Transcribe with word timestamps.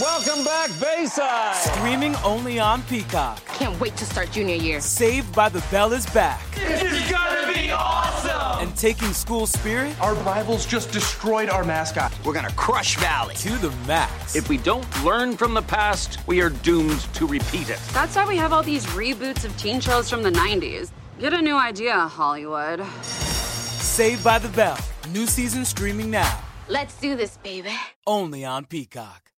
Welcome 0.00 0.44
back, 0.44 0.70
Bayside. 0.80 1.54
Streaming 1.54 2.16
only 2.24 2.58
on 2.58 2.82
Peacock. 2.82 3.40
Can't 3.46 3.78
wait 3.78 3.96
to 3.98 4.04
start 4.04 4.32
junior 4.32 4.56
year. 4.56 4.80
Saved 4.80 5.32
by 5.32 5.48
the 5.48 5.64
Bell 5.70 5.92
is 5.92 6.04
back. 6.06 6.42
This 6.56 6.82
is 6.82 7.08
gonna 7.08 7.52
be 7.54 7.70
awesome. 7.70 8.66
And 8.66 8.76
taking 8.76 9.12
school 9.12 9.46
spirit 9.46 9.94
Our 10.00 10.14
rivals 10.14 10.66
just 10.66 10.90
destroyed 10.90 11.48
our 11.48 11.62
mascot. 11.62 12.12
We're 12.24 12.32
gonna 12.32 12.52
crush 12.54 12.96
Valley. 12.98 13.36
to 13.36 13.50
the 13.58 13.70
max. 13.86 14.34
If 14.34 14.48
we 14.48 14.56
don't 14.58 14.84
learn 15.04 15.36
from 15.36 15.54
the 15.54 15.62
past, 15.62 16.18
we 16.26 16.40
are 16.40 16.50
doomed 16.50 17.02
to 17.14 17.24
repeat 17.24 17.70
it. 17.70 17.78
That's 17.92 18.16
why 18.16 18.26
we 18.26 18.36
have 18.36 18.52
all 18.52 18.64
these 18.64 18.86
reboots 18.86 19.44
of 19.44 19.56
teen 19.58 19.80
shows 19.80 20.10
from 20.10 20.24
the 20.24 20.32
90s. 20.32 20.90
Get 21.20 21.34
a 21.34 21.40
new 21.40 21.56
idea, 21.56 21.96
Hollywood. 21.96 22.84
Saved 23.04 24.24
by 24.24 24.40
the 24.40 24.48
Bell. 24.48 24.78
New 25.10 25.28
season 25.28 25.64
streaming 25.64 26.10
now. 26.10 26.40
Let's 26.66 26.98
do 26.98 27.14
this, 27.14 27.36
baby. 27.36 27.70
Only 28.08 28.44
on 28.44 28.64
Peacock. 28.64 29.30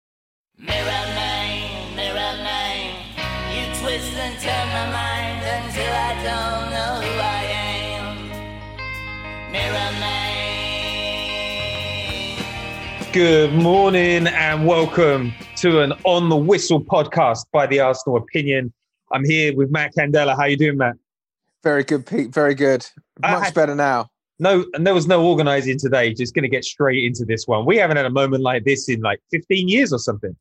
Mirror 0.56 0.70
man, 0.86 1.96
mirror 1.96 2.14
man, 2.14 2.94
you 3.50 3.64
twist 3.80 4.12
and 4.14 4.38
turn 4.40 4.68
my 4.68 4.86
mind 4.92 5.42
until 5.44 5.92
I 5.92 6.14
don't 6.22 6.70
know 6.70 7.00
who 7.02 7.18
I 7.18 7.42
am. 7.98 9.50
Mirror 9.50 9.92
man. 13.02 13.12
Good 13.12 13.52
morning 13.54 14.28
and 14.28 14.64
welcome 14.64 15.32
to 15.56 15.80
an 15.80 15.92
On 16.04 16.28
the 16.28 16.36
Whistle 16.36 16.80
podcast 16.80 17.46
by 17.52 17.66
the 17.66 17.80
Arsenal 17.80 18.16
Opinion. 18.18 18.72
I'm 19.10 19.24
here 19.24 19.56
with 19.56 19.72
Matt 19.72 19.92
Candela. 19.98 20.36
How 20.36 20.44
you 20.44 20.56
doing, 20.56 20.76
Matt? 20.76 20.94
Very 21.64 21.82
good, 21.82 22.06
Pete. 22.06 22.32
Very 22.32 22.54
good. 22.54 22.86
Much 23.20 23.46
had- 23.46 23.54
better 23.54 23.74
now. 23.74 24.08
No, 24.38 24.64
and 24.74 24.86
there 24.86 24.94
was 24.94 25.06
no 25.06 25.24
organising 25.24 25.78
today. 25.78 26.12
Just 26.12 26.34
going 26.34 26.42
to 26.42 26.48
get 26.48 26.64
straight 26.64 27.04
into 27.04 27.24
this 27.24 27.46
one. 27.46 27.66
We 27.66 27.76
haven't 27.76 27.96
had 27.96 28.06
a 28.06 28.10
moment 28.10 28.42
like 28.42 28.64
this 28.64 28.88
in 28.88 29.00
like 29.00 29.20
15 29.30 29.68
years 29.68 29.92
or 29.92 29.98
something. 29.98 30.36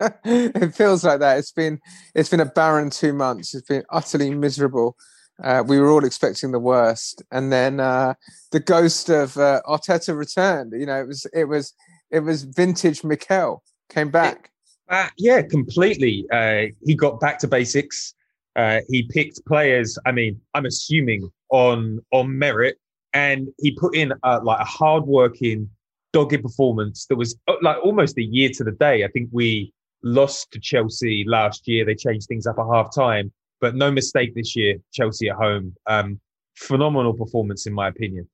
it 0.24 0.74
feels 0.74 1.04
like 1.04 1.20
that. 1.20 1.38
It's 1.38 1.52
been 1.52 1.80
it's 2.14 2.28
been 2.28 2.40
a 2.40 2.46
barren 2.46 2.90
two 2.90 3.12
months. 3.12 3.54
It's 3.54 3.68
been 3.68 3.84
utterly 3.90 4.30
miserable. 4.30 4.96
Uh, 5.42 5.62
we 5.66 5.78
were 5.78 5.90
all 5.90 6.04
expecting 6.04 6.52
the 6.52 6.58
worst, 6.58 7.22
and 7.30 7.52
then 7.52 7.80
uh, 7.80 8.14
the 8.52 8.60
ghost 8.60 9.08
of 9.08 9.36
uh, 9.36 9.60
Arteta 9.66 10.16
returned. 10.16 10.72
You 10.76 10.86
know, 10.86 11.00
it 11.00 11.06
was 11.06 11.26
it 11.32 11.44
was 11.44 11.74
it 12.10 12.20
was 12.20 12.44
vintage 12.44 13.04
Mikel 13.04 13.62
came 13.88 14.10
back. 14.10 14.50
Uh, 14.88 15.08
yeah, 15.16 15.42
completely. 15.42 16.26
Uh, 16.30 16.66
he 16.84 16.94
got 16.94 17.20
back 17.20 17.38
to 17.40 17.48
basics. 17.48 18.14
Uh, 18.56 18.80
he 18.88 19.02
picked 19.02 19.44
players. 19.46 19.98
I 20.06 20.12
mean, 20.12 20.40
I'm 20.54 20.66
assuming 20.66 21.30
on 21.50 22.00
on 22.12 22.38
merit, 22.38 22.78
and 23.14 23.48
he 23.58 23.70
put 23.70 23.94
in 23.94 24.12
uh, 24.24 24.40
like 24.42 24.60
a 24.60 24.64
hardworking, 24.64 25.70
dogged 26.12 26.42
performance 26.42 27.06
that 27.06 27.16
was 27.16 27.36
uh, 27.48 27.54
like 27.62 27.78
almost 27.82 28.18
a 28.18 28.22
year 28.22 28.50
to 28.54 28.64
the 28.64 28.72
day. 28.72 29.04
I 29.04 29.08
think 29.08 29.30
we 29.32 29.72
lost 30.02 30.50
to 30.52 30.60
Chelsea 30.60 31.24
last 31.26 31.66
year. 31.66 31.84
They 31.84 31.94
changed 31.94 32.26
things 32.26 32.46
up 32.46 32.58
at 32.58 32.66
half 32.70 32.94
time, 32.94 33.32
but 33.60 33.76
no 33.76 33.90
mistake 33.90 34.34
this 34.34 34.54
year. 34.54 34.76
Chelsea 34.92 35.30
at 35.30 35.36
home, 35.36 35.74
um, 35.86 36.20
phenomenal 36.56 37.14
performance 37.14 37.66
in 37.66 37.72
my 37.72 37.88
opinion. 37.88 38.28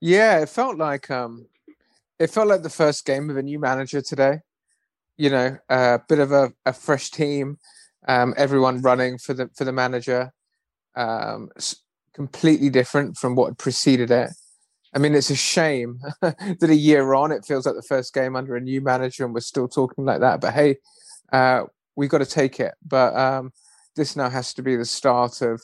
Yeah, 0.00 0.40
it 0.40 0.48
felt 0.48 0.76
like 0.76 1.10
um, 1.10 1.46
it 2.18 2.30
felt 2.30 2.48
like 2.48 2.62
the 2.62 2.70
first 2.70 3.06
game 3.06 3.30
of 3.30 3.36
a 3.36 3.42
new 3.42 3.60
manager 3.60 4.02
today. 4.02 4.40
You 5.16 5.30
know, 5.30 5.58
a 5.68 6.00
bit 6.08 6.18
of 6.18 6.32
a, 6.32 6.52
a 6.66 6.72
fresh 6.72 7.10
team, 7.10 7.58
um, 8.08 8.34
everyone 8.36 8.82
running 8.82 9.18
for 9.18 9.34
the 9.34 9.48
for 9.54 9.64
the 9.64 9.72
manager, 9.72 10.32
um, 10.96 11.50
completely 12.14 12.70
different 12.70 13.16
from 13.16 13.34
what 13.34 13.58
preceded 13.58 14.10
it. 14.10 14.30
I 14.94 14.98
mean, 14.98 15.14
it's 15.14 15.30
a 15.30 15.36
shame 15.36 16.00
that 16.20 16.62
a 16.62 16.74
year 16.74 17.14
on, 17.14 17.32
it 17.32 17.44
feels 17.44 17.64
like 17.64 17.74
the 17.74 17.82
first 17.82 18.12
game 18.12 18.36
under 18.36 18.56
a 18.56 18.60
new 18.60 18.80
manager, 18.80 19.24
and 19.24 19.32
we're 19.32 19.40
still 19.40 19.68
talking 19.68 20.04
like 20.04 20.20
that. 20.20 20.40
But 20.40 20.52
hey, 20.52 20.76
uh, 21.32 21.64
we 21.96 22.08
got 22.08 22.18
to 22.18 22.26
take 22.26 22.60
it. 22.60 22.74
But 22.86 23.16
um, 23.16 23.52
this 23.96 24.16
now 24.16 24.28
has 24.28 24.52
to 24.54 24.62
be 24.62 24.76
the 24.76 24.84
start 24.84 25.40
of 25.40 25.62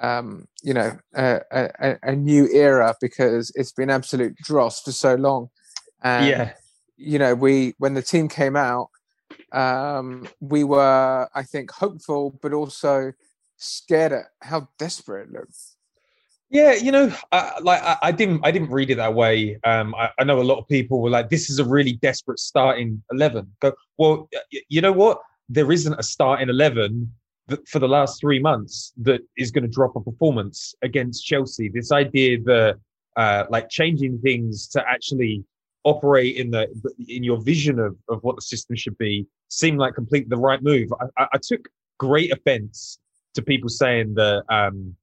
um, 0.00 0.46
you 0.62 0.74
know, 0.74 0.98
a, 1.14 1.40
a, 1.50 1.96
a 2.02 2.16
new 2.16 2.48
era 2.52 2.94
because 3.00 3.52
it's 3.54 3.72
been 3.72 3.90
absolute 3.90 4.36
dross 4.36 4.82
for 4.82 4.92
so 4.92 5.14
long. 5.14 5.48
And, 6.02 6.26
yeah, 6.26 6.52
you 6.96 7.18
know, 7.18 7.34
we 7.34 7.74
when 7.78 7.94
the 7.94 8.02
team 8.02 8.28
came 8.28 8.56
out, 8.56 8.88
um, 9.52 10.28
we 10.40 10.64
were, 10.64 11.28
I 11.34 11.42
think, 11.42 11.70
hopeful, 11.70 12.38
but 12.42 12.52
also 12.52 13.12
scared 13.56 14.12
at 14.12 14.24
how 14.42 14.68
desperate 14.78 15.28
it 15.28 15.32
looked. 15.32 15.56
Yeah, 16.48 16.74
you 16.74 16.92
know, 16.92 17.12
I, 17.32 17.58
like 17.60 17.82
I, 17.82 17.96
I 18.02 18.12
didn't, 18.12 18.40
I 18.44 18.52
didn't 18.52 18.70
read 18.70 18.90
it 18.90 18.96
that 18.96 19.14
way. 19.14 19.58
Um, 19.64 19.94
I, 19.96 20.10
I 20.18 20.24
know 20.24 20.40
a 20.40 20.42
lot 20.44 20.58
of 20.58 20.68
people 20.68 21.00
were 21.02 21.10
like, 21.10 21.28
"This 21.28 21.50
is 21.50 21.58
a 21.58 21.64
really 21.64 21.94
desperate 21.94 22.38
starting 22.38 23.02
11. 23.10 23.50
Go, 23.60 23.72
well, 23.98 24.28
you 24.68 24.80
know 24.80 24.92
what? 24.92 25.20
There 25.48 25.72
isn't 25.72 25.94
a 25.98 26.02
starting 26.04 26.48
eleven 26.48 27.12
that, 27.48 27.66
for 27.68 27.80
the 27.80 27.88
last 27.88 28.20
three 28.20 28.38
months 28.38 28.92
that 28.98 29.22
is 29.36 29.50
going 29.50 29.64
to 29.64 29.68
drop 29.70 29.96
a 29.96 30.00
performance 30.00 30.72
against 30.82 31.24
Chelsea. 31.26 31.68
This 31.68 31.90
idea 31.90 32.38
that, 32.44 32.76
uh, 33.16 33.44
like, 33.50 33.68
changing 33.68 34.20
things 34.20 34.68
to 34.68 34.84
actually 34.88 35.44
operate 35.84 36.36
in 36.36 36.50
the 36.52 36.68
in 37.08 37.24
your 37.24 37.40
vision 37.42 37.80
of, 37.80 37.96
of 38.08 38.22
what 38.22 38.36
the 38.36 38.42
system 38.42 38.76
should 38.76 38.96
be 38.98 39.26
seemed 39.48 39.78
like 39.78 39.94
completely 39.96 40.28
the 40.28 40.36
right 40.36 40.62
move. 40.62 40.92
I, 41.00 41.22
I, 41.22 41.26
I 41.34 41.38
took 41.42 41.68
great 41.98 42.32
offense 42.32 43.00
to 43.34 43.42
people 43.42 43.68
saying 43.68 44.14
that. 44.14 44.44
Um, 44.48 44.94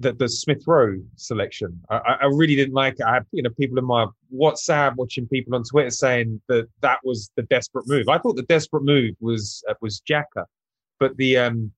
the, 0.00 0.12
the 0.14 0.28
Smith 0.28 0.64
Rowe 0.66 0.98
selection. 1.16 1.78
I, 1.90 2.16
I 2.22 2.26
really 2.26 2.56
didn't 2.56 2.74
like 2.74 2.94
it. 2.98 3.04
I 3.04 3.14
had 3.14 3.26
you 3.32 3.42
know 3.42 3.50
people 3.50 3.78
in 3.78 3.84
my 3.84 4.06
WhatsApp 4.34 4.96
watching 4.96 5.28
people 5.28 5.54
on 5.54 5.62
Twitter 5.62 5.90
saying 5.90 6.40
that 6.48 6.68
that 6.80 6.98
was 7.04 7.30
the 7.36 7.42
desperate 7.44 7.86
move. 7.86 8.08
I 8.08 8.18
thought 8.18 8.36
the 8.36 8.42
desperate 8.42 8.82
move 8.82 9.14
was 9.20 9.62
uh, 9.68 9.74
was 9.80 10.00
Xhaka, 10.08 10.46
but 10.98 11.16
the 11.18 11.36
um 11.36 11.70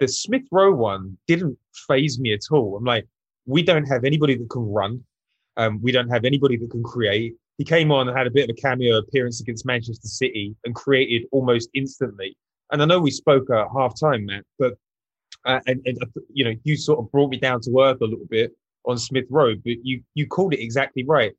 the 0.00 0.08
Smith 0.08 0.44
Rowe 0.50 0.74
one 0.74 1.16
didn't 1.26 1.58
phase 1.86 2.18
me 2.18 2.32
at 2.32 2.40
all. 2.50 2.76
I'm 2.76 2.84
like, 2.84 3.06
we 3.44 3.62
don't 3.62 3.84
have 3.84 4.04
anybody 4.04 4.36
that 4.36 4.50
can 4.50 4.62
run. 4.62 5.04
Um, 5.58 5.80
we 5.82 5.92
don't 5.92 6.08
have 6.08 6.24
anybody 6.24 6.56
that 6.56 6.70
can 6.70 6.82
create. 6.82 7.34
He 7.58 7.64
came 7.64 7.90
on 7.92 8.08
and 8.08 8.16
had 8.16 8.26
a 8.26 8.30
bit 8.30 8.50
of 8.50 8.56
a 8.56 8.60
cameo 8.60 8.98
appearance 8.98 9.40
against 9.40 9.64
Manchester 9.64 10.08
City 10.08 10.54
and 10.64 10.74
created 10.74 11.26
almost 11.32 11.70
instantly. 11.72 12.36
And 12.72 12.82
I 12.82 12.84
know 12.84 13.00
we 13.00 13.10
spoke 13.10 13.48
at 13.50 13.68
half 13.74 13.98
time, 13.98 14.26
Matt, 14.26 14.44
but 14.58 14.74
uh, 15.46 15.60
and, 15.66 15.80
and 15.86 15.96
uh, 16.02 16.20
you 16.32 16.44
know, 16.44 16.54
you 16.64 16.76
sort 16.76 16.98
of 16.98 17.10
brought 17.10 17.30
me 17.30 17.38
down 17.38 17.60
to 17.62 17.80
earth 17.80 18.00
a 18.00 18.04
little 18.04 18.26
bit 18.28 18.52
on 18.84 18.98
Smith 18.98 19.26
Rowe, 19.30 19.54
but 19.54 19.74
you 19.82 20.02
you 20.14 20.26
called 20.26 20.52
it 20.54 20.60
exactly 20.60 21.04
right. 21.04 21.32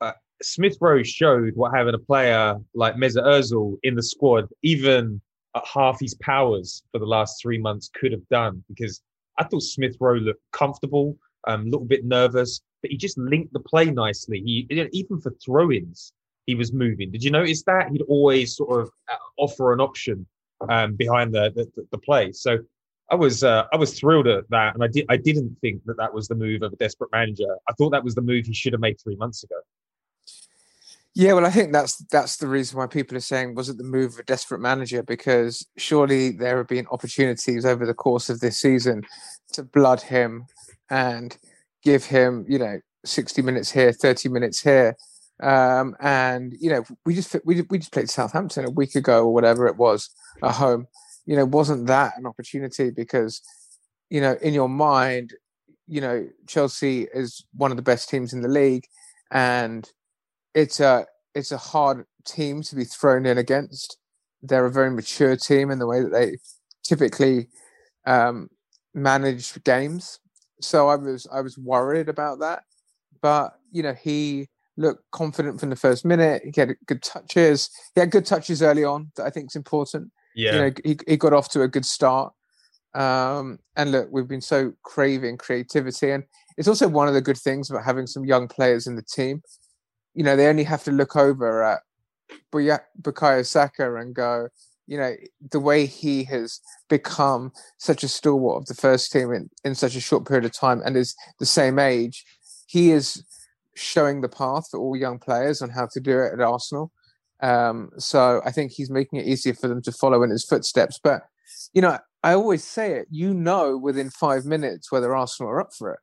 Uh, 0.00 0.12
Smith 0.42 0.76
Rowe 0.80 1.02
showed 1.02 1.52
what 1.54 1.74
having 1.74 1.94
a 1.94 1.98
player 1.98 2.56
like 2.74 2.94
Mesut 2.96 3.24
Ozil 3.24 3.76
in 3.82 3.94
the 3.94 4.02
squad, 4.02 4.46
even 4.62 5.20
at 5.54 5.64
half 5.66 5.98
his 6.00 6.14
powers 6.14 6.82
for 6.92 6.98
the 6.98 7.06
last 7.06 7.40
three 7.40 7.58
months, 7.58 7.90
could 7.98 8.12
have 8.12 8.28
done. 8.28 8.62
Because 8.68 9.00
I 9.38 9.44
thought 9.44 9.62
Smith 9.62 9.96
Rowe 10.00 10.14
looked 10.14 10.42
comfortable, 10.52 11.16
um, 11.46 11.62
a 11.62 11.64
little 11.64 11.86
bit 11.86 12.04
nervous, 12.04 12.60
but 12.82 12.90
he 12.90 12.96
just 12.96 13.18
linked 13.18 13.52
the 13.52 13.60
play 13.60 13.90
nicely. 13.90 14.40
He 14.44 14.66
even 14.92 15.20
for 15.20 15.32
throw-ins, 15.44 16.12
he 16.46 16.54
was 16.54 16.72
moving. 16.72 17.10
Did 17.10 17.24
you 17.24 17.30
notice 17.30 17.62
that? 17.64 17.90
He'd 17.90 18.02
always 18.02 18.56
sort 18.56 18.80
of 18.82 18.90
uh, 19.10 19.16
offer 19.38 19.72
an 19.72 19.80
option 19.80 20.26
um, 20.68 20.94
behind 20.94 21.34
the, 21.34 21.52
the 21.54 21.86
the 21.90 21.98
play. 21.98 22.32
So 22.32 22.58
I 23.10 23.14
was 23.14 23.44
uh, 23.44 23.64
I 23.72 23.76
was 23.76 23.98
thrilled 23.98 24.26
at 24.26 24.48
that, 24.50 24.74
and 24.74 24.82
I 24.82 24.88
did 24.88 25.06
I 25.08 25.16
didn't 25.16 25.56
think 25.60 25.82
that 25.86 25.96
that 25.96 26.12
was 26.12 26.28
the 26.28 26.34
move 26.34 26.62
of 26.62 26.72
a 26.72 26.76
desperate 26.76 27.10
manager. 27.12 27.56
I 27.68 27.72
thought 27.74 27.90
that 27.90 28.02
was 28.02 28.14
the 28.14 28.22
move 28.22 28.46
he 28.46 28.54
should 28.54 28.72
have 28.72 28.80
made 28.80 29.00
three 29.00 29.16
months 29.16 29.44
ago. 29.44 29.56
Yeah, 31.14 31.32
well, 31.32 31.46
I 31.46 31.50
think 31.50 31.72
that's 31.72 31.96
that's 32.10 32.36
the 32.36 32.48
reason 32.48 32.78
why 32.78 32.88
people 32.88 33.16
are 33.16 33.20
saying 33.20 33.54
was 33.54 33.68
it 33.68 33.78
the 33.78 33.84
move 33.84 34.14
of 34.14 34.18
a 34.18 34.24
desperate 34.24 34.60
manager 34.60 35.02
because 35.02 35.66
surely 35.78 36.30
there 36.30 36.58
have 36.58 36.68
been 36.68 36.86
opportunities 36.90 37.64
over 37.64 37.86
the 37.86 37.94
course 37.94 38.28
of 38.28 38.40
this 38.40 38.58
season 38.58 39.02
to 39.52 39.62
blood 39.62 40.02
him 40.02 40.46
and 40.90 41.38
give 41.82 42.04
him, 42.04 42.44
you 42.48 42.58
know, 42.58 42.80
sixty 43.04 43.40
minutes 43.40 43.70
here, 43.70 43.92
thirty 43.92 44.28
minutes 44.28 44.60
here, 44.60 44.96
um, 45.42 45.96
and 46.00 46.54
you 46.60 46.70
know, 46.70 46.84
we 47.04 47.14
just 47.14 47.36
we 47.44 47.62
we 47.70 47.78
just 47.78 47.92
played 47.92 48.10
Southampton 48.10 48.66
a 48.66 48.70
week 48.70 48.94
ago 48.94 49.24
or 49.24 49.32
whatever 49.32 49.66
it 49.66 49.76
was 49.76 50.10
at 50.42 50.52
home. 50.52 50.86
You 51.26 51.36
know, 51.36 51.44
wasn't 51.44 51.86
that 51.88 52.14
an 52.16 52.26
opportunity 52.26 52.90
because 52.90 53.42
you 54.10 54.20
know 54.20 54.36
in 54.40 54.54
your 54.54 54.68
mind, 54.68 55.34
you 55.86 56.00
know, 56.00 56.28
Chelsea 56.46 57.06
is 57.12 57.44
one 57.52 57.70
of 57.70 57.76
the 57.76 57.82
best 57.82 58.08
teams 58.08 58.32
in 58.32 58.42
the 58.42 58.48
league, 58.48 58.84
and 59.30 59.90
it's 60.54 60.80
a 60.80 61.06
it's 61.34 61.52
a 61.52 61.58
hard 61.58 62.06
team 62.24 62.62
to 62.62 62.74
be 62.74 62.84
thrown 62.84 63.26
in 63.26 63.38
against. 63.38 63.98
They're 64.42 64.66
a 64.66 64.72
very 64.72 64.90
mature 64.90 65.36
team 65.36 65.70
in 65.70 65.78
the 65.78 65.86
way 65.86 66.02
that 66.02 66.12
they 66.12 66.38
typically 66.82 67.48
um, 68.06 68.48
manage 68.94 69.62
games. 69.64 70.18
So 70.60 70.88
I 70.88 70.96
was 70.96 71.26
I 71.32 71.40
was 71.40 71.58
worried 71.58 72.08
about 72.08 72.40
that, 72.40 72.62
but 73.20 73.58
you 73.70 73.82
know 73.82 73.94
he 73.94 74.48
looked 74.76 75.04
confident 75.10 75.60
from 75.60 75.70
the 75.70 75.76
first 75.76 76.04
minute. 76.04 76.42
He 76.44 76.60
had 76.60 76.76
good 76.86 77.02
touches. 77.02 77.70
He 77.94 78.00
had 78.00 78.10
good 78.10 78.26
touches 78.26 78.62
early 78.62 78.84
on 78.84 79.12
that 79.16 79.26
I 79.26 79.30
think 79.30 79.50
is 79.50 79.56
important. 79.56 80.10
Yeah, 80.36 80.52
you 80.52 80.60
know 80.60 80.70
he 80.84 80.98
he 81.08 81.16
got 81.16 81.32
off 81.32 81.48
to 81.50 81.62
a 81.62 81.68
good 81.68 81.84
start. 81.84 82.32
Um, 82.94 83.58
and 83.74 83.90
look, 83.90 84.08
we've 84.12 84.28
been 84.28 84.40
so 84.40 84.72
craving 84.84 85.38
creativity, 85.38 86.12
and 86.12 86.22
it's 86.56 86.68
also 86.68 86.86
one 86.86 87.08
of 87.08 87.14
the 87.14 87.20
good 87.20 87.36
things 87.36 87.70
about 87.70 87.84
having 87.84 88.06
some 88.06 88.24
young 88.24 88.46
players 88.46 88.86
in 88.86 88.94
the 88.94 89.02
team 89.02 89.42
you 90.16 90.24
know, 90.24 90.34
they 90.34 90.48
only 90.48 90.64
have 90.64 90.82
to 90.84 90.90
look 90.90 91.14
over 91.14 91.62
at 91.62 91.82
Bukayo 92.50 93.46
Saka 93.46 93.96
and 93.96 94.14
go, 94.14 94.48
you 94.86 94.96
know, 94.96 95.14
the 95.52 95.60
way 95.60 95.84
he 95.84 96.24
has 96.24 96.58
become 96.88 97.52
such 97.76 98.02
a 98.02 98.08
stalwart 98.08 98.62
of 98.62 98.66
the 98.66 98.74
first 98.74 99.12
team 99.12 99.30
in, 99.30 99.50
in 99.62 99.74
such 99.74 99.94
a 99.94 100.00
short 100.00 100.26
period 100.26 100.46
of 100.46 100.52
time 100.52 100.80
and 100.84 100.96
is 100.96 101.14
the 101.38 101.44
same 101.44 101.78
age, 101.78 102.24
he 102.66 102.92
is 102.92 103.22
showing 103.74 104.22
the 104.22 104.28
path 104.28 104.68
for 104.70 104.80
all 104.80 104.96
young 104.96 105.18
players 105.18 105.60
on 105.60 105.68
how 105.68 105.86
to 105.92 106.00
do 106.00 106.18
it 106.18 106.32
at 106.32 106.40
Arsenal. 106.40 106.90
Um, 107.42 107.90
so 107.98 108.40
I 108.44 108.50
think 108.50 108.72
he's 108.72 108.90
making 108.90 109.18
it 109.18 109.26
easier 109.26 109.54
for 109.54 109.68
them 109.68 109.82
to 109.82 109.92
follow 109.92 110.22
in 110.22 110.30
his 110.30 110.44
footsteps. 110.44 110.98
But, 111.02 111.22
you 111.72 111.82
know, 111.82 111.98
I 112.22 112.32
always 112.32 112.64
say 112.64 112.92
it, 112.92 113.06
you 113.10 113.34
know, 113.34 113.76
within 113.76 114.10
five 114.10 114.44
minutes 114.44 114.90
whether 114.90 115.14
Arsenal 115.14 115.50
are 115.50 115.60
up 115.60 115.74
for 115.76 115.92
it 115.92 116.00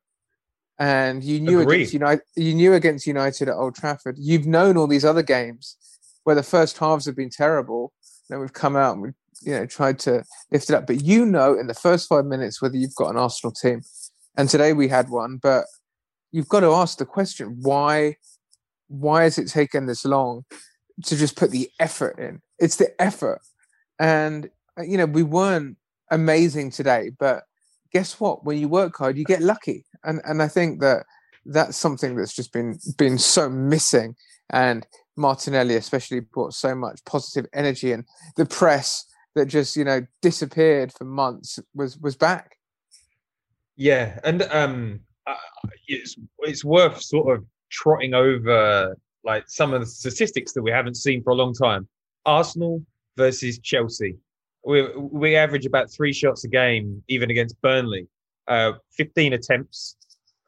and 0.78 1.22
you 1.22 1.40
knew 1.40 1.60
Agreed. 1.60 1.76
against 1.76 1.92
United. 1.92 2.22
You 2.36 2.54
knew 2.54 2.74
against 2.74 3.06
United 3.06 3.48
at 3.48 3.54
Old 3.54 3.74
Trafford. 3.74 4.16
You've 4.18 4.46
known 4.46 4.76
all 4.76 4.86
these 4.86 5.04
other 5.04 5.22
games 5.22 5.76
where 6.24 6.34
the 6.34 6.42
first 6.42 6.78
halves 6.78 7.06
have 7.06 7.16
been 7.16 7.30
terrible. 7.30 7.92
Then 8.28 8.40
we've 8.40 8.52
come 8.52 8.76
out 8.76 8.94
and 8.94 9.02
we've 9.02 9.14
you 9.42 9.52
know 9.52 9.66
tried 9.66 9.98
to 10.00 10.24
lift 10.50 10.70
it 10.70 10.74
up. 10.74 10.86
But 10.86 11.02
you 11.02 11.24
know 11.26 11.56
in 11.58 11.66
the 11.66 11.74
first 11.74 12.08
five 12.08 12.24
minutes 12.24 12.60
whether 12.60 12.76
you've 12.76 12.94
got 12.94 13.10
an 13.10 13.16
Arsenal 13.16 13.52
team. 13.52 13.82
And 14.36 14.48
today 14.48 14.72
we 14.72 14.88
had 14.88 15.10
one, 15.10 15.38
but 15.40 15.66
you've 16.32 16.48
got 16.48 16.60
to 16.60 16.72
ask 16.72 16.98
the 16.98 17.06
question 17.06 17.58
why 17.62 18.16
why 18.88 19.22
has 19.22 19.38
it 19.38 19.48
taken 19.48 19.86
this 19.86 20.04
long 20.04 20.44
to 21.04 21.16
just 21.16 21.36
put 21.36 21.50
the 21.50 21.70
effort 21.80 22.18
in? 22.18 22.40
It's 22.58 22.76
the 22.76 23.00
effort. 23.00 23.40
And 23.98 24.50
you 24.82 24.96
know, 24.96 25.06
we 25.06 25.22
weren't 25.22 25.76
amazing 26.10 26.70
today, 26.70 27.10
but 27.18 27.44
guess 27.92 28.18
what? 28.18 28.44
When 28.44 28.58
you 28.58 28.68
work 28.68 28.96
hard, 28.96 29.16
you 29.16 29.24
get 29.24 29.40
lucky, 29.40 29.84
and 30.02 30.20
and 30.24 30.42
I 30.42 30.48
think 30.48 30.80
that 30.80 31.04
that's 31.46 31.76
something 31.76 32.16
that's 32.16 32.34
just 32.34 32.52
been 32.52 32.78
been 32.98 33.18
so 33.18 33.48
missing. 33.48 34.16
And 34.50 34.86
Martinelli 35.16 35.76
especially 35.76 36.20
brought 36.20 36.54
so 36.54 36.74
much 36.74 37.04
positive 37.04 37.46
energy, 37.54 37.92
and 37.92 38.04
the 38.36 38.46
press 38.46 39.06
that 39.34 39.46
just 39.46 39.76
you 39.76 39.84
know 39.84 40.06
disappeared 40.22 40.92
for 40.92 41.04
months 41.04 41.58
was 41.74 41.98
was 41.98 42.16
back. 42.16 42.56
Yeah, 43.76 44.18
and 44.24 44.42
um, 44.42 45.00
uh, 45.26 45.34
it's 45.86 46.16
it's 46.40 46.64
worth 46.64 47.00
sort 47.02 47.36
of 47.36 47.44
trotting 47.70 48.14
over 48.14 48.96
like 49.24 49.44
some 49.48 49.72
of 49.72 49.80
the 49.80 49.86
statistics 49.86 50.52
that 50.52 50.62
we 50.62 50.70
haven't 50.70 50.96
seen 50.96 51.22
for 51.22 51.30
a 51.30 51.34
long 51.34 51.54
time. 51.54 51.88
Arsenal 52.26 52.82
versus 53.16 53.58
Chelsea 53.58 54.16
we 54.64 54.88
we 54.96 55.36
average 55.36 55.66
about 55.66 55.90
three 55.90 56.12
shots 56.12 56.44
a 56.44 56.48
game, 56.48 57.02
even 57.08 57.30
against 57.30 57.60
Burnley. 57.60 58.08
Uh, 58.46 58.72
15 58.92 59.32
attempts, 59.32 59.96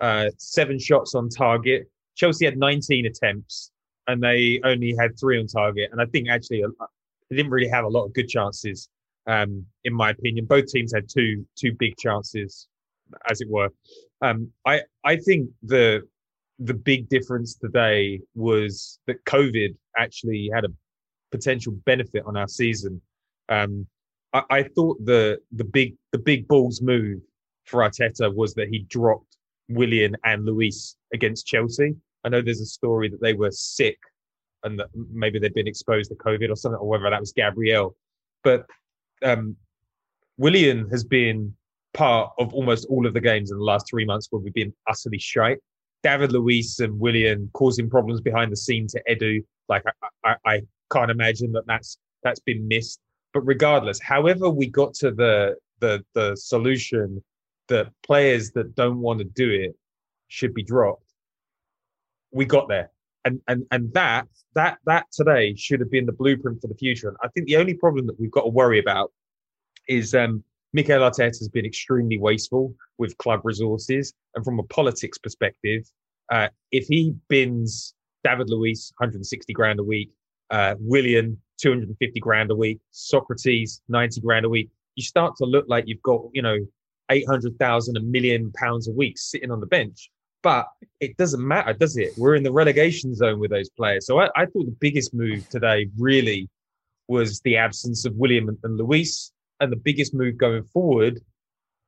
uh, 0.00 0.26
seven 0.37 0.78
shots 0.78 1.14
on 1.14 1.28
target. 1.28 1.88
Chelsea 2.14 2.44
had 2.44 2.58
19 2.58 3.06
attempts, 3.06 3.70
and 4.06 4.23
they 4.23 4.61
only 4.64 4.94
had 4.99 5.19
three 5.19 5.38
on 5.38 5.46
target. 5.46 5.90
And 5.93 6.00
I 6.00 6.06
think 6.06 6.28
actually 6.28 6.62
they 7.31 7.37
didn't 7.37 7.50
really 7.50 7.69
have 7.69 7.84
a 7.84 7.88
lot 7.88 8.05
of 8.05 8.12
good 8.12 8.28
chances, 8.28 8.88
um, 9.26 9.64
in 9.84 9.94
my 9.94 10.11
opinion. 10.11 10.46
Both 10.46 10.67
teams 10.67 10.93
had 10.94 11.08
two 11.08 11.46
two 11.56 11.73
big 11.73 11.96
chances, 11.99 12.69
as 13.28 13.40
it 13.40 13.49
were. 13.50 13.69
Um, 14.23 14.50
I 14.67 14.82
I 15.05 15.17
think 15.17 15.50
the 15.62 16.02
the 16.58 16.75
big 16.75 17.08
difference 17.08 17.55
today 17.55 18.20
was 18.35 18.99
that 19.06 19.25
COVID 19.25 19.76
actually 19.99 20.50
had 20.53 20.64
a 20.64 20.69
potential 21.31 21.73
benefit 21.85 22.23
on 22.26 22.37
our 22.37 22.49
season. 22.49 23.00
Um, 23.49 23.87
I, 24.32 24.43
I 24.50 24.62
thought 24.62 25.05
the 25.05 25.38
the 25.53 25.64
big 25.64 25.94
the 26.12 26.19
big 26.19 26.49
balls 26.49 26.81
move 26.81 27.20
for 27.64 27.81
Arteta 27.81 28.35
was 28.35 28.55
that 28.55 28.69
he 28.69 28.81
dropped 28.81 29.37
Willian 29.69 30.17
and 30.25 30.44
Luiz 30.44 30.97
against 31.12 31.47
Chelsea. 31.47 31.94
I 32.25 32.29
know 32.29 32.41
there's 32.41 32.61
a 32.61 32.67
story 32.67 33.09
that 33.09 33.20
they 33.20 33.35
were 33.35 33.50
sick 33.50 33.99
and 34.64 34.79
that 34.79 34.88
maybe 35.12 35.38
they'd 35.38 35.55
been 35.55 35.69
exposed 35.69 36.11
to 36.11 36.17
COVID 36.17 36.50
or 36.50 36.56
something, 36.56 36.79
or 36.79 36.88
whether 36.88 37.09
that 37.09 37.20
was 37.20 37.32
Gabriel. 37.32 37.97
But 38.43 38.67
um, 39.23 39.56
Willian 40.38 40.88
has 40.91 41.05
been 41.05 41.55
part 41.94 42.32
of 42.38 42.52
almost 42.52 42.87
all 42.91 43.06
of 43.06 43.14
the 43.14 43.20
games 43.20 43.50
in 43.50 43.59
the 43.59 43.64
last 43.64 43.87
three 43.88 44.05
months 44.05 44.29
where 44.31 44.41
we've 44.41 44.55
been 44.55 44.75
utterly 44.88 45.19
shite. 45.19 45.59
David 46.02 46.32
Luiz 46.32 46.78
and 46.78 46.98
Willian 46.98 47.50
causing 47.52 47.90
problems 47.90 48.20
behind 48.20 48.52
the 48.52 48.56
scenes 48.56 48.93
to 48.93 49.02
Edu. 49.08 49.44
Like 49.69 49.84
I, 50.02 50.08
I, 50.25 50.37
I 50.44 50.60
can't 50.93 51.10
imagine 51.10 51.52
that 51.52 51.66
that's 51.66 51.98
that's 52.22 52.40
been 52.40 52.66
missed. 52.69 53.00
But 53.32 53.40
regardless, 53.40 54.00
however 54.00 54.48
we 54.50 54.69
got 54.69 54.94
to 54.94 55.10
the 55.10 55.56
the 55.81 56.04
the 56.14 56.37
solution 56.37 57.22
that 57.69 57.88
players 58.04 58.52
that 58.52 58.75
don't 58.75 59.00
want 59.00 59.19
to 59.19 59.25
do 59.25 59.50
it 59.50 59.75
should 60.28 60.54
be 60.54 60.62
dropped, 60.62 61.12
we 62.31 62.44
got 62.44 62.69
there. 62.69 62.90
And 63.25 63.40
and 63.49 63.66
and 63.72 63.92
that 63.94 64.26
that 64.54 64.78
that 64.87 65.06
today 65.12 65.54
should 65.56 65.81
have 65.81 65.90
been 65.90 66.06
the 66.06 66.12
blueprint 66.12 66.60
for 66.60 66.69
the 66.69 66.75
future. 66.75 67.08
And 67.08 67.16
I 67.22 67.28
think 67.28 67.46
the 67.46 67.56
only 67.56 67.75
problem 67.75 68.06
that 68.06 68.19
we've 68.20 68.31
got 68.31 68.42
to 68.42 68.49
worry 68.49 68.78
about 68.78 69.12
is 69.88 70.14
um 70.14 70.44
Mikel 70.76 71.00
Arteta 71.00 71.38
has 71.38 71.49
been 71.49 71.64
extremely 71.64 72.18
wasteful 72.18 72.75
with 72.99 73.16
club 73.16 73.40
resources. 73.45 74.12
And 74.35 74.45
from 74.45 74.59
a 74.59 74.62
politics 74.64 75.16
perspective, 75.16 75.90
uh, 76.30 76.49
if 76.71 76.87
he 76.87 77.14
bins 77.28 77.95
David 78.23 78.50
Luiz 78.50 78.92
160 78.99 79.54
grand 79.54 79.80
a 79.80 79.83
week, 79.83 80.11
uh, 80.50 80.75
Willian 80.78 81.40
250 81.62 82.21
grand 82.21 82.50
a 82.50 82.54
week, 82.54 82.78
Sokratis 82.92 83.80
90 83.88 84.21
grand 84.21 84.45
a 84.45 84.50
week, 84.50 84.68
you 84.97 85.02
start 85.02 85.35
to 85.37 85.47
look 85.47 85.64
like 85.66 85.85
you've 85.87 86.02
got, 86.02 86.21
you 86.35 86.42
know, 86.42 86.59
800,000, 87.11 87.97
a 87.97 88.00
million 88.00 88.52
pounds 88.52 88.87
a 88.87 88.92
week 88.92 89.16
sitting 89.16 89.50
on 89.50 89.61
the 89.61 89.66
bench. 89.66 90.11
But 90.42 90.66
it 91.00 91.16
doesn't 91.16 91.40
matter, 91.40 91.73
does 91.73 91.97
it? 91.97 92.12
We're 92.18 92.35
in 92.35 92.42
the 92.42 92.52
relegation 92.52 93.14
zone 93.14 93.40
with 93.40 93.50
those 93.50 93.71
players. 93.71 94.06
So 94.06 94.21
I, 94.21 94.28
I 94.37 94.45
thought 94.45 94.66
the 94.66 94.76
biggest 94.78 95.14
move 95.14 95.49
today 95.49 95.88
really 95.97 96.50
was 97.09 97.40
the 97.40 97.56
absence 97.56 98.04
of 98.04 98.14
Willian 98.16 98.59
and 98.62 98.76
Luiz. 98.76 99.33
And 99.60 99.72
the 99.72 99.76
biggest 99.76 100.14
move 100.14 100.36
going 100.36 100.64
forward, 100.64 101.20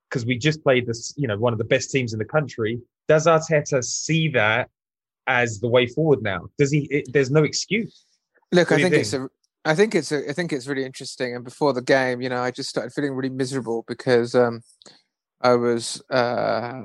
because 0.08 0.24
we 0.24 0.38
just 0.38 0.62
played 0.62 0.86
this, 0.86 1.12
you 1.16 1.28
know, 1.28 1.36
one 1.36 1.52
of 1.52 1.58
the 1.58 1.64
best 1.64 1.90
teams 1.90 2.12
in 2.12 2.18
the 2.18 2.24
country. 2.24 2.80
Does 3.08 3.26
Arteta 3.26 3.84
see 3.84 4.28
that 4.30 4.70
as 5.26 5.60
the 5.60 5.68
way 5.68 5.86
forward 5.86 6.22
now? 6.22 6.48
Does 6.58 6.70
he? 6.70 6.88
It, 6.90 7.12
there's 7.12 7.30
no 7.30 7.44
excuse. 7.44 8.04
Look, 8.50 8.72
I 8.72 8.76
think, 8.76 8.90
think, 8.90 9.00
it's 9.02 9.12
a 9.12 9.28
I 9.64 9.74
think 9.74 9.94
it's 9.94 10.12
a, 10.12 10.28
I 10.28 10.32
think 10.32 10.52
it's 10.52 10.66
really 10.66 10.84
interesting. 10.84 11.34
And 11.36 11.44
before 11.44 11.72
the 11.72 11.82
game, 11.82 12.22
you 12.22 12.28
know, 12.30 12.40
I 12.40 12.50
just 12.50 12.70
started 12.70 12.92
feeling 12.92 13.12
really 13.12 13.28
miserable 13.28 13.84
because 13.86 14.34
um, 14.34 14.62
I 15.42 15.54
was 15.54 16.02
uh, 16.10 16.82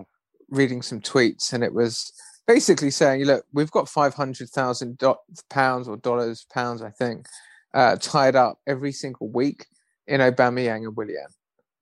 reading 0.49 0.81
some 0.81 0.99
tweets, 0.99 1.53
and 1.53 1.63
it 1.63 1.73
was 1.73 2.11
basically 2.45 2.91
saying, 2.91 3.23
"Look, 3.23 3.45
we've 3.53 3.71
got 3.71 3.87
five 3.87 4.13
hundred 4.13 4.49
thousand 4.49 4.97
do- 4.97 5.15
pounds 5.49 5.87
or 5.87 5.95
dollars, 5.97 6.45
pounds, 6.53 6.81
I 6.81 6.89
think, 6.89 7.27
uh, 7.73 7.95
tied 8.01 8.35
up 8.35 8.59
every 8.67 8.91
single 8.91 9.29
week 9.29 9.65
in 10.07 10.21
Aubameyang 10.21 10.83
and 10.83 10.95
Willian 10.95 11.27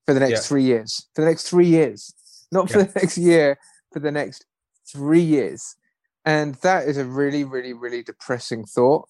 for 0.05 0.13
the 0.13 0.19
next 0.19 0.31
yeah. 0.31 0.47
three 0.47 0.63
years. 0.63 1.07
For 1.15 1.21
the 1.21 1.27
next 1.27 1.49
three 1.49 1.67
years, 1.67 2.13
not 2.51 2.69
for 2.69 2.79
yeah. 2.79 2.85
the 2.85 2.99
next 2.99 3.17
year, 3.17 3.57
for 3.91 3.99
the 3.99 4.11
next 4.11 4.45
three 4.91 5.21
years." 5.21 5.75
And 6.25 6.55
that 6.55 6.87
is 6.87 6.97
a 6.97 7.05
really, 7.05 7.43
really, 7.43 7.73
really 7.73 8.03
depressing 8.03 8.65
thought. 8.65 9.07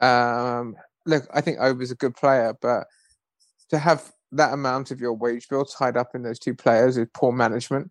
Um, 0.00 0.76
look, 1.04 1.26
I 1.32 1.40
think 1.40 1.58
Ober's 1.60 1.90
a 1.90 1.96
good 1.96 2.14
player, 2.14 2.54
but 2.60 2.86
to 3.70 3.78
have 3.78 4.10
that 4.32 4.52
amount 4.52 4.90
of 4.90 5.00
your 5.00 5.12
wage 5.12 5.48
bill 5.48 5.64
tied 5.64 5.96
up 5.96 6.14
in 6.14 6.22
those 6.22 6.38
two 6.38 6.54
players 6.54 6.96
is 6.96 7.06
poor 7.14 7.32
management. 7.32 7.90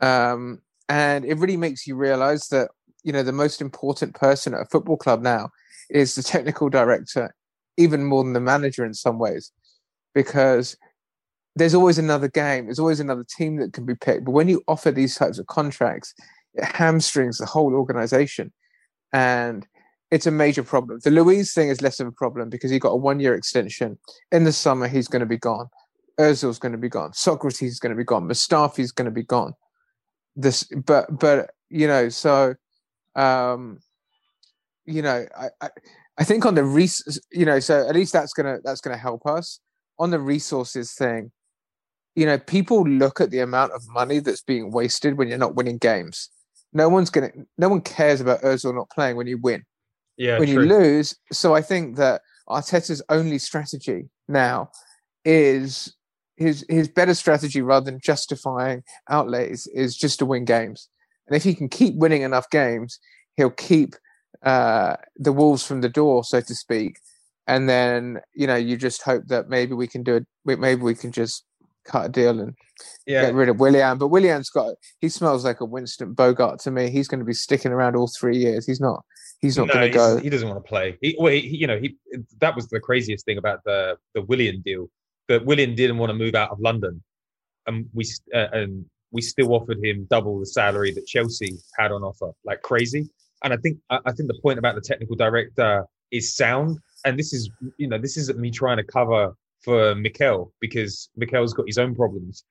Um, 0.00 0.62
and 0.88 1.24
it 1.24 1.38
really 1.38 1.56
makes 1.56 1.86
you 1.86 1.96
realize 1.96 2.48
that, 2.48 2.70
you 3.04 3.12
know, 3.12 3.22
the 3.22 3.32
most 3.32 3.60
important 3.60 4.14
person 4.14 4.54
at 4.54 4.62
a 4.62 4.66
football 4.66 4.96
club 4.96 5.22
now 5.22 5.50
is 5.88 6.14
the 6.14 6.22
technical 6.22 6.68
director 6.68 7.34
even 7.76 8.04
more 8.04 8.24
than 8.24 8.32
the 8.32 8.40
manager 8.40 8.84
in 8.84 8.94
some 8.94 9.18
ways 9.18 9.52
because 10.14 10.76
there's 11.56 11.74
always 11.74 11.98
another 11.98 12.28
game 12.28 12.66
there's 12.66 12.78
always 12.78 13.00
another 13.00 13.24
team 13.36 13.56
that 13.56 13.72
can 13.72 13.84
be 13.84 13.94
picked. 13.94 14.24
But 14.24 14.32
when 14.32 14.48
you 14.48 14.62
offer 14.68 14.90
these 14.90 15.14
types 15.16 15.38
of 15.38 15.46
contracts 15.46 16.14
it 16.54 16.64
hamstrings 16.64 17.38
the 17.38 17.46
whole 17.46 17.74
organization. 17.74 18.52
And 19.12 19.66
it's 20.10 20.26
a 20.26 20.30
major 20.30 20.62
problem. 20.62 21.00
The 21.02 21.10
Luiz 21.10 21.52
thing 21.52 21.68
is 21.68 21.82
less 21.82 22.00
of 22.00 22.06
a 22.06 22.12
problem 22.12 22.48
because 22.48 22.70
he 22.70 22.78
got 22.78 22.90
a 22.90 22.96
one 22.96 23.20
year 23.20 23.34
extension. 23.34 23.98
In 24.32 24.44
the 24.44 24.52
summer 24.52 24.88
he's 24.88 25.08
going 25.08 25.20
to 25.20 25.26
be 25.26 25.38
gone. 25.38 25.68
Ozil's 26.18 26.58
going 26.58 26.72
to 26.72 26.78
be 26.78 26.88
gone. 26.88 27.12
Sokratis 27.12 27.62
is 27.62 27.80
going 27.80 27.90
to 27.90 27.96
be 27.96 28.04
gone. 28.04 28.28
Mustafi's 28.28 28.92
going 28.92 29.06
to 29.06 29.10
be 29.10 29.22
gone. 29.22 29.54
This 30.36 30.64
but 30.64 31.18
but 31.18 31.50
you 31.68 31.86
know 31.86 32.08
so 32.08 32.54
um 33.16 33.80
you 34.86 35.02
know 35.02 35.26
I, 35.36 35.48
I 35.60 35.70
I 36.18 36.24
think 36.24 36.44
on 36.44 36.54
the 36.54 36.64
res, 36.64 37.18
you 37.32 37.46
know, 37.46 37.60
so 37.60 37.88
at 37.88 37.94
least 37.94 38.12
that's 38.12 38.34
gonna 38.34 38.58
that's 38.62 38.82
gonna 38.82 38.96
help 38.96 39.26
us 39.26 39.58
on 40.00 40.10
the 40.10 40.18
resources 40.18 40.92
thing. 40.92 41.30
You 42.16 42.26
know, 42.26 42.38
people 42.38 42.82
look 42.82 43.20
at 43.20 43.30
the 43.30 43.38
amount 43.38 43.72
of 43.72 43.86
money 43.88 44.18
that's 44.18 44.42
being 44.42 44.72
wasted 44.72 45.16
when 45.16 45.28
you're 45.28 45.38
not 45.38 45.54
winning 45.54 45.78
games. 45.78 46.28
No 46.72 46.88
one's 46.88 47.10
gonna, 47.10 47.30
no 47.56 47.68
one 47.68 47.82
cares 47.82 48.20
about 48.20 48.42
Özil 48.42 48.74
not 48.74 48.90
playing 48.90 49.16
when 49.16 49.28
you 49.28 49.38
win. 49.38 49.64
Yeah, 50.16 50.38
when 50.38 50.48
true. 50.48 50.62
you 50.64 50.68
lose. 50.68 51.14
So 51.30 51.54
I 51.54 51.62
think 51.62 51.96
that 51.96 52.22
Arteta's 52.48 53.02
only 53.08 53.38
strategy 53.38 54.08
now 54.28 54.70
is 55.24 55.94
his 56.36 56.64
his 56.68 56.88
better 56.88 57.14
strategy 57.14 57.62
rather 57.62 57.84
than 57.84 58.00
justifying 58.00 58.82
outlays 59.08 59.66
is 59.68 59.96
just 59.96 60.18
to 60.18 60.26
win 60.26 60.44
games. 60.44 60.88
And 61.26 61.36
if 61.36 61.44
he 61.44 61.54
can 61.54 61.68
keep 61.68 61.94
winning 61.94 62.22
enough 62.22 62.50
games, 62.50 62.98
he'll 63.36 63.50
keep 63.50 63.94
uh, 64.42 64.96
the 65.16 65.32
wolves 65.32 65.64
from 65.64 65.80
the 65.80 65.88
door, 65.88 66.24
so 66.24 66.40
to 66.40 66.54
speak. 66.54 66.96
And 67.50 67.68
then 67.68 68.20
you 68.34 68.46
know 68.46 68.56
you 68.56 68.76
just 68.76 69.02
hope 69.02 69.24
that 69.26 69.48
maybe 69.48 69.74
we 69.74 69.86
can 69.86 70.02
do 70.02 70.16
it. 70.16 70.26
Maybe 70.44 70.80
we 70.82 70.94
can 70.94 71.12
just 71.12 71.44
cut 71.84 72.06
a 72.06 72.08
deal 72.08 72.38
and 72.40 72.54
Yeah. 73.06 73.22
get 73.22 73.34
rid 73.34 73.48
of 73.48 73.58
Willian. 73.58 73.98
But 73.98 74.08
Willian's 74.08 74.50
got 74.50 74.74
he 75.00 75.08
smells 75.08 75.44
like 75.44 75.60
a 75.60 75.64
Winston 75.64 76.14
Bogarde 76.14 76.62
to 76.62 76.70
me. 76.70 76.90
He's 76.90 77.08
going 77.08 77.18
to 77.20 77.26
be 77.26 77.32
sticking 77.34 77.72
around 77.72 77.96
all 77.96 78.08
three 78.20 78.36
years. 78.38 78.66
He's 78.66 78.80
not. 78.80 79.04
He's 79.40 79.56
not 79.56 79.68
No, 79.68 79.74
going 79.74 79.90
to 79.90 79.98
go. 79.98 80.18
He 80.18 80.30
doesn't 80.30 80.48
want 80.48 80.62
to 80.62 80.68
play. 80.68 80.98
He, 81.00 81.16
well, 81.18 81.32
he, 81.32 81.40
you 81.40 81.66
know, 81.66 81.78
he 81.78 81.96
that 82.38 82.54
was 82.54 82.68
the 82.68 82.80
craziest 82.80 83.24
thing 83.24 83.38
about 83.38 83.64
the 83.64 83.96
the 84.14 84.22
Willian 84.22 84.60
deal. 84.60 84.88
That 85.28 85.44
Willian 85.44 85.74
didn't 85.74 85.98
want 85.98 86.10
to 86.10 86.14
move 86.24 86.34
out 86.34 86.50
of 86.50 86.60
London, 86.60 87.02
and 87.66 87.86
we 87.92 88.04
uh, 88.34 88.48
and 88.52 88.84
we 89.12 89.22
still 89.22 89.52
offered 89.52 89.84
him 89.84 90.06
double 90.10 90.38
the 90.38 90.46
salary 90.46 90.92
that 90.92 91.06
Chelsea 91.06 91.56
had 91.78 91.90
on 91.90 92.02
offer, 92.02 92.30
like 92.44 92.62
crazy. 92.62 93.08
And 93.42 93.52
I 93.52 93.56
think 93.56 93.78
I, 93.88 93.98
I 94.06 94.12
think 94.12 94.28
the 94.28 94.38
point 94.42 94.58
about 94.58 94.74
the 94.76 94.80
technical 94.82 95.16
director 95.16 95.84
is 96.10 96.34
sound. 96.36 96.78
And 97.04 97.18
this 97.18 97.32
is 97.32 97.50
you 97.76 97.88
know 97.88 97.98
this 97.98 98.16
isn't 98.16 98.38
me 98.38 98.50
trying 98.50 98.76
to 98.76 98.84
cover 98.84 99.34
for 99.62 99.94
Mikel 99.94 100.52
because 100.60 101.10
Mikel's 101.16 101.52
got 101.52 101.66
his 101.66 101.78
own 101.78 101.94
problems. 101.94 102.44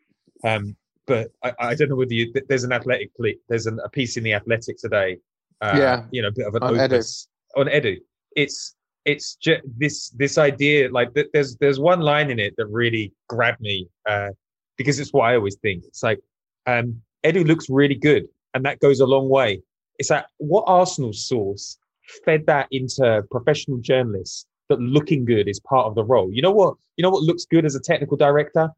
Um, 0.44 0.76
but 1.08 1.32
I, 1.44 1.54
I 1.60 1.76
don't 1.76 1.90
know 1.90 1.96
whether 1.96 2.14
you, 2.14 2.32
there's 2.48 2.64
an 2.64 2.72
athletic 2.72 3.12
there's 3.50 3.66
an, 3.66 3.80
a 3.84 3.90
piece 3.90 4.16
in 4.16 4.24
the 4.24 4.34
Athletic 4.34 4.78
today. 4.78 5.18
Uh, 5.60 5.74
Yeah. 5.76 6.04
you 6.12 6.22
know, 6.22 6.28
a 6.28 6.32
bit 6.32 6.46
of 6.46 6.54
an 6.56 6.64
On 6.64 6.76
Edu. 6.76 7.28
on 7.58 7.66
Edu. 7.66 7.98
It's 8.36 8.76
it's 9.06 9.36
just 9.36 9.62
this 9.78 10.10
this 10.12 10.38
idea 10.38 10.90
like 10.92 11.14
th- 11.16 11.30
there's 11.34 11.58
there's 11.58 11.80
one 11.80 12.02
line 12.02 12.30
in 12.30 12.38
it 12.40 12.54
that 12.58 12.68
really 12.68 13.12
grabbed 13.28 13.60
me 13.60 13.88
uh, 14.08 14.30
because 14.78 15.00
it's 15.00 15.12
what 15.12 15.24
I 15.24 15.36
always 15.36 15.56
think. 15.56 15.84
It's 15.86 16.04
like 16.04 16.20
um, 16.68 17.02
Edu 17.26 17.44
looks 17.46 17.70
really 17.70 17.96
good, 17.96 18.28
and 18.54 18.64
that 18.66 18.80
goes 18.80 19.00
a 19.00 19.06
long 19.08 19.30
way. 19.30 19.64
It's 19.98 20.12
like 20.12 20.26
what 20.38 20.64
Arsenal 20.68 21.12
source 21.12 21.79
fed 22.26 22.46
that 22.48 22.68
into 22.72 23.24
professional 23.32 23.78
journalists 23.78 24.46
that 24.70 24.80
looking 24.80 25.26
good 25.26 25.48
is 25.48 25.60
part 25.60 25.88
of 25.88 25.96
the 25.96 26.04
role. 26.04 26.32
You 26.32 26.42
know 26.42 26.52
what? 26.52 26.76
You 26.98 27.04
know 27.04 27.10
what 27.10 27.24
looks 27.24 27.46
good 27.46 27.66
as 27.66 27.76
a 27.76 27.80
technical 27.80 28.18
director? 28.18 28.70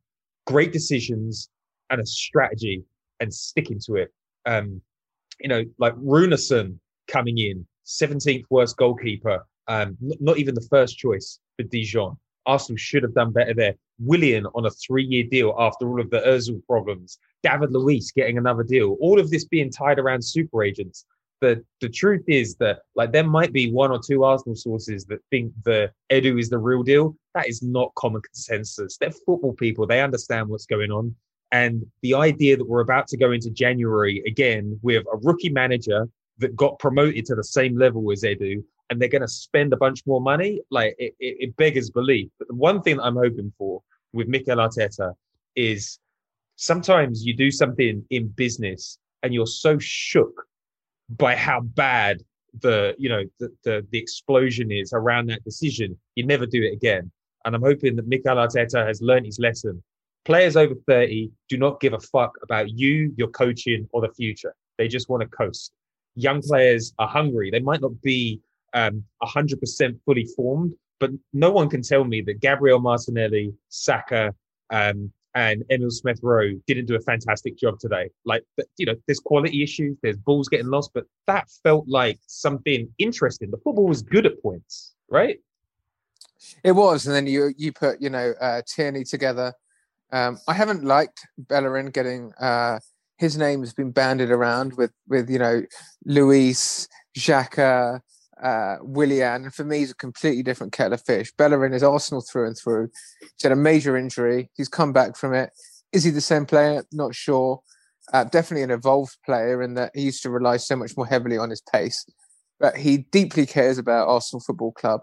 Great 0.47 0.71
decisions 0.71 1.49
and 1.89 2.01
a 2.01 2.05
strategy 2.05 2.83
and 3.19 3.33
sticking 3.33 3.79
to 3.85 3.95
it. 3.95 4.13
Um, 4.45 4.81
you 5.39 5.49
know, 5.49 5.63
like 5.77 5.95
Runarsson 5.95 6.77
coming 7.07 7.37
in, 7.37 7.65
17th 7.85 8.45
worst 8.49 8.77
goalkeeper, 8.77 9.45
um, 9.67 9.97
not 9.99 10.37
even 10.37 10.55
the 10.55 10.67
first 10.69 10.97
choice 10.97 11.39
for 11.57 11.63
Dijon. 11.63 12.17
Arsenal 12.45 12.77
should 12.77 13.03
have 13.03 13.13
done 13.13 13.31
better 13.31 13.53
there. 13.53 13.75
Willian 13.99 14.47
on 14.55 14.65
a 14.65 14.71
three-year 14.71 15.25
deal 15.25 15.53
after 15.59 15.87
all 15.87 16.01
of 16.01 16.09
the 16.09 16.21
Özil 16.21 16.65
problems. 16.65 17.19
David 17.43 17.71
Luiz 17.71 18.11
getting 18.11 18.37
another 18.37 18.63
deal. 18.63 18.97
All 18.99 19.19
of 19.19 19.29
this 19.29 19.45
being 19.45 19.69
tied 19.69 19.99
around 19.99 20.23
super 20.23 20.63
agents. 20.63 21.05
The 21.41 21.63
the 21.81 21.89
truth 21.89 22.23
is 22.27 22.55
that 22.57 22.79
like 22.95 23.11
there 23.11 23.27
might 23.27 23.51
be 23.51 23.71
one 23.71 23.91
or 23.91 23.99
two 23.99 24.23
Arsenal 24.23 24.55
sources 24.55 25.05
that 25.05 25.19
think 25.31 25.51
the 25.65 25.91
Edu 26.11 26.39
is 26.39 26.49
the 26.49 26.59
real 26.59 26.83
deal. 26.83 27.15
That 27.33 27.49
is 27.49 27.63
not 27.63 27.93
common 27.95 28.21
consensus. 28.21 28.97
They're 28.97 29.11
football 29.11 29.53
people. 29.53 29.87
They 29.87 30.01
understand 30.01 30.49
what's 30.49 30.67
going 30.67 30.91
on. 30.91 31.15
And 31.51 31.85
the 32.01 32.13
idea 32.13 32.57
that 32.57 32.67
we're 32.67 32.81
about 32.81 33.07
to 33.07 33.17
go 33.17 33.31
into 33.31 33.49
January 33.49 34.23
again 34.25 34.79
with 34.83 35.03
a 35.11 35.17
rookie 35.17 35.49
manager 35.49 36.07
that 36.37 36.55
got 36.55 36.79
promoted 36.79 37.25
to 37.25 37.35
the 37.35 37.43
same 37.43 37.77
level 37.77 38.11
as 38.11 38.23
Edu, 38.23 38.63
and 38.89 39.01
they're 39.01 39.09
going 39.09 39.21
to 39.21 39.27
spend 39.27 39.73
a 39.73 39.77
bunch 39.77 40.01
more 40.05 40.21
money, 40.21 40.61
like 40.69 40.95
it, 40.97 41.13
it, 41.19 41.37
it 41.39 41.55
beggars 41.57 41.89
belief. 41.89 42.29
But 42.39 42.47
the 42.47 42.55
one 42.55 42.81
thing 42.81 42.99
I'm 42.99 43.15
hoping 43.15 43.51
for 43.57 43.81
with 44.13 44.27
Mikel 44.27 44.57
Arteta 44.57 45.13
is 45.55 45.99
sometimes 46.55 47.25
you 47.25 47.33
do 47.35 47.51
something 47.51 48.03
in 48.09 48.27
business 48.29 48.97
and 49.23 49.33
you're 49.33 49.47
so 49.47 49.77
shook 49.79 50.45
by 51.17 51.35
how 51.35 51.61
bad 51.61 52.23
the 52.59 52.93
you 52.97 53.07
know 53.09 53.23
the, 53.39 53.49
the 53.63 53.87
the 53.91 53.97
explosion 53.97 54.71
is 54.71 54.91
around 54.93 55.27
that 55.27 55.43
decision, 55.43 55.97
you 56.15 56.25
never 56.25 56.45
do 56.45 56.61
it 56.63 56.73
again. 56.73 57.11
And 57.45 57.55
I'm 57.55 57.61
hoping 57.61 57.95
that 57.95 58.07
Mikel 58.07 58.35
Arteta 58.35 58.85
has 58.85 59.01
learned 59.01 59.25
his 59.25 59.39
lesson. 59.39 59.81
Players 60.25 60.55
over 60.55 60.75
30 60.87 61.31
do 61.49 61.57
not 61.57 61.79
give 61.79 61.93
a 61.93 61.99
fuck 61.99 62.37
about 62.43 62.69
you, 62.69 63.13
your 63.17 63.29
coaching, 63.29 63.87
or 63.91 64.01
the 64.01 64.13
future. 64.13 64.53
They 64.77 64.87
just 64.87 65.09
want 65.09 65.21
to 65.21 65.27
coast. 65.27 65.71
Young 66.15 66.41
players 66.41 66.93
are 66.99 67.07
hungry. 67.07 67.49
They 67.49 67.59
might 67.59 67.81
not 67.81 67.99
be 68.01 68.39
um, 68.73 69.03
100% 69.23 69.99
fully 70.05 70.27
formed, 70.35 70.75
but 70.99 71.09
no 71.33 71.49
one 71.49 71.69
can 71.69 71.81
tell 71.81 72.03
me 72.03 72.21
that 72.21 72.39
Gabriel 72.41 72.79
Martinelli, 72.79 73.53
Saka, 73.69 74.35
um, 74.69 75.11
and 75.35 75.63
Emil 75.69 75.91
Smith 75.91 76.19
Rowe 76.21 76.53
didn't 76.67 76.85
do 76.85 76.95
a 76.95 76.99
fantastic 76.99 77.57
job 77.57 77.79
today. 77.79 78.09
Like, 78.25 78.43
you 78.77 78.85
know, 78.85 78.95
there's 79.07 79.19
quality 79.19 79.63
issues, 79.63 79.97
there's 80.01 80.17
balls 80.17 80.49
getting 80.49 80.67
lost, 80.67 80.91
but 80.93 81.05
that 81.27 81.49
felt 81.63 81.87
like 81.87 82.19
something 82.27 82.89
interesting. 82.97 83.51
The 83.51 83.57
football 83.57 83.87
was 83.87 84.01
good 84.01 84.25
at 84.25 84.41
points, 84.41 84.93
right? 85.09 85.39
It 86.63 86.71
was, 86.71 87.05
and 87.05 87.15
then 87.15 87.27
you 87.27 87.53
you 87.55 87.71
put 87.71 88.01
you 88.01 88.09
know 88.09 88.33
uh, 88.41 88.61
Tierney 88.65 89.03
together. 89.03 89.53
Um, 90.11 90.39
I 90.47 90.53
haven't 90.53 90.83
liked 90.83 91.25
Bellerin 91.37 91.91
getting 91.91 92.33
uh, 92.39 92.79
his 93.17 93.37
name 93.37 93.59
has 93.61 93.73
been 93.73 93.91
banded 93.91 94.31
around 94.31 94.73
with 94.73 94.91
with 95.07 95.29
you 95.29 95.37
know 95.37 95.63
Luiz, 96.05 96.87
Xhaka, 97.17 98.01
uh, 98.41 98.77
Willian. 98.81 99.49
For 99.51 99.63
me, 99.63 99.79
he's 99.79 99.91
a 99.91 99.95
completely 99.95 100.43
different 100.43 100.73
kettle 100.73 100.93
of 100.93 101.01
fish. 101.01 101.31
Bellerin 101.37 101.73
is 101.73 101.83
Arsenal 101.83 102.21
through 102.21 102.47
and 102.47 102.57
through. 102.57 102.89
He's 103.21 103.43
had 103.43 103.51
a 103.51 103.55
major 103.55 103.97
injury. 103.97 104.49
He's 104.55 104.69
come 104.69 104.93
back 104.93 105.15
from 105.15 105.33
it. 105.33 105.51
Is 105.91 106.03
he 106.03 106.11
the 106.11 106.21
same 106.21 106.45
player? 106.45 106.83
Not 106.91 107.15
sure. 107.15 107.61
Uh, 108.13 108.23
definitely 108.23 108.63
an 108.63 108.71
evolved 108.71 109.17
player 109.25 109.61
in 109.61 109.75
that 109.75 109.91
he 109.93 110.01
used 110.01 110.23
to 110.23 110.29
rely 110.29 110.57
so 110.57 110.75
much 110.75 110.97
more 110.97 111.05
heavily 111.05 111.37
on 111.37 111.49
his 111.49 111.61
pace. 111.61 112.05
But 112.59 112.77
he 112.77 112.99
deeply 113.11 113.45
cares 113.45 113.77
about 113.77 114.07
Arsenal 114.07 114.41
Football 114.41 114.73
Club. 114.73 115.01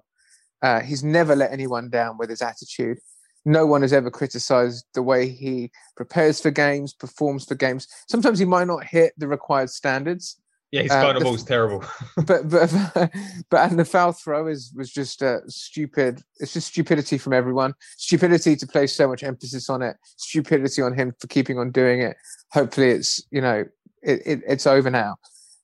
Uh, 0.62 0.80
he's 0.80 1.04
never 1.04 1.36
let 1.36 1.52
anyone 1.52 1.88
down 1.88 2.18
with 2.18 2.30
his 2.30 2.42
attitude. 2.42 2.98
No 3.44 3.66
one 3.66 3.82
has 3.82 3.92
ever 3.92 4.10
criticized 4.10 4.84
the 4.94 5.02
way 5.02 5.28
he 5.28 5.70
prepares 5.96 6.40
for 6.40 6.50
games, 6.50 6.92
performs 6.92 7.44
for 7.44 7.54
games. 7.54 7.86
Sometimes 8.08 8.38
he 8.38 8.44
might 8.44 8.66
not 8.66 8.84
hit 8.84 9.12
the 9.16 9.28
required 9.28 9.70
standards, 9.70 10.36
Yeah, 10.70 10.82
his 10.82 10.90
Uh, 10.90 11.12
the- 11.14 11.20
ball's 11.20 11.44
terrible. 11.44 11.82
but 12.26 12.48
but 12.48 13.10
but 13.50 13.70
and 13.70 13.78
the 13.78 13.84
foul 13.84 14.12
throw 14.12 14.46
is 14.46 14.72
was 14.76 14.90
just 14.90 15.22
uh, 15.22 15.38
stupid. 15.46 16.22
It's 16.40 16.52
just 16.52 16.68
stupidity 16.68 17.16
from 17.16 17.32
everyone. 17.32 17.74
Stupidity 17.96 18.54
to 18.56 18.66
place 18.66 18.94
so 18.94 19.08
much 19.08 19.22
emphasis 19.22 19.70
on 19.70 19.80
it. 19.82 19.96
Stupidity 20.16 20.82
on 20.82 20.94
him 20.94 21.14
for 21.18 21.26
keeping 21.28 21.58
on 21.58 21.70
doing 21.70 22.00
it. 22.02 22.16
Hopefully, 22.52 22.90
it's 22.90 23.22
you 23.30 23.40
know 23.40 23.64
it, 24.02 24.20
it 24.26 24.40
it's 24.46 24.66
over 24.66 24.90
now. 24.90 25.16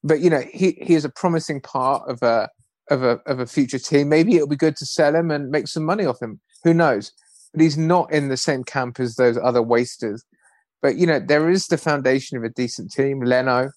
But 0.02 0.20
you 0.20 0.30
know 0.30 0.40
he 0.52 0.72
he 0.80 0.94
is 0.94 1.04
a 1.04 1.10
promising 1.10 1.60
part 1.60 2.08
of 2.08 2.22
a 2.22 2.48
of 2.90 3.02
a 3.02 3.20
of 3.26 3.40
a 3.40 3.46
future 3.46 3.78
team. 3.78 4.08
Maybe 4.08 4.36
it'll 4.36 4.48
be 4.48 4.56
good 4.56 4.76
to 4.76 4.86
sell 4.86 5.14
him 5.14 5.30
and 5.30 5.50
make 5.50 5.68
some 5.68 5.84
money 5.84 6.06
off 6.06 6.22
him. 6.22 6.40
Who 6.64 6.72
knows? 6.72 7.12
But 7.52 7.60
he's 7.60 7.76
not 7.76 8.10
in 8.10 8.28
the 8.28 8.36
same 8.38 8.64
camp 8.64 8.98
as 9.00 9.16
those 9.16 9.36
other 9.36 9.62
wasters. 9.62 10.24
But 10.80 10.96
you 10.96 11.06
know 11.06 11.18
there 11.20 11.50
is 11.50 11.66
the 11.66 11.76
foundation 11.78 12.38
of 12.38 12.44
a 12.44 12.48
decent 12.48 12.90
team. 12.90 13.20
Leno. 13.20 13.70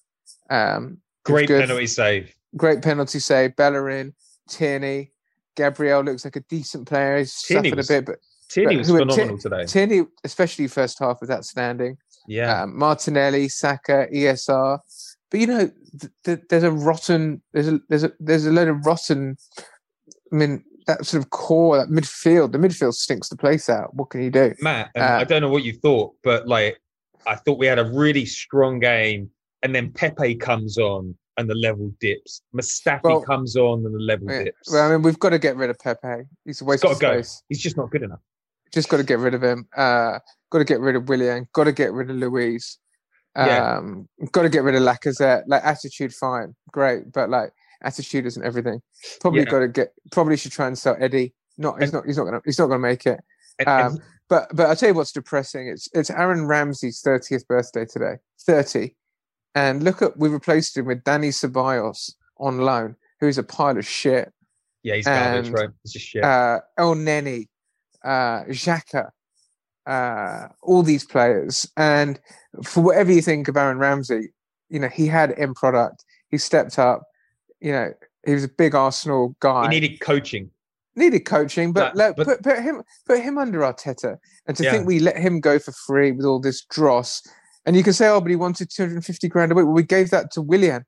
Um, 0.48 1.02
Great 1.32 1.48
penalty 1.48 1.86
save. 1.86 2.34
great 2.56 2.82
penalty 2.82 3.18
save. 3.18 3.54
Bellerin, 3.56 4.14
Tierney, 4.48 5.12
Gabriel 5.56 6.02
looks 6.02 6.24
like 6.24 6.36
a 6.36 6.40
decent 6.48 6.88
player. 6.88 7.18
He's 7.18 7.34
Tierney 7.42 7.68
suffered 7.70 7.76
was- 7.78 7.90
a 7.90 7.92
bit, 7.92 8.06
but 8.06 8.18
Tierney 8.48 8.76
but 8.76 8.78
was 8.78 8.88
phenomenal 8.90 9.36
Ti- 9.36 9.42
today. 9.42 9.64
Tierney, 9.66 10.06
especially 10.24 10.66
first 10.68 10.98
half, 10.98 11.20
was 11.20 11.30
outstanding. 11.30 11.98
Yeah. 12.26 12.62
Um, 12.62 12.78
Martinelli, 12.78 13.48
Saka, 13.48 14.06
ESR. 14.12 14.78
But 15.30 15.40
you 15.40 15.46
know, 15.46 15.70
th- 16.00 16.12
th- 16.24 16.40
there's 16.48 16.62
a 16.62 16.70
rotten, 16.70 17.42
there's 17.52 17.68
a 17.68 17.80
there's 17.88 18.04
a 18.04 18.12
there's 18.18 18.46
a 18.46 18.50
load 18.52 18.68
of 18.68 18.86
rotten 18.86 19.36
I 20.32 20.36
mean, 20.36 20.64
that 20.86 21.04
sort 21.06 21.22
of 21.22 21.30
core, 21.30 21.76
that 21.78 21.88
midfield, 21.88 22.52
the 22.52 22.58
midfield 22.58 22.94
stinks 22.94 23.28
the 23.28 23.36
place 23.36 23.68
out. 23.68 23.94
What 23.94 24.10
can 24.10 24.22
you 24.22 24.30
do? 24.30 24.54
Matt, 24.60 24.90
uh, 24.96 25.00
I 25.20 25.24
don't 25.24 25.42
know 25.42 25.48
what 25.50 25.64
you 25.64 25.72
thought, 25.74 26.14
but 26.22 26.46
like, 26.46 26.80
I 27.26 27.34
thought 27.34 27.58
we 27.58 27.66
had 27.66 27.78
a 27.78 27.84
really 27.84 28.24
strong 28.26 28.78
game, 28.78 29.30
and 29.62 29.74
then 29.74 29.92
Pepe 29.92 30.34
comes 30.36 30.78
on 30.78 31.14
and 31.36 31.48
the 31.48 31.54
level 31.54 31.92
dips. 32.00 32.42
Mustafi 32.54 33.00
well, 33.04 33.22
comes 33.22 33.56
on 33.56 33.84
and 33.84 33.94
the 33.94 33.98
level 33.98 34.30
yeah, 34.30 34.44
dips. 34.44 34.72
Well, 34.72 34.86
I 34.86 34.92
mean, 34.92 35.02
we've 35.02 35.18
got 35.18 35.30
to 35.30 35.38
get 35.38 35.56
rid 35.56 35.70
of 35.70 35.78
Pepe. 35.78 36.24
He's 36.44 36.60
a 36.60 36.64
waste 36.64 36.84
of 36.84 36.96
space. 36.96 37.36
Go. 37.36 37.44
He's 37.48 37.60
just 37.60 37.76
not 37.76 37.90
good 37.90 38.02
enough. 38.02 38.20
Just 38.72 38.88
got 38.88 38.98
to 38.98 39.04
get 39.04 39.18
rid 39.18 39.34
of 39.34 39.42
him. 39.42 39.66
Uh, 39.76 40.18
got 40.50 40.58
to 40.58 40.64
get 40.64 40.80
rid 40.80 40.96
of 40.96 41.08
Willian. 41.08 41.48
Got 41.52 41.64
to 41.64 41.72
get 41.72 41.92
rid 41.92 42.10
of 42.10 42.16
Luiz. 42.16 42.78
Um, 43.36 44.08
yeah. 44.18 44.26
got 44.32 44.42
to 44.42 44.48
get 44.48 44.64
rid 44.64 44.74
of 44.74 44.82
Lacazette. 44.82 45.44
Like 45.46 45.64
attitude, 45.64 46.12
fine, 46.12 46.54
great, 46.72 47.12
but 47.12 47.30
like 47.30 47.52
attitude 47.82 48.26
isn't 48.26 48.44
everything. 48.44 48.82
Probably 49.20 49.40
yeah. 49.40 49.46
got 49.46 49.60
to 49.60 49.68
get. 49.68 49.92
Probably 50.10 50.36
should 50.36 50.52
try 50.52 50.66
and 50.66 50.76
sell 50.76 50.96
Eddie. 50.98 51.34
Not. 51.56 51.80
He's 51.80 51.92
not. 51.92 52.04
He's 52.04 52.18
not 52.18 52.24
gonna. 52.24 52.40
He's 52.44 52.58
not 52.58 52.66
gonna 52.66 52.80
make 52.80 53.06
it. 53.06 53.20
Um, 53.66 53.98
but 54.28 54.48
but 54.54 54.66
I'll 54.66 54.76
tell 54.76 54.90
you 54.90 54.94
what's 54.94 55.12
depressing. 55.12 55.68
It's 55.68 55.88
it's 55.92 56.10
Aaron 56.10 56.46
Ramsey's 56.46 57.00
thirtieth 57.00 57.46
birthday 57.48 57.84
today. 57.84 58.16
Thirty, 58.40 58.96
and 59.54 59.82
look 59.82 60.02
at 60.02 60.16
we 60.16 60.28
replaced 60.28 60.76
him 60.76 60.86
with 60.86 61.04
Danny 61.04 61.28
Ceballos 61.28 62.12
on 62.38 62.58
loan, 62.58 62.96
who's 63.20 63.38
a 63.38 63.42
pile 63.42 63.76
of 63.76 63.86
shit. 63.86 64.32
Yeah, 64.82 64.96
he's 64.96 65.06
garbage, 65.06 65.50
right? 65.50 65.70
He's 65.82 65.92
just 65.92 66.06
shit. 66.06 66.24
Uh, 66.24 66.60
Elneny, 66.78 67.48
uh, 68.04 68.44
Xhaka, 68.44 69.10
uh, 69.86 70.48
all 70.62 70.82
these 70.82 71.04
players, 71.04 71.68
and 71.76 72.20
for 72.62 72.82
whatever 72.82 73.12
you 73.12 73.22
think 73.22 73.48
of 73.48 73.56
Aaron 73.56 73.78
Ramsey, 73.78 74.28
you 74.68 74.78
know 74.78 74.88
he 74.88 75.06
had 75.06 75.32
end 75.32 75.56
product. 75.56 76.04
He 76.28 76.38
stepped 76.38 76.78
up. 76.78 77.02
You 77.60 77.72
know 77.72 77.92
he 78.26 78.34
was 78.34 78.44
a 78.44 78.48
big 78.48 78.74
Arsenal 78.74 79.34
guy. 79.40 79.64
He 79.64 79.80
needed 79.80 80.00
coaching. 80.00 80.50
Needed 80.94 81.20
coaching, 81.20 81.72
but, 81.72 81.94
but, 81.94 82.16
but 82.16 82.26
put, 82.26 82.42
put 82.42 82.58
him 82.58 82.82
put 83.06 83.20
him 83.20 83.38
under 83.38 83.60
Arteta, 83.60 84.18
and 84.46 84.56
to 84.56 84.64
yeah. 84.64 84.72
think 84.72 84.86
we 84.86 84.98
let 84.98 85.16
him 85.16 85.40
go 85.40 85.58
for 85.58 85.70
free 85.70 86.10
with 86.10 86.26
all 86.26 86.40
this 86.40 86.64
dross, 86.64 87.22
and 87.68 87.76
you 87.76 87.82
can 87.82 87.92
say, 87.92 88.08
oh, 88.08 88.18
but 88.18 88.30
he 88.30 88.36
wanted 88.36 88.70
250 88.70 89.28
grand 89.28 89.52
a 89.52 89.54
week. 89.54 89.66
Well, 89.66 89.74
we 89.74 89.82
gave 89.82 90.08
that 90.08 90.30
to 90.32 90.40
Willian. 90.40 90.86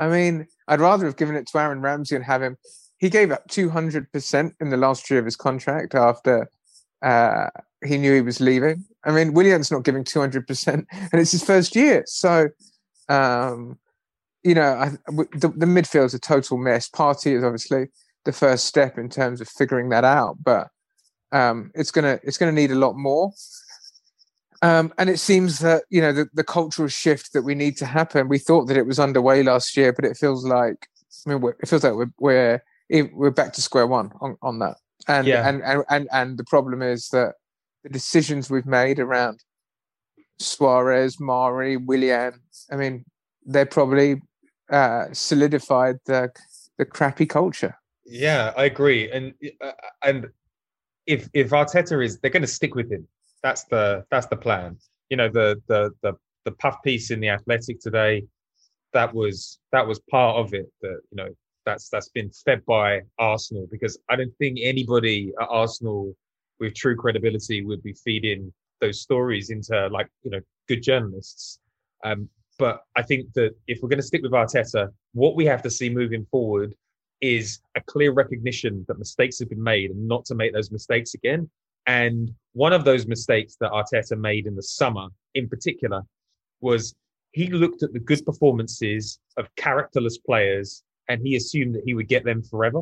I 0.00 0.08
mean, 0.08 0.48
I'd 0.66 0.80
rather 0.80 1.06
have 1.06 1.16
given 1.16 1.36
it 1.36 1.46
to 1.46 1.58
Aaron 1.58 1.80
Ramsey 1.80 2.16
and 2.16 2.24
have 2.24 2.42
him. 2.42 2.56
He 2.98 3.08
gave 3.08 3.30
up 3.30 3.46
200% 3.48 4.52
in 4.58 4.70
the 4.70 4.76
last 4.76 5.08
year 5.08 5.20
of 5.20 5.24
his 5.24 5.36
contract 5.36 5.94
after 5.94 6.50
uh, 7.00 7.46
he 7.84 7.96
knew 7.96 8.12
he 8.12 8.22
was 8.22 8.40
leaving. 8.40 8.84
I 9.04 9.12
mean, 9.12 9.34
Willian's 9.34 9.70
not 9.70 9.84
giving 9.84 10.02
200%, 10.02 10.66
and 10.90 11.12
it's 11.12 11.30
his 11.30 11.44
first 11.44 11.76
year. 11.76 12.02
So, 12.08 12.48
um, 13.08 13.78
you 14.42 14.56
know, 14.56 14.72
I, 14.72 14.88
the, 15.06 15.52
the 15.56 15.66
midfield's 15.66 16.14
a 16.14 16.18
total 16.18 16.58
mess. 16.58 16.90
Partey 16.90 17.36
is 17.36 17.44
obviously 17.44 17.86
the 18.24 18.32
first 18.32 18.64
step 18.64 18.98
in 18.98 19.08
terms 19.10 19.40
of 19.40 19.48
figuring 19.48 19.90
that 19.90 20.02
out, 20.02 20.38
but 20.42 20.70
um, 21.30 21.70
it's 21.76 21.92
gonna 21.92 22.18
it's 22.24 22.38
gonna 22.38 22.50
need 22.50 22.72
a 22.72 22.76
lot 22.76 22.94
more. 22.96 23.32
Um, 24.62 24.92
and 24.98 25.10
it 25.10 25.18
seems 25.18 25.58
that 25.60 25.84
you 25.90 26.00
know 26.00 26.12
the, 26.12 26.28
the 26.32 26.44
cultural 26.44 26.88
shift 26.88 27.32
that 27.32 27.42
we 27.42 27.54
need 27.54 27.76
to 27.78 27.86
happen. 27.86 28.28
We 28.28 28.38
thought 28.38 28.66
that 28.66 28.76
it 28.76 28.86
was 28.86 28.98
underway 28.98 29.42
last 29.42 29.76
year, 29.76 29.92
but 29.92 30.04
it 30.04 30.16
feels 30.16 30.44
like 30.44 30.88
I 31.26 31.30
mean 31.30 31.52
it 31.60 31.68
feels 31.68 31.84
like 31.84 31.94
we're 31.94 32.12
we're, 32.18 32.62
we're 33.12 33.30
back 33.30 33.52
to 33.54 33.62
square 33.62 33.86
one 33.86 34.12
on, 34.20 34.36
on 34.42 34.58
that. 34.60 34.76
And, 35.08 35.26
yeah. 35.26 35.48
and 35.48 35.62
and 35.62 35.84
and 35.88 36.08
and 36.12 36.38
the 36.38 36.44
problem 36.44 36.82
is 36.82 37.08
that 37.08 37.34
the 37.84 37.90
decisions 37.90 38.50
we've 38.50 38.66
made 38.66 38.98
around 38.98 39.44
Suarez, 40.38 41.20
Mari, 41.20 41.76
Willian, 41.76 42.40
I 42.70 42.76
mean, 42.76 43.04
they're 43.44 43.66
probably 43.66 44.22
uh, 44.70 45.06
solidified 45.12 45.96
the 46.06 46.30
the 46.78 46.84
crappy 46.84 47.26
culture. 47.26 47.78
Yeah, 48.04 48.52
I 48.56 48.64
agree. 48.64 49.10
And 49.10 49.34
uh, 49.60 49.72
and 50.02 50.28
if 51.06 51.28
if 51.32 51.50
Arteta 51.50 52.04
is, 52.04 52.18
they're 52.18 52.30
going 52.30 52.42
to 52.42 52.48
stick 52.48 52.74
with 52.74 52.90
him. 52.90 53.06
That's 53.46 53.62
the 53.62 54.04
that's 54.10 54.26
the 54.26 54.36
plan. 54.36 54.76
You 55.08 55.16
know, 55.18 55.28
the 55.28 55.62
the 55.68 55.92
the 56.02 56.14
the 56.44 56.50
puff 56.50 56.78
piece 56.82 57.12
in 57.12 57.20
the 57.20 57.28
Athletic 57.28 57.78
today, 57.78 58.24
that 58.92 59.14
was 59.14 59.60
that 59.70 59.86
was 59.86 60.00
part 60.10 60.36
of 60.36 60.52
it. 60.52 60.66
That 60.82 60.98
you 61.12 61.16
know 61.16 61.28
that's 61.64 61.88
that's 61.88 62.08
been 62.08 62.28
fed 62.44 62.64
by 62.66 63.02
Arsenal 63.20 63.68
because 63.70 63.96
I 64.10 64.16
don't 64.16 64.36
think 64.40 64.58
anybody 64.60 65.32
at 65.40 65.46
Arsenal 65.48 66.12
with 66.58 66.74
true 66.74 66.96
credibility 66.96 67.64
would 67.64 67.84
be 67.84 67.92
feeding 67.92 68.52
those 68.80 69.00
stories 69.00 69.50
into 69.50 69.86
like 69.92 70.08
you 70.24 70.32
know 70.32 70.40
good 70.66 70.82
journalists. 70.82 71.60
Um, 72.02 72.28
but 72.58 72.80
I 72.96 73.02
think 73.02 73.32
that 73.34 73.54
if 73.68 73.78
we're 73.80 73.88
going 73.88 74.00
to 74.00 74.10
stick 74.10 74.22
with 74.22 74.32
Arteta, 74.32 74.88
what 75.12 75.36
we 75.36 75.46
have 75.46 75.62
to 75.62 75.70
see 75.70 75.88
moving 75.88 76.26
forward 76.32 76.74
is 77.20 77.60
a 77.76 77.80
clear 77.82 78.10
recognition 78.10 78.84
that 78.88 78.98
mistakes 78.98 79.38
have 79.38 79.50
been 79.50 79.62
made 79.62 79.92
and 79.92 80.08
not 80.08 80.24
to 80.24 80.34
make 80.34 80.52
those 80.52 80.72
mistakes 80.72 81.14
again. 81.14 81.48
And 81.86 82.34
one 82.52 82.72
of 82.72 82.84
those 82.84 83.06
mistakes 83.06 83.56
that 83.60 83.70
Arteta 83.70 84.18
made 84.18 84.46
in 84.46 84.56
the 84.56 84.62
summer, 84.62 85.08
in 85.34 85.48
particular, 85.48 86.02
was 86.60 86.94
he 87.32 87.48
looked 87.48 87.82
at 87.82 87.92
the 87.92 88.00
good 88.00 88.24
performances 88.24 89.18
of 89.36 89.54
characterless 89.56 90.18
players 90.18 90.82
and 91.08 91.20
he 91.22 91.36
assumed 91.36 91.74
that 91.74 91.82
he 91.84 91.94
would 91.94 92.08
get 92.08 92.24
them 92.24 92.42
forever. 92.42 92.80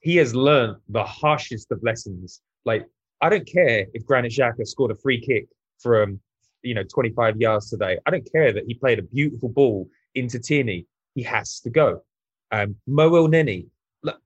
He 0.00 0.16
has 0.16 0.34
learned 0.34 0.76
the 0.88 1.04
harshest 1.04 1.72
of 1.72 1.82
lessons. 1.82 2.42
Like, 2.64 2.86
I 3.20 3.28
don't 3.28 3.46
care 3.46 3.86
if 3.94 4.04
Granit 4.04 4.32
Xhaka 4.32 4.66
scored 4.66 4.90
a 4.90 4.96
free 4.96 5.20
kick 5.20 5.46
from, 5.78 6.20
you 6.62 6.74
know, 6.74 6.82
25 6.82 7.40
yards 7.40 7.70
today. 7.70 7.98
I 8.04 8.10
don't 8.10 8.30
care 8.30 8.52
that 8.52 8.64
he 8.66 8.74
played 8.74 8.98
a 8.98 9.02
beautiful 9.02 9.48
ball 9.48 9.88
into 10.14 10.38
Tierney. 10.38 10.86
He 11.14 11.22
has 11.22 11.60
to 11.60 11.70
go. 11.70 12.02
Um, 12.50 12.76
Mo 12.86 13.10
Elneny, 13.10 13.66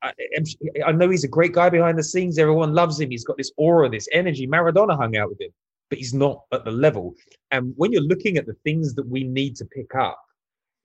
I, 0.02 0.12
I 0.86 0.92
know 0.92 1.10
he's 1.10 1.24
a 1.24 1.28
great 1.28 1.52
guy 1.52 1.68
behind 1.68 1.98
the 1.98 2.04
scenes. 2.04 2.38
Everyone 2.38 2.72
loves 2.72 3.00
him. 3.00 3.10
He's 3.10 3.24
got 3.24 3.36
this 3.36 3.52
aura, 3.56 3.88
this 3.88 4.08
energy. 4.12 4.46
Maradona 4.46 4.96
hung 4.96 5.16
out 5.16 5.28
with 5.28 5.40
him, 5.40 5.50
but 5.90 5.98
he's 5.98 6.14
not 6.14 6.42
at 6.52 6.64
the 6.64 6.70
level. 6.70 7.14
And 7.50 7.74
when 7.76 7.92
you're 7.92 8.02
looking 8.02 8.36
at 8.36 8.46
the 8.46 8.56
things 8.64 8.94
that 8.94 9.06
we 9.06 9.24
need 9.24 9.56
to 9.56 9.64
pick 9.66 9.94
up 9.94 10.20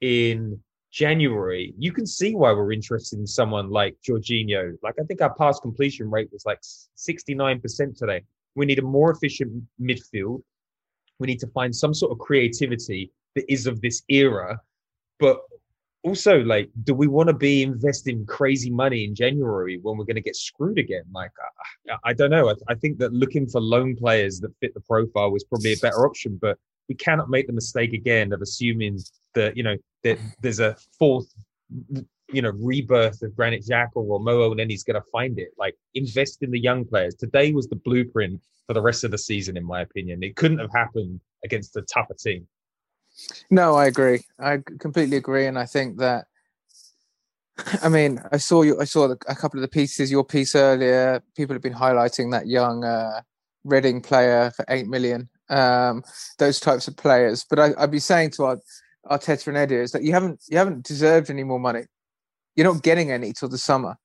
in 0.02 0.60
January, 0.92 1.74
you 1.78 1.92
can 1.92 2.06
see 2.06 2.36
why 2.36 2.52
we're 2.52 2.74
interested 2.74 3.20
in 3.20 3.28
someone 3.28 3.70
like 3.70 3.96
Jorginho. 4.08 4.74
Like 4.84 4.96
I 5.00 5.04
think 5.04 5.22
our 5.22 5.34
pass 5.36 5.60
completion 5.60 6.10
rate 6.10 6.30
was 6.32 6.46
like 6.46 6.62
69% 6.62 7.98
today. 7.98 8.22
We 8.56 8.66
need 8.66 8.80
a 8.80 8.84
more 8.84 9.12
efficient 9.12 9.64
midfield. 9.82 10.42
We 11.20 11.28
need 11.28 11.40
to 11.40 11.48
find 11.48 11.74
some 11.74 11.94
sort 11.94 12.12
of 12.12 12.20
creativity 12.20 13.12
that 13.36 13.50
is 13.52 13.68
of 13.68 13.80
this 13.80 14.04
era, 14.10 14.60
but 15.20 15.40
also 16.04 16.40
like 16.40 16.70
do 16.84 16.94
we 16.94 17.08
want 17.08 17.28
to 17.28 17.34
be 17.34 17.62
investing 17.62 18.26
crazy 18.26 18.72
money 18.72 19.04
in 19.06 19.14
january 19.14 19.78
when 19.82 19.98
we're 19.98 20.06
going 20.06 20.16
to 20.16 20.22
get 20.22 20.36
screwed 20.36 20.78
again? 20.78 21.04
Like 21.14 21.32
i, 21.90 21.98
I 22.06 22.14
don't 22.14 22.32
know. 22.32 22.50
I, 22.50 22.54
I, 22.70 22.76
think 22.76 22.98
that 23.00 23.14
looking 23.14 23.48
for 23.48 23.62
loan 23.62 23.96
players 23.96 24.40
that 24.40 24.52
fit 24.60 24.74
the 24.74 24.80
profile 24.82 25.32
was 25.32 25.44
probably 25.44 25.74
a 25.74 25.78
better 25.78 26.06
option 26.06 26.38
but 26.42 26.58
we 26.90 26.96
cannot 26.96 27.30
make 27.30 27.48
the 27.48 27.54
mistake 27.54 27.94
again 27.94 28.34
of 28.34 28.42
assuming 28.42 29.00
that 29.36 29.56
you 29.56 29.64
know 29.64 29.78
that 30.04 30.18
there's 30.42 30.60
a 30.60 30.76
fourth 30.98 31.34
you 32.32 32.42
know 32.42 32.52
rebirth 32.60 33.22
of 33.22 33.36
granit 33.36 33.64
xhaka 33.64 33.96
or 33.96 34.20
Mo 34.20 34.50
and 34.52 34.60
then 34.60 34.70
he's 34.70 34.84
going 34.84 35.02
to 35.02 35.08
find 35.12 35.40
it. 35.40 35.50
Like 35.58 35.76
invest 35.94 36.42
in 36.42 36.52
the 36.52 36.60
young 36.60 36.86
players. 36.86 37.16
Today 37.16 37.52
was 37.54 37.68
the 37.68 37.76
blueprint 37.76 38.42
for 38.68 38.74
the 38.74 38.82
rest 38.82 39.04
of 39.04 39.12
the 39.12 39.18
season 39.18 39.58
in 39.58 39.66
my 39.66 39.82
opinion. 39.82 40.24
It 40.24 40.36
couldn't 40.36 40.60
have 40.60 40.72
happened 40.74 41.20
against 41.44 41.76
a 41.78 41.82
tougher 41.84 42.16
team 42.16 42.48
no, 43.50 43.76
I 43.76 43.86
agree. 43.88 44.22
I 44.40 44.58
completely 44.80 45.18
agree, 45.18 45.48
and 45.48 45.58
I 45.58 45.66
think 45.66 45.98
that. 45.98 46.26
I 47.84 47.90
mean, 47.90 48.20
I 48.32 48.38
saw 48.38 48.64
you. 48.64 48.80
I 48.80 48.86
saw 48.86 49.14
a 49.28 49.36
couple 49.36 49.60
of 49.60 49.62
the 49.62 49.68
pieces. 49.68 50.12
Your 50.12 50.24
piece 50.24 50.56
earlier. 50.56 51.22
People 51.36 51.54
have 51.54 51.62
been 51.62 51.74
highlighting 51.74 52.32
that 52.32 52.48
young 52.48 52.84
uh, 52.84 53.22
Reading 53.64 54.02
player 54.02 54.52
for 54.56 54.66
eight 54.70 54.88
million. 54.88 55.30
Um, 55.50 56.04
those 56.40 56.60
types 56.60 56.88
of 56.88 56.98
players. 56.98 57.46
But 57.48 57.60
I, 57.60 57.70
would 57.82 57.92
be 57.92 58.00
saying 58.00 58.32
to 58.32 58.46
our 58.46 58.58
Arteta 59.06 59.48
and 59.48 59.58
Edu 59.58 59.84
is 59.84 59.92
that 59.92 60.02
you 60.02 60.14
haven't 60.14 60.42
you 60.50 60.58
haven't 60.58 60.84
deserved 60.84 61.30
any 61.30 61.44
more 61.44 61.60
money. 61.60 61.84
You're 62.56 62.72
not 62.74 62.82
getting 62.82 63.12
any 63.12 63.34
till 63.34 63.50
the 63.50 63.60
summer. 63.60 63.98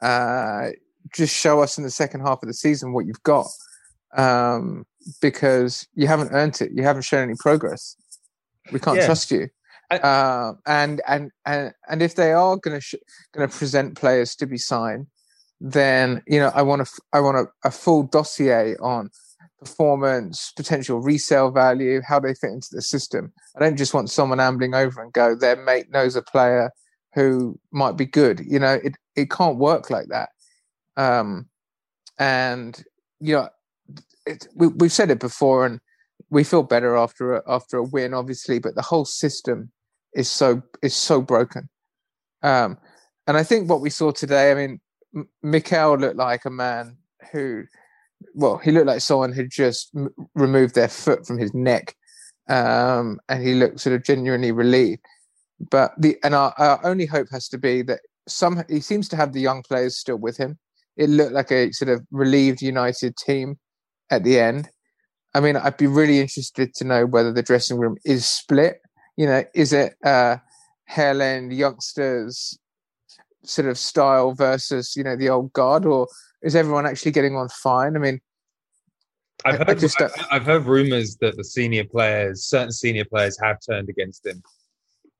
Uh, 0.00 0.68
just 1.12 1.34
show 1.34 1.62
us 1.62 1.78
in 1.78 1.84
the 1.84 1.90
second 1.90 2.20
half 2.20 2.44
of 2.44 2.46
the 2.46 2.54
season 2.54 2.92
what 2.92 3.06
you've 3.06 3.22
got, 3.24 3.48
um, 4.16 4.86
because 5.20 5.88
you 5.94 6.06
haven't 6.06 6.30
earned 6.30 6.60
it. 6.60 6.70
You 6.72 6.84
haven't 6.84 7.02
shown 7.02 7.24
any 7.24 7.34
progress. 7.40 7.96
We 8.70 8.78
can't 8.78 8.98
yeah. 8.98 9.06
trust 9.06 9.30
you. 9.30 9.48
uh, 9.90 10.52
and 10.66 11.02
and 11.06 11.30
and 11.44 11.72
and 11.88 12.02
if 12.02 12.14
they 12.14 12.32
are 12.32 12.56
going 12.56 12.76
to 12.76 12.80
sh- 12.80 12.94
going 13.34 13.48
to 13.48 13.56
present 13.56 13.96
players 13.96 14.34
to 14.36 14.46
be 14.46 14.58
signed, 14.58 15.06
then 15.60 16.22
you 16.26 16.38
know 16.38 16.50
I 16.54 16.62
want 16.62 16.82
a 16.82 16.86
I 17.12 17.20
want 17.20 17.36
a, 17.36 17.46
a 17.68 17.70
full 17.70 18.04
dossier 18.04 18.76
on 18.80 19.10
performance, 19.58 20.52
potential 20.56 21.00
resale 21.00 21.50
value, 21.50 22.00
how 22.06 22.18
they 22.18 22.34
fit 22.34 22.50
into 22.50 22.68
the 22.72 22.82
system. 22.82 23.32
I 23.56 23.60
don't 23.60 23.76
just 23.76 23.94
want 23.94 24.10
someone 24.10 24.40
ambling 24.40 24.74
over 24.74 25.00
and 25.02 25.12
go, 25.12 25.36
their 25.36 25.56
mate 25.56 25.90
knows 25.90 26.16
a 26.16 26.22
player 26.22 26.70
who 27.14 27.58
might 27.70 27.96
be 27.96 28.06
good. 28.06 28.40
You 28.46 28.58
know, 28.58 28.80
it 28.82 28.96
it 29.14 29.30
can't 29.30 29.58
work 29.58 29.90
like 29.90 30.08
that. 30.08 30.30
Um, 30.96 31.48
and 32.18 32.82
you 33.20 33.36
know, 33.36 33.48
it, 34.26 34.46
we, 34.54 34.68
we've 34.68 34.92
said 34.92 35.10
it 35.10 35.20
before, 35.20 35.64
and 35.66 35.80
we 36.32 36.44
feel 36.44 36.62
better 36.62 36.96
after 36.96 37.34
a, 37.34 37.42
after 37.46 37.76
a 37.76 37.84
win, 37.84 38.14
obviously, 38.14 38.58
but 38.58 38.74
the 38.74 38.82
whole 38.82 39.04
system 39.04 39.70
is 40.14 40.30
so 40.30 40.62
is 40.82 40.96
so 40.96 41.20
broken. 41.20 41.68
Um, 42.42 42.78
and 43.26 43.36
I 43.36 43.42
think 43.42 43.68
what 43.68 43.82
we 43.82 43.90
saw 43.90 44.12
today, 44.12 44.50
I 44.50 44.54
mean, 44.54 44.80
M- 45.14 45.28
Mikel 45.42 45.98
looked 45.98 46.16
like 46.16 46.46
a 46.46 46.50
man 46.50 46.96
who, 47.30 47.64
well, 48.34 48.56
he 48.56 48.72
looked 48.72 48.86
like 48.86 49.02
someone 49.02 49.32
who 49.32 49.46
just 49.46 49.90
m- 49.94 50.08
removed 50.34 50.74
their 50.74 50.88
foot 50.88 51.26
from 51.26 51.36
his 51.36 51.52
neck, 51.52 51.94
um, 52.48 53.20
and 53.28 53.46
he 53.46 53.52
looked 53.54 53.80
sort 53.80 53.94
of 53.94 54.02
genuinely 54.02 54.52
relieved. 54.52 55.02
But 55.70 55.92
the 55.98 56.16
and 56.24 56.34
our, 56.34 56.54
our 56.56 56.80
only 56.82 57.04
hope 57.04 57.28
has 57.30 57.46
to 57.50 57.58
be 57.58 57.82
that 57.82 58.00
some 58.26 58.64
he 58.70 58.80
seems 58.80 59.06
to 59.10 59.16
have 59.16 59.34
the 59.34 59.40
young 59.40 59.62
players 59.62 59.98
still 59.98 60.16
with 60.16 60.38
him. 60.38 60.58
It 60.96 61.10
looked 61.10 61.32
like 61.32 61.52
a 61.52 61.72
sort 61.72 61.90
of 61.90 62.00
relieved 62.10 62.62
United 62.62 63.18
team 63.18 63.58
at 64.10 64.24
the 64.24 64.40
end. 64.40 64.70
I 65.34 65.40
mean, 65.40 65.56
I'd 65.56 65.76
be 65.76 65.86
really 65.86 66.20
interested 66.20 66.74
to 66.74 66.84
know 66.84 67.06
whether 67.06 67.32
the 67.32 67.42
dressing 67.42 67.78
room 67.78 67.96
is 68.04 68.26
split. 68.26 68.80
You 69.16 69.26
know, 69.26 69.44
is 69.54 69.72
it 69.72 69.94
uh, 70.04 70.36
Hairland 70.90 71.56
youngsters 71.56 72.58
sort 73.44 73.68
of 73.68 73.76
style 73.76 74.32
versus 74.32 74.94
you 74.96 75.04
know 75.04 75.16
the 75.16 75.28
old 75.28 75.52
guard, 75.52 75.86
or 75.86 76.06
is 76.42 76.54
everyone 76.54 76.86
actually 76.86 77.12
getting 77.12 77.36
on 77.36 77.48
fine? 77.48 77.96
I 77.96 77.98
mean, 77.98 78.20
I've 79.44 79.58
heard, 79.58 79.70
I 79.70 79.74
just 79.74 80.00
I've, 80.00 80.12
I've 80.30 80.44
heard 80.44 80.64
rumors 80.64 81.16
that 81.16 81.36
the 81.36 81.44
senior 81.44 81.84
players, 81.84 82.44
certain 82.44 82.72
senior 82.72 83.04
players, 83.04 83.38
have 83.42 83.58
turned 83.66 83.88
against 83.88 84.26
him. 84.26 84.42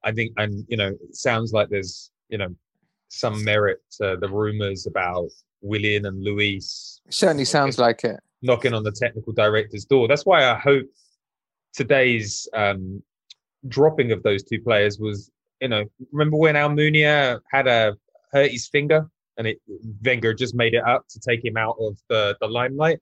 I 0.03 0.11
think, 0.11 0.33
and 0.37 0.65
you 0.67 0.77
know, 0.77 0.89
it 0.89 1.15
sounds 1.15 1.53
like 1.53 1.69
there's 1.69 2.11
you 2.29 2.37
know 2.37 2.55
some 3.09 3.43
merit 3.43 3.79
to 4.01 4.17
the 4.19 4.29
rumors 4.29 4.87
about 4.87 5.29
Willian 5.61 6.05
and 6.05 6.23
Luiz 6.23 7.01
certainly 7.09 7.45
sounds 7.45 7.77
like 7.77 8.03
it. 8.03 8.19
Knocking 8.43 8.73
on 8.73 8.83
the 8.83 8.91
technical 8.91 9.33
director's 9.33 9.85
door. 9.85 10.07
That's 10.07 10.25
why 10.25 10.45
I 10.45 10.55
hope 10.55 10.85
today's 11.73 12.47
um, 12.53 13.01
dropping 13.67 14.11
of 14.11 14.21
those 14.21 14.43
two 14.43 14.61
players 14.61 14.99
was, 14.99 15.31
you 15.61 15.69
know, 15.69 15.85
remember 16.11 16.37
when 16.37 16.55
Almunia 16.55 17.39
had 17.51 17.67
a 17.67 17.95
hurt 18.31 18.51
his 18.51 18.67
finger 18.67 19.09
and 19.37 19.47
it 19.47 19.61
Wenger 20.03 20.33
just 20.33 20.53
made 20.53 20.73
it 20.73 20.83
up 20.85 21.07
to 21.09 21.19
take 21.19 21.43
him 21.43 21.57
out 21.57 21.77
of 21.79 21.97
the 22.09 22.35
the 22.39 22.47
limelight. 22.47 22.99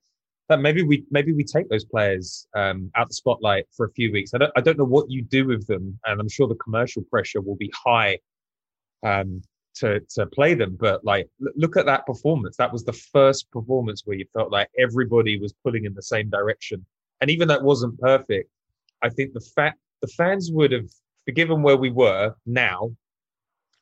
That 0.47 0.60
maybe 0.60 0.84
we 0.84 1.06
maybe 1.12 1.34
we 1.34 1.43
take 1.43 1.69
those 1.69 1.86
players 1.86 2.47
um, 2.56 2.91
out 2.95 3.04
of 3.04 3.10
the 3.10 3.15
spotlight 3.15 3.65
for 3.75 3.86
a 3.86 3.91
few 3.91 4.12
weeks. 4.12 4.34
I 4.34 4.38
don't 4.38 4.51
I 4.56 4.62
don't 4.62 4.77
know 4.77 4.86
what 4.86 5.10
you 5.10 5.21
do 5.21 5.47
with 5.47 5.65
them, 5.67 5.99
and 6.06 6.19
I'm 6.19 6.30
sure 6.30 6.47
the 6.47 6.56
commercial 6.56 7.04
pressure 7.04 7.41
will 7.41 7.56
be 7.56 7.71
high 7.86 8.19
um, 9.04 9.41
to 9.75 9.99
to 10.15 10.25
play 10.27 10.53
them. 10.53 10.77
But 10.79 11.03
like, 11.03 11.29
look 11.55 11.77
at 11.77 11.86
that 11.86 12.05
performance. 12.05 12.57
That 12.57 12.71
was 12.71 12.84
the 12.84 12.93
first 12.93 13.49
performance 13.51 14.03
where 14.05 14.17
you 14.17 14.25
felt 14.34 14.51
like 14.51 14.69
everybody 14.77 15.39
was 15.39 15.53
pulling 15.63 15.86
in 15.86 15.93
the 15.93 16.01
same 16.01 16.29
direction. 16.29 16.86
And 17.21 17.29
even 17.29 17.47
that 17.49 17.63
wasn't 17.63 17.99
perfect. 17.99 18.49
I 19.01 19.10
think 19.10 19.34
the 19.34 19.47
fact 19.55 19.79
the 20.01 20.07
fans 20.07 20.51
would 20.51 20.71
have 20.71 20.89
forgiven 21.25 21.62
where 21.62 21.77
we 21.77 21.91
were 21.91 22.36
now 22.45 22.91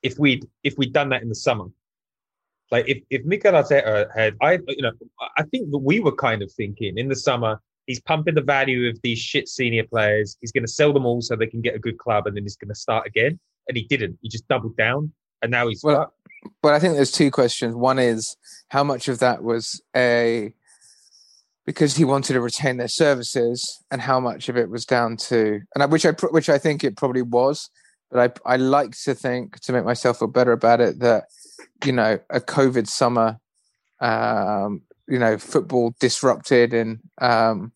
if 0.03 0.17
we'd 0.19 0.45
if 0.63 0.77
we'd 0.77 0.93
done 0.93 1.09
that 1.09 1.21
in 1.21 1.29
the 1.29 1.35
summer. 1.35 1.65
Like 2.71 2.87
if 2.87 3.03
if 3.09 3.25
Mikel 3.25 3.53
Arteta 3.53 4.07
had, 4.15 4.35
I 4.41 4.59
you 4.67 4.81
know, 4.81 4.91
I 5.37 5.43
think 5.43 5.71
that 5.71 5.79
we 5.79 5.99
were 5.99 6.15
kind 6.15 6.41
of 6.41 6.51
thinking 6.51 6.97
in 6.97 7.07
the 7.07 7.15
summer 7.15 7.59
he's 7.89 7.99
pumping 7.99 8.35
the 8.35 8.41
value 8.41 8.87
of 8.87 9.01
these 9.01 9.17
shit 9.17 9.49
senior 9.49 9.83
players. 9.83 10.37
He's 10.39 10.51
going 10.51 10.65
to 10.65 10.71
sell 10.71 10.93
them 10.93 11.07
all 11.07 11.21
so 11.21 11.35
they 11.35 11.47
can 11.47 11.59
get 11.59 11.75
a 11.75 11.79
good 11.79 11.97
club, 11.97 12.27
and 12.27 12.37
then 12.37 12.43
he's 12.43 12.55
going 12.55 12.69
to 12.69 12.75
start 12.75 13.07
again. 13.07 13.39
And 13.67 13.75
he 13.75 13.83
didn't. 13.83 14.17
He 14.21 14.29
just 14.29 14.47
doubled 14.47 14.77
down, 14.77 15.11
and 15.41 15.51
now 15.51 15.67
he's 15.67 15.83
Well, 15.83 16.13
But 16.61 16.73
I 16.73 16.79
think 16.79 16.95
there's 16.95 17.11
two 17.11 17.31
questions. 17.31 17.75
One 17.75 17.99
is 17.99 18.37
how 18.69 18.83
much 18.83 19.07
of 19.07 19.19
that 19.19 19.43
was 19.43 19.81
a 19.95 20.53
because 21.65 21.95
he 21.95 22.03
wanted 22.03 22.33
to 22.33 22.41
retain 22.41 22.77
their 22.77 22.87
services, 22.87 23.83
and 23.91 24.01
how 24.01 24.19
much 24.19 24.49
of 24.49 24.57
it 24.57 24.69
was 24.69 24.85
down 24.85 25.17
to 25.17 25.61
and 25.75 25.83
I, 25.83 25.85
which 25.85 26.05
I 26.05 26.11
which 26.31 26.49
I 26.49 26.57
think 26.57 26.83
it 26.83 26.97
probably 26.97 27.21
was. 27.21 27.69
But 28.11 28.41
I 28.45 28.53
I 28.53 28.55
like 28.57 28.97
to 29.03 29.13
think 29.13 29.59
to 29.61 29.71
make 29.71 29.85
myself 29.85 30.19
feel 30.19 30.27
better 30.27 30.51
about 30.51 30.81
it 30.81 30.99
that 30.99 31.25
you 31.85 31.91
know 31.91 32.19
a 32.29 32.39
COVID 32.39 32.87
summer, 32.87 33.39
um, 33.99 34.81
you 35.07 35.19
know, 35.19 35.37
football 35.37 35.93
disrupted 35.99 36.73
in 36.73 37.01
um, 37.19 37.71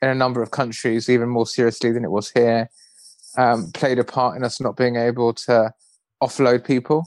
in 0.00 0.08
a 0.08 0.14
number 0.14 0.42
of 0.42 0.50
countries 0.50 1.08
even 1.08 1.28
more 1.28 1.46
seriously 1.46 1.92
than 1.92 2.04
it 2.04 2.10
was 2.10 2.30
here. 2.30 2.70
Um, 3.36 3.72
played 3.72 3.98
a 3.98 4.04
part 4.04 4.36
in 4.36 4.44
us 4.44 4.60
not 4.60 4.76
being 4.76 4.94
able 4.96 5.34
to 5.34 5.72
offload 6.24 6.64
people. 6.64 7.06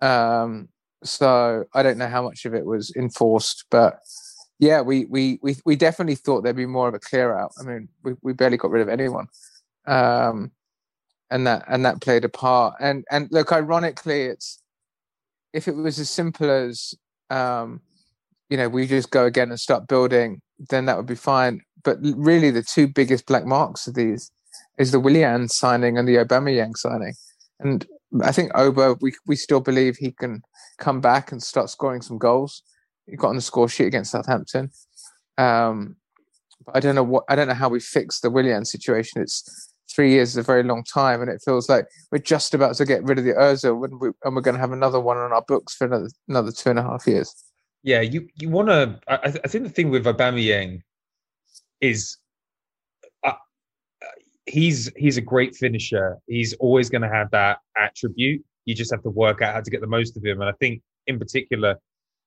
Um, 0.00 0.68
so 1.04 1.64
I 1.74 1.82
don't 1.82 1.98
know 1.98 2.08
how 2.08 2.22
much 2.22 2.44
of 2.44 2.54
it 2.54 2.64
was 2.64 2.92
enforced, 2.96 3.64
but 3.70 4.00
yeah, 4.58 4.80
we 4.80 5.04
we 5.06 5.38
we 5.42 5.56
we 5.64 5.76
definitely 5.76 6.16
thought 6.16 6.42
there'd 6.42 6.56
be 6.56 6.66
more 6.66 6.88
of 6.88 6.94
a 6.94 6.98
clear 6.98 7.36
out. 7.36 7.52
I 7.60 7.64
mean, 7.64 7.88
we, 8.02 8.14
we 8.22 8.32
barely 8.32 8.56
got 8.56 8.72
rid 8.72 8.82
of 8.82 8.88
anyone, 8.88 9.28
um, 9.86 10.50
and 11.30 11.46
that 11.46 11.64
and 11.68 11.84
that 11.84 12.00
played 12.00 12.24
a 12.24 12.28
part. 12.28 12.74
And 12.80 13.04
and 13.10 13.28
look, 13.30 13.52
ironically, 13.52 14.22
it's 14.22 14.60
if 15.52 15.68
it 15.68 15.76
was 15.76 15.98
as 16.00 16.10
simple 16.10 16.50
as 16.50 16.94
um, 17.30 17.80
you 18.50 18.56
know 18.56 18.68
we 18.68 18.86
just 18.86 19.10
go 19.10 19.26
again 19.26 19.50
and 19.50 19.60
start 19.60 19.86
building, 19.86 20.40
then 20.58 20.86
that 20.86 20.96
would 20.96 21.06
be 21.06 21.14
fine. 21.14 21.62
But 21.84 21.98
really, 22.02 22.50
the 22.50 22.64
two 22.64 22.88
biggest 22.88 23.26
black 23.26 23.46
marks 23.46 23.86
of 23.86 23.94
these 23.94 24.32
is 24.76 24.90
the 24.90 25.00
Willian 25.00 25.48
signing 25.48 25.96
and 25.96 26.08
the 26.08 26.16
Aubameyang 26.16 26.76
signing, 26.76 27.14
and 27.60 27.86
I 28.22 28.32
think 28.32 28.50
Oba, 28.54 28.96
we 29.00 29.12
we 29.26 29.36
still 29.36 29.60
believe 29.60 29.96
he 29.96 30.12
can 30.12 30.42
come 30.78 31.00
back 31.00 31.30
and 31.32 31.42
start 31.42 31.70
scoring 31.70 32.02
some 32.02 32.18
goals. 32.18 32.62
He 33.06 33.16
got 33.16 33.28
on 33.28 33.36
the 33.36 33.42
score 33.42 33.68
sheet 33.68 33.86
against 33.86 34.12
Southampton. 34.12 34.70
Um, 35.36 35.96
but 36.64 36.76
I 36.76 36.80
don't 36.80 36.94
know 36.94 37.02
what 37.02 37.24
I 37.28 37.36
don't 37.36 37.48
know 37.48 37.54
how 37.54 37.68
we 37.68 37.80
fix 37.80 38.20
the 38.20 38.30
Willian 38.30 38.64
situation. 38.64 39.22
It's 39.22 39.72
three 39.90 40.10
years 40.10 40.30
is 40.30 40.36
a 40.36 40.42
very 40.42 40.62
long 40.62 40.84
time, 40.84 41.20
and 41.20 41.30
it 41.30 41.42
feels 41.44 41.68
like 41.68 41.86
we're 42.12 42.18
just 42.18 42.54
about 42.54 42.76
to 42.76 42.84
get 42.84 43.02
rid 43.04 43.18
of 43.18 43.24
the 43.24 43.32
Urza, 43.32 43.76
we, 44.00 44.10
and 44.24 44.34
we're 44.34 44.42
going 44.42 44.54
to 44.54 44.60
have 44.60 44.72
another 44.72 45.00
one 45.00 45.16
on 45.16 45.32
our 45.32 45.44
books 45.46 45.74
for 45.74 45.86
another 45.86 46.08
another 46.28 46.52
two 46.52 46.70
and 46.70 46.78
a 46.78 46.82
half 46.82 47.06
years. 47.06 47.34
Yeah, 47.82 48.00
you 48.00 48.28
you 48.34 48.48
want 48.48 48.68
to. 48.68 49.00
I, 49.08 49.16
I 49.44 49.48
think 49.48 49.64
the 49.64 49.70
thing 49.70 49.90
with 49.90 50.04
Aubameyang 50.04 50.82
is, 51.80 52.16
he's 54.48 54.90
he's 54.96 55.16
a 55.16 55.20
great 55.20 55.54
finisher. 55.54 56.18
He's 56.26 56.54
always 56.54 56.90
going 56.90 57.02
to 57.02 57.08
have 57.08 57.30
that 57.30 57.58
attribute. 57.76 58.44
You 58.64 58.74
just 58.74 58.90
have 58.90 59.02
to 59.02 59.10
work 59.10 59.42
out 59.42 59.54
how 59.54 59.60
to 59.60 59.70
get 59.70 59.80
the 59.80 59.86
most 59.86 60.16
of 60.16 60.24
him. 60.24 60.40
And 60.40 60.48
I 60.50 60.52
think, 60.60 60.82
in 61.06 61.18
particular, 61.18 61.76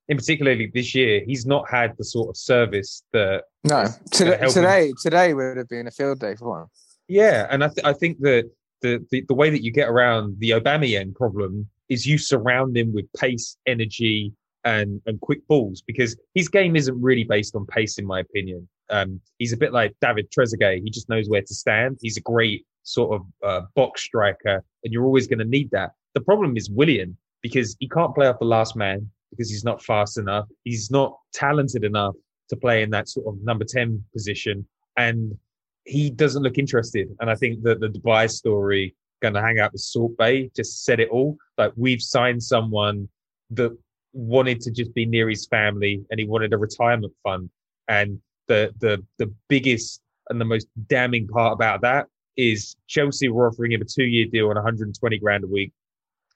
in 0.08 0.18
particularly 0.18 0.72
this 0.74 0.96
year, 0.96 1.24
he's 1.26 1.46
not 1.46 1.70
had 1.70 1.96
the 1.98 2.04
sort 2.04 2.30
of 2.30 2.38
service 2.38 3.04
that. 3.14 3.44
No, 3.64 3.86
today 4.12 4.40
today, 4.48 4.94
today 5.02 5.34
would 5.34 5.58
have 5.58 5.70
been 5.70 5.88
a 5.88 5.92
field 5.92 6.20
day 6.20 6.36
for 6.36 6.62
him. 6.62 6.68
Yeah, 7.08 7.48
and 7.50 7.64
I 7.64 7.68
th- 7.68 7.86
I 7.86 7.94
think 7.94 8.20
that 8.22 8.50
the, 8.82 9.06
the 9.12 9.24
the 9.28 9.34
way 9.34 9.50
that 9.50 9.64
you 9.64 9.72
get 9.72 9.90
around 9.90 10.38
the 10.40 10.52
Aubameyang 10.52 11.16
problem 11.16 11.68
is 11.90 12.06
you 12.06 12.18
surround 12.18 12.78
him 12.78 12.94
with 12.94 13.06
pace, 13.18 13.58
energy, 13.66 14.34
and 14.64 15.02
and 15.06 15.20
quick 15.22 15.46
balls 15.48 15.82
because 15.86 16.16
his 16.34 16.48
game 16.48 16.76
isn't 16.76 17.00
really 17.02 17.24
based 17.24 17.56
on 17.56 17.66
pace, 17.66 17.98
in 17.98 18.06
my 18.06 18.20
opinion. 18.20 18.68
Um, 18.92 19.22
he's 19.38 19.54
a 19.54 19.58
bit 19.58 19.74
like 19.74 19.96
David 20.02 20.30
Trezeguet. 20.32 20.84
He 20.84 20.90
just 20.90 21.10
knows 21.10 21.30
where 21.30 21.42
to 21.42 21.54
stand. 21.54 21.98
He's 22.02 22.18
a 22.18 22.22
great 22.22 22.66
sort 22.84 23.16
of 23.16 23.22
uh, 23.44 23.66
box 23.76 24.02
striker, 24.04 24.64
and 24.84 24.94
you're 24.94 25.06
always 25.06 25.28
going 25.28 25.40
to 25.40 25.46
need 25.46 25.72
that. 25.72 25.92
The 26.14 26.22
problem 26.22 26.58
is 26.58 26.70
Willian 26.70 27.18
because 27.42 27.76
he 27.80 27.88
can't 27.88 28.14
play 28.14 28.28
off 28.28 28.40
the 28.40 28.46
last 28.46 28.76
man 28.76 29.10
because 29.32 29.50
he's 29.50 29.64
not 29.64 29.82
fast 29.82 30.18
enough. 30.18 30.48
He's 30.64 30.92
not 30.92 31.18
talented 31.34 31.84
enough 31.84 32.16
to 32.50 32.56
play 32.56 32.84
in 32.84 32.90
that 32.92 33.08
sort 33.08 33.28
of 33.28 33.42
number 33.44 33.66
ten 33.66 34.04
position, 34.14 34.68
and 34.98 35.38
he 35.86 36.10
doesn't 36.10 36.44
look 36.44 36.58
interested. 36.58 37.08
And 37.20 37.30
I 37.30 37.36
think 37.36 37.64
that 37.64 37.80
the 37.80 37.88
Dubai 37.88 38.30
story 38.30 38.96
going 39.22 39.34
to 39.34 39.42
hang 39.42 39.60
out 39.60 39.72
with 39.72 39.82
Salt 39.82 40.18
Bae 40.18 40.50
just 40.56 40.84
said 40.84 41.00
it 41.00 41.10
all. 41.10 41.38
Like 41.58 41.72
we've 41.76 42.02
signed 42.02 42.44
someone 42.44 43.08
that 43.52 43.76
wanted 44.14 44.60
to 44.62 44.72
just 44.72 44.94
be 44.94 45.06
near 45.06 45.30
his 45.30 45.46
family 45.48 46.04
and 46.10 46.20
he 46.20 46.26
wanted 46.26 46.54
a 46.54 46.58
retirement 46.58 47.14
fund. 47.24 47.50
And 47.88 48.20
the 48.48 48.74
the 48.80 49.04
the 49.18 49.34
biggest 49.48 50.02
and 50.30 50.40
the 50.40 50.46
most 50.46 50.68
damning 50.88 51.28
part 51.28 51.54
about 51.54 51.82
that 51.82 52.08
is 52.38 52.76
Chelsea 52.88 53.30
were 53.30 53.48
offering 53.48 53.72
him 53.72 53.82
a 53.82 53.86
two 53.86 54.04
year 54.04 54.26
deal 54.26 54.50
on 54.50 54.56
120 54.56 55.20
grand 55.20 55.44
a 55.44 55.48
week. 55.48 55.74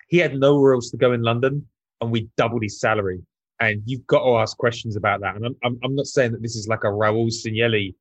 He 0.08 0.18
had 0.18 0.36
nowhere 0.36 0.74
else 0.74 0.90
to 0.92 0.98
go 0.98 1.14
in 1.14 1.22
London, 1.22 1.68
and 2.02 2.12
we 2.12 2.30
doubled 2.38 2.64
his 2.64 2.80
salary. 2.80 3.22
And 3.62 3.82
you've 3.86 4.06
got 4.08 4.24
to 4.24 4.38
ask 4.38 4.58
questions 4.58 4.98
about 4.98 5.22
that. 5.22 5.36
And 5.36 5.46
I'm 5.46 5.56
I'm, 5.64 5.80
I'm 5.84 5.96
not 5.96 6.08
saying 6.08 6.34
that 6.34 6.42
this 6.42 6.56
is 6.56 6.68
like 6.68 6.84
a 6.84 6.88
Raul 6.88 7.28
Sanllehi 7.28 7.96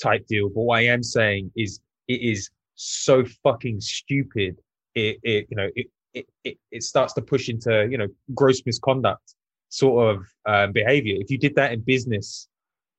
type 0.00 0.26
deal. 0.26 0.48
But 0.48 0.62
what 0.62 0.78
I 0.78 0.84
am 0.84 1.02
saying 1.02 1.50
is 1.56 1.80
it 2.08 2.20
is 2.20 2.50
so 2.76 3.24
fucking 3.42 3.80
stupid. 3.80 4.56
It, 4.94 5.18
it 5.22 5.46
you 5.50 5.56
know, 5.56 5.68
it, 5.74 5.86
it, 6.14 6.26
it, 6.44 6.58
it 6.70 6.82
starts 6.82 7.12
to 7.14 7.22
push 7.22 7.48
into, 7.48 7.88
you 7.90 7.98
know, 7.98 8.08
gross 8.34 8.62
misconduct 8.64 9.34
sort 9.68 10.16
of 10.16 10.26
um, 10.46 10.72
behavior. 10.72 11.16
If 11.18 11.30
you 11.30 11.38
did 11.38 11.54
that 11.56 11.72
in 11.72 11.80
business, 11.80 12.48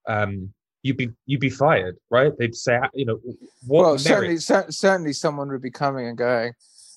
um, 0.07 0.53
you'd 0.83 0.97
be, 0.97 1.09
you'd 1.25 1.39
be 1.39 1.49
fired, 1.49 1.97
right? 2.09 2.31
They'd 2.37 2.55
say, 2.55 2.79
you 2.93 3.05
know, 3.05 3.19
what 3.65 3.83
well, 3.83 3.97
certainly, 3.97 4.37
cer- 4.37 4.71
certainly, 4.71 5.13
someone 5.13 5.49
would 5.49 5.61
be 5.61 5.71
coming 5.71 6.07
and 6.07 6.17
going. 6.17 6.53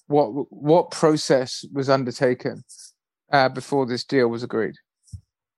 What 0.07 0.53
what 0.53 0.91
process 0.91 1.65
was 1.73 1.89
undertaken 1.89 2.63
uh, 3.33 3.49
before 3.49 3.87
this 3.87 4.05
deal 4.05 4.29
was 4.29 4.43
agreed? 4.43 4.75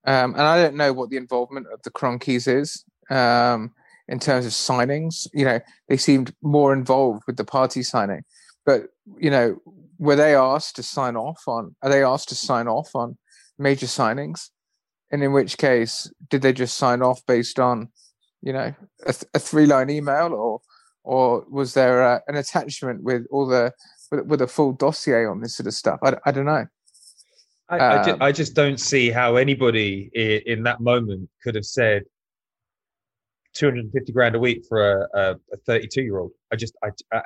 Um, 0.07 0.35
and 0.35 0.43
I 0.43 0.63
don't 0.63 0.77
know 0.77 0.93
what 0.93 1.11
the 1.11 1.17
involvement 1.17 1.67
of 1.73 1.83
the 1.83 1.91
Kroenkes 1.91 2.47
is 2.47 2.85
um, 3.11 3.73
in 4.07 4.21
terms 4.21 4.47
of 4.47 4.53
signings. 4.53 5.27
You 5.35 5.47
know, 5.47 5.61
they 5.89 5.97
seemed 5.97 6.33
more 6.43 6.73
involved 6.73 7.25
with 7.27 7.37
the 7.37 7.45
Partey 7.45 7.85
signing, 7.85 8.23
but 8.65 8.85
you 9.19 9.31
know, 9.31 9.61
were 9.99 10.17
they 10.17 10.35
asked 10.35 10.77
to 10.77 10.83
sign 10.83 11.17
off 11.17 11.43
on? 11.49 11.75
Are 11.83 11.91
they 11.91 12.05
asked 12.05 12.29
to 12.29 12.37
sign 12.37 12.69
off 12.69 12.95
on 12.95 13.19
major 13.59 13.87
signings, 13.87 14.51
and 15.11 15.23
in 15.23 15.33
which 15.33 15.59
case, 15.59 16.11
did 16.29 16.42
they 16.42 16.53
just 16.53 16.77
sign 16.77 17.03
off 17.03 17.25
based 17.27 17.59
on, 17.59 17.88
you 18.42 18.53
know, 18.53 18.75
a, 19.07 19.12
th- 19.12 19.31
a 19.35 19.38
three-line 19.38 19.90
email, 19.90 20.33
or 20.33 20.61
or 21.05 21.45
was 21.49 21.73
there 21.75 22.23
an 22.27 22.37
attachment 22.37 23.03
with 23.03 23.27
all 23.31 23.47
the 23.47 23.73
with, 24.11 24.27
with, 24.27 24.42
a 24.42 24.47
full 24.47 24.73
dossier 24.73 25.25
on 25.25 25.40
this 25.40 25.57
sort 25.57 25.69
of 25.69 25.75
stuff? 25.75 26.01
I, 26.03 26.16
I 26.27 26.33
don't 26.33 26.47
know. 26.47 26.66
I, 27.69 27.79
um, 27.79 28.01
I, 28.01 28.05
just, 28.05 28.23
I, 28.23 28.33
just, 28.33 28.55
don't 28.55 28.81
see 28.81 29.11
how 29.11 29.37
anybody 29.37 30.11
in, 30.14 30.59
in, 30.59 30.62
that 30.64 30.81
moment 30.81 31.29
could 31.42 31.55
have 31.55 31.64
said 31.64 32.05
250 33.55 34.12
grand 34.12 34.37
a 34.37 34.38
week 34.38 34.64
for 34.69 35.09
a, 35.14 35.37
a 35.53 35.57
32 35.66 36.03
year 36.03 36.19
old. 36.19 36.33
I 36.53 36.57
just, 36.57 36.77
I, 36.85 36.90
I, 37.12 37.23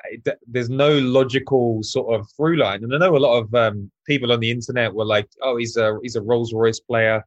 there's 0.46 0.70
no 0.70 0.98
logical 0.98 1.82
sort 1.82 2.18
of 2.18 2.26
through 2.36 2.56
line. 2.56 2.84
And 2.84 2.94
I 2.94 2.98
know 2.98 3.16
a 3.16 3.18
lot 3.18 3.38
of 3.38 3.54
um, 3.54 3.90
people 4.06 4.32
on 4.32 4.40
the 4.40 4.50
internet 4.50 4.94
were 4.94 5.04
like, 5.04 5.28
oh, 5.42 5.56
he's 5.56 5.76
a, 5.76 5.98
he's 6.02 6.16
a 6.16 6.22
Rolls 6.22 6.54
Royce 6.54 6.80
player 6.80 7.22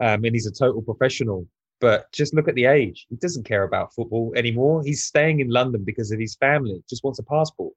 um, 0.00 0.24
and 0.24 0.34
he's 0.34 0.46
a 0.46 0.52
total 0.52 0.82
professional. 0.82 1.46
But 1.78 2.10
just 2.12 2.34
look 2.34 2.48
at 2.48 2.54
the 2.54 2.64
age. 2.64 3.06
He 3.10 3.16
doesn't 3.16 3.44
care 3.44 3.64
about 3.64 3.92
football 3.94 4.32
anymore. 4.34 4.82
He's 4.82 5.04
staying 5.04 5.40
in 5.40 5.50
London 5.50 5.84
because 5.84 6.10
of 6.10 6.18
his 6.18 6.34
family. 6.36 6.82
Just 6.88 7.04
wants 7.04 7.18
a 7.18 7.22
passport. 7.22 7.74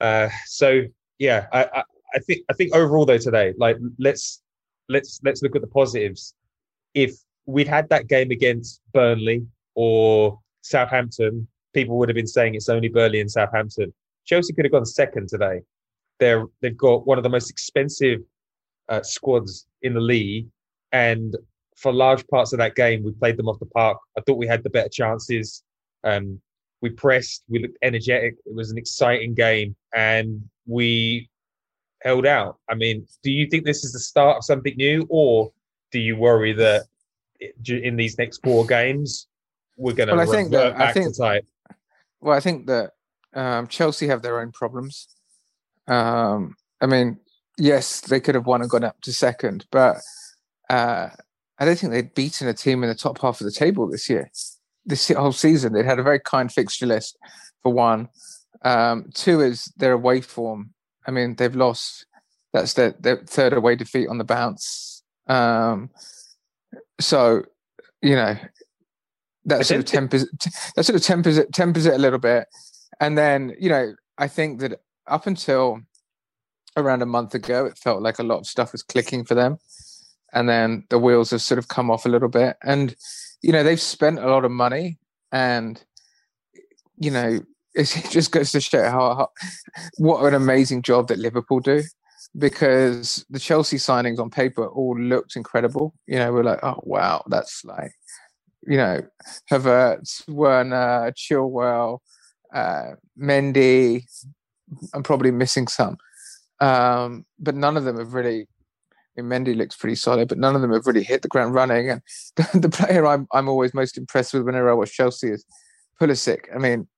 Uh, 0.00 0.28
so 0.44 0.82
yeah, 1.18 1.46
I, 1.52 1.64
I, 1.64 1.82
I 2.14 2.18
think 2.20 2.40
I 2.50 2.52
think 2.52 2.74
overall 2.74 3.06
though 3.06 3.18
today, 3.18 3.54
like 3.56 3.78
let's 3.98 4.42
let's 4.88 5.20
let's 5.24 5.42
look 5.42 5.56
at 5.56 5.62
the 5.62 5.68
positives. 5.68 6.34
If 6.94 7.12
we'd 7.46 7.68
had 7.68 7.88
that 7.88 8.08
game 8.08 8.30
against 8.30 8.80
Burnley 8.92 9.46
or 9.74 10.38
Southampton, 10.62 11.48
people 11.74 11.96
would 11.98 12.08
have 12.08 12.16
been 12.16 12.26
saying 12.26 12.54
it's 12.54 12.68
only 12.68 12.88
Burnley 12.88 13.20
and 13.20 13.30
Southampton. 13.30 13.92
Chelsea 14.24 14.52
could 14.52 14.64
have 14.64 14.72
gone 14.72 14.84
second 14.84 15.28
today. 15.28 15.60
They're 16.18 16.44
they've 16.60 16.76
got 16.76 17.06
one 17.06 17.18
of 17.18 17.24
the 17.24 17.30
most 17.30 17.50
expensive 17.50 18.20
uh, 18.88 19.02
squads 19.02 19.66
in 19.82 19.94
the 19.94 20.00
league, 20.00 20.48
and 20.96 21.36
for 21.76 21.92
large 21.92 22.26
parts 22.28 22.54
of 22.54 22.58
that 22.58 22.74
game, 22.74 23.04
we 23.04 23.12
played 23.12 23.36
them 23.36 23.48
off 23.48 23.58
the 23.58 23.66
park. 23.66 23.98
I 24.16 24.22
thought 24.22 24.38
we 24.38 24.46
had 24.46 24.62
the 24.62 24.70
better 24.70 24.88
chances. 24.88 25.62
Um, 26.04 26.40
we 26.80 26.88
pressed, 26.88 27.44
we 27.50 27.58
looked 27.58 27.76
energetic. 27.82 28.36
It 28.46 28.54
was 28.54 28.70
an 28.70 28.78
exciting 28.78 29.34
game, 29.34 29.76
and 29.94 30.42
we 30.66 31.28
held 32.02 32.24
out. 32.24 32.56
I 32.70 32.74
mean, 32.74 33.06
do 33.22 33.30
you 33.30 33.46
think 33.46 33.64
this 33.64 33.84
is 33.84 33.92
the 33.92 33.98
start 33.98 34.38
of 34.38 34.44
something 34.44 34.74
new, 34.76 35.06
or 35.10 35.52
do 35.92 35.98
you 35.98 36.16
worry 36.16 36.54
that 36.54 36.84
in 37.66 37.96
these 37.96 38.16
next 38.16 38.42
four 38.42 38.64
games 38.64 39.28
we're 39.76 39.92
going 39.92 40.08
to 40.08 40.14
well, 40.14 40.26
I 40.28 40.32
think 40.34 40.50
that, 40.52 40.78
back 40.78 40.88
I 40.88 40.92
think, 40.92 41.14
to 41.14 41.20
type? 41.20 41.46
Well, 42.20 42.34
I 42.34 42.40
think 42.40 42.66
that 42.68 42.92
um, 43.34 43.66
Chelsea 43.66 44.06
have 44.06 44.22
their 44.22 44.40
own 44.40 44.50
problems. 44.50 45.08
Um, 45.86 46.56
I 46.80 46.86
mean, 46.86 47.18
yes, 47.58 48.00
they 48.00 48.20
could 48.20 48.34
have 48.34 48.46
won 48.46 48.62
and 48.62 48.70
gone 48.70 48.84
up 48.84 49.00
to 49.02 49.12
second, 49.12 49.66
but 49.70 49.96
uh, 50.68 51.08
I 51.58 51.64
don't 51.64 51.78
think 51.78 51.92
they'd 51.92 52.14
beaten 52.14 52.48
a 52.48 52.54
team 52.54 52.82
in 52.82 52.88
the 52.88 52.94
top 52.94 53.20
half 53.20 53.40
of 53.40 53.44
the 53.44 53.52
table 53.52 53.88
this 53.88 54.10
year. 54.10 54.30
This 54.84 55.08
whole 55.08 55.32
season, 55.32 55.72
they'd 55.72 55.84
had 55.84 55.98
a 55.98 56.04
very 56.04 56.20
kind 56.20 56.52
fixture 56.52 56.86
list 56.86 57.16
for 57.62 57.72
one. 57.72 58.08
Um, 58.62 59.10
two 59.14 59.40
is 59.40 59.72
their 59.76 59.92
away 59.92 60.20
form. 60.20 60.74
I 61.06 61.10
mean, 61.10 61.36
they've 61.36 61.54
lost. 61.54 62.06
That's 62.52 62.74
their, 62.74 62.94
their 63.00 63.16
third 63.16 63.52
away 63.52 63.76
defeat 63.76 64.08
on 64.08 64.18
the 64.18 64.24
bounce. 64.24 65.02
Um, 65.26 65.90
so, 67.00 67.42
you 68.02 68.16
know, 68.16 68.36
that 69.44 69.66
sort 69.66 69.80
of 69.80 69.86
tempers 69.86 70.26
that 70.74 70.84
sort 70.84 70.96
of 70.96 71.02
tempers 71.02 71.38
it 71.38 71.52
tempers 71.52 71.86
it 71.86 71.94
a 71.94 71.98
little 71.98 72.18
bit. 72.18 72.46
And 73.00 73.16
then, 73.16 73.54
you 73.60 73.68
know, 73.68 73.94
I 74.18 74.28
think 74.28 74.60
that 74.60 74.80
up 75.06 75.26
until 75.26 75.80
around 76.76 77.02
a 77.02 77.06
month 77.06 77.34
ago, 77.34 77.66
it 77.66 77.78
felt 77.78 78.02
like 78.02 78.18
a 78.18 78.24
lot 78.24 78.38
of 78.38 78.46
stuff 78.46 78.72
was 78.72 78.82
clicking 78.82 79.24
for 79.24 79.34
them 79.34 79.58
and 80.32 80.48
then 80.48 80.84
the 80.90 80.98
wheels 80.98 81.30
have 81.30 81.42
sort 81.42 81.58
of 81.58 81.68
come 81.68 81.90
off 81.90 82.06
a 82.06 82.10
little 82.10 82.28
bit. 82.28 82.56
And 82.62 82.94
you 83.42 83.52
know 83.52 83.62
they've 83.62 83.80
spent 83.80 84.18
a 84.18 84.28
lot 84.28 84.44
of 84.44 84.50
money, 84.50 84.98
and 85.32 85.82
you 86.98 87.10
know 87.10 87.40
it 87.76 88.08
just 88.10 88.32
goes 88.32 88.52
to 88.52 88.60
show 88.60 88.84
how, 88.84 89.14
how 89.14 89.28
what 89.98 90.24
an 90.24 90.34
amazing 90.34 90.82
job 90.82 91.08
that 91.08 91.18
Liverpool 91.18 91.60
do. 91.60 91.82
Because 92.36 93.24
the 93.30 93.38
Chelsea 93.38 93.76
signings 93.76 94.18
on 94.18 94.30
paper 94.30 94.66
all 94.66 94.98
looked 94.98 95.36
incredible. 95.36 95.94
You 96.06 96.16
know, 96.16 96.32
we're 96.32 96.42
like, 96.42 96.62
oh 96.62 96.80
wow, 96.82 97.22
that's 97.28 97.64
like, 97.64 97.92
you 98.66 98.76
know, 98.76 99.02
Havertz, 99.50 100.26
Werner, 100.28 101.12
Chilwell, 101.12 102.00
uh, 102.52 102.92
Mendy. 103.18 104.04
I'm 104.92 105.02
probably 105.02 105.30
missing 105.30 105.68
some, 105.68 105.96
um, 106.60 107.24
but 107.38 107.54
none 107.54 107.76
of 107.76 107.84
them 107.84 107.98
have 107.98 108.14
really 108.14 108.48
mean, 109.20 109.30
Mendy 109.30 109.56
looks 109.56 109.76
pretty 109.76 109.96
solid, 109.96 110.28
but 110.28 110.38
none 110.38 110.54
of 110.54 110.62
them 110.62 110.72
have 110.72 110.86
really 110.86 111.02
hit 111.02 111.22
the 111.22 111.28
ground 111.28 111.54
running. 111.54 111.90
And 111.90 112.02
the, 112.36 112.60
the 112.60 112.68
player 112.68 113.06
I'm 113.06 113.26
I'm 113.32 113.48
always 113.48 113.74
most 113.74 113.98
impressed 113.98 114.34
with 114.34 114.42
whenever 114.42 114.70
I 114.70 114.74
watch 114.74 114.92
Chelsea 114.92 115.30
is 115.30 115.44
Pulisic. 116.00 116.44
I 116.54 116.58
mean, 116.58 116.88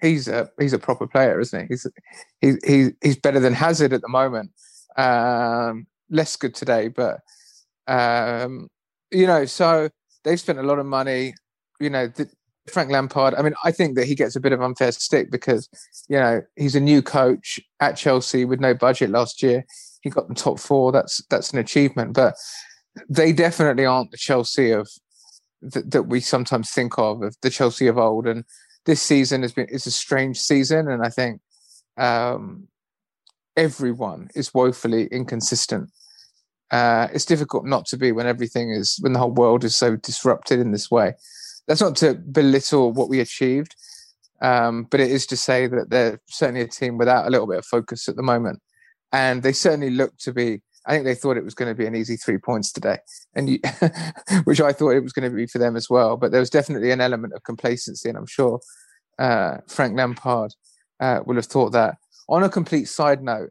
he's 0.00 0.28
a 0.28 0.50
he's 0.58 0.72
a 0.72 0.78
proper 0.78 1.06
player, 1.06 1.40
isn't 1.40 1.60
he? 1.60 1.66
He's 1.68 1.86
he's 2.40 2.58
he's, 2.64 2.92
he's 3.02 3.16
better 3.16 3.40
than 3.40 3.54
Hazard 3.54 3.92
at 3.92 4.02
the 4.02 4.08
moment. 4.08 4.50
Um, 4.96 5.86
less 6.10 6.36
good 6.36 6.54
today, 6.54 6.88
but 6.88 7.20
um, 7.86 8.68
you 9.10 9.26
know, 9.26 9.44
so 9.44 9.88
they've 10.24 10.40
spent 10.40 10.58
a 10.58 10.62
lot 10.62 10.78
of 10.78 10.86
money. 10.86 11.34
You 11.80 11.90
know, 11.90 12.06
the, 12.06 12.30
Frank 12.68 12.90
Lampard. 12.90 13.34
I 13.34 13.42
mean, 13.42 13.54
I 13.62 13.72
think 13.72 13.96
that 13.96 14.06
he 14.06 14.14
gets 14.14 14.36
a 14.36 14.40
bit 14.40 14.52
of 14.52 14.62
unfair 14.62 14.92
stick 14.92 15.30
because 15.30 15.68
you 16.08 16.16
know 16.16 16.42
he's 16.56 16.74
a 16.74 16.80
new 16.80 17.02
coach 17.02 17.60
at 17.80 17.96
Chelsea 17.96 18.44
with 18.44 18.60
no 18.60 18.74
budget 18.74 19.10
last 19.10 19.42
year 19.42 19.64
he 20.04 20.10
got 20.10 20.28
them 20.28 20.36
top 20.36 20.60
four. 20.60 20.92
That's 20.92 21.24
that's 21.30 21.52
an 21.52 21.58
achievement. 21.58 22.12
But 22.12 22.36
they 23.08 23.32
definitely 23.32 23.86
aren't 23.86 24.12
the 24.12 24.18
Chelsea 24.18 24.70
of 24.70 24.88
th- 25.72 25.86
that 25.88 26.04
we 26.04 26.20
sometimes 26.20 26.70
think 26.70 26.98
of 26.98 27.22
of 27.22 27.34
the 27.42 27.50
Chelsea 27.50 27.88
of 27.88 27.98
old. 27.98 28.28
And 28.28 28.44
this 28.84 29.02
season 29.02 29.42
has 29.42 29.52
been 29.52 29.66
it's 29.70 29.86
a 29.86 29.90
strange 29.90 30.38
season, 30.38 30.88
and 30.88 31.02
I 31.02 31.08
think 31.08 31.40
um, 31.96 32.68
everyone 33.56 34.28
is 34.36 34.54
woefully 34.54 35.06
inconsistent. 35.06 35.90
Uh, 36.70 37.08
it's 37.12 37.24
difficult 37.24 37.64
not 37.64 37.86
to 37.86 37.96
be 37.96 38.12
when 38.12 38.26
everything 38.26 38.70
is 38.70 38.98
when 39.00 39.14
the 39.14 39.18
whole 39.18 39.32
world 39.32 39.64
is 39.64 39.74
so 39.74 39.96
disrupted 39.96 40.60
in 40.60 40.70
this 40.70 40.90
way. 40.90 41.14
That's 41.66 41.80
not 41.80 41.96
to 41.96 42.14
belittle 42.14 42.92
what 42.92 43.08
we 43.08 43.20
achieved, 43.20 43.74
um, 44.42 44.86
but 44.90 45.00
it 45.00 45.10
is 45.10 45.26
to 45.28 45.36
say 45.36 45.66
that 45.66 45.88
they're 45.88 46.20
certainly 46.28 46.60
a 46.60 46.68
team 46.68 46.98
without 46.98 47.26
a 47.26 47.30
little 47.30 47.46
bit 47.46 47.56
of 47.56 47.64
focus 47.64 48.06
at 48.06 48.16
the 48.16 48.22
moment 48.22 48.60
and 49.14 49.44
they 49.44 49.52
certainly 49.52 49.90
looked 49.90 50.20
to 50.24 50.32
be. 50.32 50.60
I 50.86 50.92
think 50.92 51.04
they 51.04 51.14
thought 51.14 51.38
it 51.38 51.44
was 51.44 51.54
going 51.54 51.70
to 51.70 51.74
be 51.74 51.86
an 51.86 51.94
easy 51.94 52.16
three 52.16 52.36
points 52.36 52.70
today, 52.70 52.98
and 53.34 53.48
you, 53.48 53.58
which 54.44 54.60
I 54.60 54.72
thought 54.72 54.90
it 54.90 55.02
was 55.02 55.12
going 55.12 55.30
to 55.30 55.34
be 55.34 55.46
for 55.46 55.58
them 55.58 55.76
as 55.76 55.88
well. 55.88 56.18
But 56.18 56.30
there 56.30 56.40
was 56.40 56.50
definitely 56.50 56.90
an 56.90 57.00
element 57.00 57.32
of 57.32 57.42
complacency, 57.44 58.08
and 58.08 58.18
I'm 58.18 58.26
sure 58.26 58.60
uh, 59.18 59.58
Frank 59.68 59.96
Lampard 59.96 60.52
uh, 61.00 61.20
will 61.24 61.36
have 61.36 61.46
thought 61.46 61.70
that. 61.70 61.96
On 62.28 62.42
a 62.42 62.48
complete 62.48 62.86
side 62.86 63.22
note, 63.22 63.50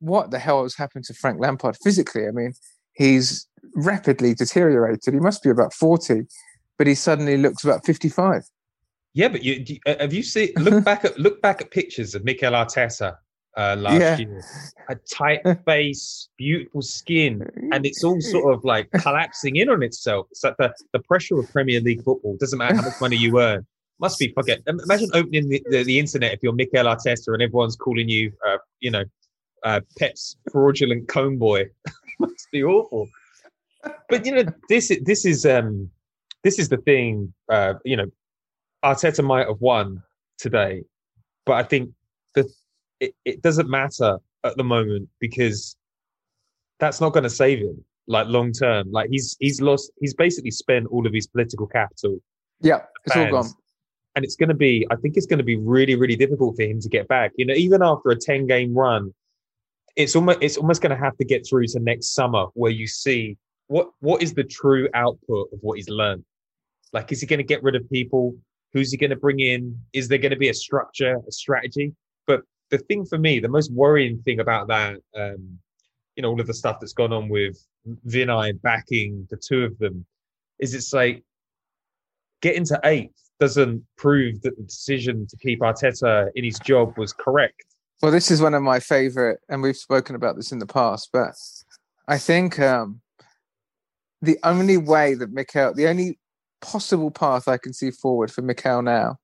what 0.00 0.30
the 0.30 0.38
hell 0.38 0.62
has 0.62 0.74
happened 0.74 1.04
to 1.04 1.14
Frank 1.14 1.38
Lampard 1.40 1.76
physically? 1.84 2.26
I 2.26 2.30
mean, 2.30 2.54
he's 2.94 3.46
rapidly 3.74 4.34
deteriorated. 4.34 5.12
He 5.12 5.20
must 5.20 5.42
be 5.42 5.50
about 5.50 5.74
40, 5.74 6.22
but 6.78 6.86
he 6.86 6.94
suddenly 6.94 7.36
looks 7.36 7.62
about 7.62 7.84
55. 7.84 8.44
Yeah, 9.12 9.28
but 9.28 9.44
you, 9.44 9.64
have 9.86 10.12
you 10.14 10.22
seen 10.22 10.52
look 10.56 10.84
back 10.90 11.04
at 11.04 11.18
look 11.18 11.42
back 11.42 11.60
at 11.60 11.70
pictures 11.70 12.14
of 12.14 12.24
Mikel 12.24 12.52
Arteta 12.52 13.16
uh, 13.56 13.76
last 13.78 14.00
yeah. 14.00 14.18
year. 14.18 14.42
A 14.88 14.96
tight 14.96 15.40
face, 15.64 16.28
beautiful 16.38 16.82
skin, 16.82 17.42
and 17.72 17.84
it's 17.86 18.04
all 18.04 18.20
sort 18.20 18.54
of 18.54 18.64
like 18.64 18.90
collapsing 19.02 19.56
in 19.56 19.68
on 19.68 19.82
itself. 19.82 20.26
It's 20.30 20.44
like 20.44 20.56
the, 20.58 20.72
the 20.92 21.00
pressure 21.00 21.38
of 21.38 21.50
Premier 21.52 21.80
League 21.80 22.02
football. 22.02 22.36
Doesn't 22.38 22.58
matter 22.58 22.76
how 22.76 22.82
much 22.82 23.00
money 23.00 23.16
you 23.16 23.40
earn. 23.40 23.66
Must 24.00 24.18
be 24.18 24.32
fucking. 24.34 24.58
Imagine 24.66 25.10
opening 25.12 25.48
the, 25.48 25.62
the, 25.68 25.82
the 25.82 25.98
internet 25.98 26.32
if 26.32 26.42
you're 26.42 26.54
Mikel 26.54 26.86
Arteta 26.86 27.28
and 27.28 27.42
everyone's 27.42 27.76
calling 27.76 28.08
you, 28.08 28.32
uh, 28.46 28.56
you 28.80 28.90
know, 28.90 29.04
uh, 29.62 29.80
Pep's 29.98 30.36
fraudulent 30.50 31.06
comb 31.08 31.36
boy. 31.38 31.64
Must 32.18 32.48
be 32.50 32.64
awful. 32.64 33.08
But 34.08 34.26
you 34.26 34.34
know, 34.34 34.44
this 34.68 34.92
this 35.04 35.24
is 35.24 35.46
um 35.46 35.90
this 36.44 36.58
is 36.58 36.68
the 36.68 36.78
thing. 36.78 37.32
Uh, 37.50 37.74
you 37.84 37.96
know, 37.96 38.06
Arteta 38.84 39.24
might 39.24 39.46
have 39.46 39.60
won 39.60 40.02
today, 40.38 40.82
but 41.44 41.54
I 41.54 41.62
think 41.62 41.90
the 42.34 42.50
it, 43.00 43.14
it 43.24 43.42
doesn't 43.42 43.68
matter 43.68 44.18
at 44.44 44.56
the 44.56 44.64
moment 44.64 45.08
because 45.18 45.76
that's 46.78 47.00
not 47.00 47.12
going 47.12 47.24
to 47.24 47.30
save 47.30 47.58
him 47.58 47.84
like 48.06 48.26
long 48.28 48.52
term. 48.52 48.90
Like 48.90 49.08
he's 49.10 49.36
he's 49.40 49.60
lost. 49.60 49.90
He's 50.00 50.14
basically 50.14 50.50
spent 50.50 50.86
all 50.88 51.06
of 51.06 51.12
his 51.12 51.26
political 51.26 51.66
capital. 51.66 52.18
Yeah, 52.60 52.82
it's 53.04 53.16
all 53.16 53.30
gone. 53.30 53.50
And 54.16 54.24
it's 54.24 54.36
going 54.36 54.48
to 54.48 54.54
be. 54.54 54.86
I 54.90 54.96
think 54.96 55.16
it's 55.16 55.26
going 55.26 55.38
to 55.38 55.44
be 55.44 55.56
really 55.56 55.94
really 55.94 56.16
difficult 56.16 56.56
for 56.56 56.62
him 56.62 56.80
to 56.80 56.88
get 56.88 57.08
back. 57.08 57.32
You 57.36 57.46
know, 57.46 57.54
even 57.54 57.82
after 57.82 58.10
a 58.10 58.16
ten 58.16 58.46
game 58.46 58.74
run, 58.74 59.14
it's 59.96 60.16
almost 60.16 60.38
it's 60.42 60.56
almost 60.56 60.82
going 60.82 60.96
to 60.96 61.02
have 61.02 61.16
to 61.18 61.24
get 61.24 61.46
through 61.48 61.66
to 61.68 61.80
next 61.80 62.14
summer 62.14 62.46
where 62.54 62.72
you 62.72 62.86
see 62.86 63.36
what 63.68 63.90
what 64.00 64.22
is 64.22 64.34
the 64.34 64.44
true 64.44 64.88
output 64.94 65.48
of 65.52 65.58
what 65.60 65.76
he's 65.76 65.88
learned. 65.88 66.24
Like, 66.92 67.12
is 67.12 67.20
he 67.20 67.26
going 67.26 67.38
to 67.38 67.44
get 67.44 67.62
rid 67.62 67.76
of 67.76 67.88
people? 67.88 68.34
Who's 68.72 68.90
he 68.90 68.96
going 68.96 69.10
to 69.10 69.16
bring 69.16 69.40
in? 69.40 69.80
Is 69.92 70.08
there 70.08 70.18
going 70.18 70.30
to 70.30 70.36
be 70.36 70.48
a 70.48 70.54
structure, 70.54 71.16
a 71.28 71.32
strategy? 71.32 71.92
The 72.70 72.78
thing 72.78 73.04
for 73.04 73.18
me, 73.18 73.40
the 73.40 73.48
most 73.48 73.72
worrying 73.72 74.22
thing 74.22 74.40
about 74.40 74.68
that, 74.68 74.96
um, 75.16 75.58
you 76.16 76.22
know, 76.22 76.30
all 76.30 76.40
of 76.40 76.46
the 76.46 76.54
stuff 76.54 76.78
that's 76.80 76.92
gone 76.92 77.12
on 77.12 77.28
with 77.28 77.58
Vinai 78.06 78.60
backing 78.62 79.26
the 79.30 79.36
two 79.36 79.64
of 79.64 79.78
them 79.78 80.04
is 80.58 80.74
it's 80.74 80.92
like 80.92 81.24
getting 82.42 82.64
to 82.64 82.80
eighth 82.84 83.30
doesn't 83.40 83.82
prove 83.96 84.40
that 84.42 84.56
the 84.56 84.62
decision 84.62 85.26
to 85.26 85.36
keep 85.38 85.60
Arteta 85.60 86.28
in 86.34 86.44
his 86.44 86.58
job 86.58 86.96
was 86.98 87.12
correct. 87.12 87.64
Well, 88.02 88.12
this 88.12 88.30
is 88.30 88.40
one 88.40 88.54
of 88.54 88.62
my 88.62 88.80
favorite, 88.80 89.40
and 89.48 89.62
we've 89.62 89.76
spoken 89.76 90.14
about 90.14 90.36
this 90.36 90.52
in 90.52 90.58
the 90.58 90.66
past, 90.66 91.10
but 91.12 91.34
I 92.06 92.18
think 92.18 92.58
um, 92.58 93.00
the 94.22 94.38
only 94.42 94.76
way 94.76 95.14
that 95.14 95.32
Mikel, 95.32 95.74
the 95.74 95.88
only 95.88 96.18
possible 96.60 97.10
path 97.10 97.48
I 97.48 97.56
can 97.56 97.72
see 97.72 97.90
forward 97.90 98.30
for 98.30 98.42
Mikel 98.42 98.82
now, 98.82 99.18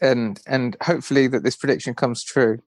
and 0.00 0.40
and 0.46 0.76
hopefully 0.82 1.26
that 1.28 1.42
this 1.42 1.56
prediction 1.56 1.94
comes 1.94 2.22
true. 2.22 2.58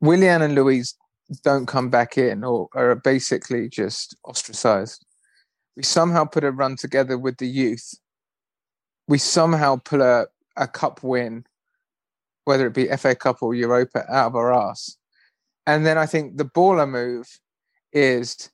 Willian 0.00 0.42
and 0.42 0.54
Luiz 0.54 0.94
don't 1.42 1.66
come 1.66 1.90
back 1.90 2.18
in 2.18 2.42
or 2.44 2.68
are 2.74 2.94
basically 2.94 3.68
just 3.68 4.16
ostracized. 4.24 5.04
We 5.76 5.82
somehow 5.82 6.24
put 6.24 6.44
a 6.44 6.50
run 6.50 6.76
together 6.76 7.16
with 7.18 7.38
the 7.38 7.46
youth. 7.46 7.94
We 9.06 9.18
somehow 9.18 9.76
pull 9.84 10.02
a, 10.02 10.26
a 10.56 10.66
cup 10.66 11.02
win, 11.02 11.44
whether 12.44 12.66
it 12.66 12.74
be 12.74 12.88
FA 12.96 13.14
Cup 13.14 13.38
or 13.42 13.54
Europa, 13.54 14.04
out 14.10 14.28
of 14.28 14.36
our 14.36 14.52
ass. 14.52 14.96
And 15.66 15.86
then 15.86 15.98
I 15.98 16.06
think 16.06 16.36
the 16.36 16.44
baller 16.44 16.88
move 16.88 17.28
is 17.92 18.50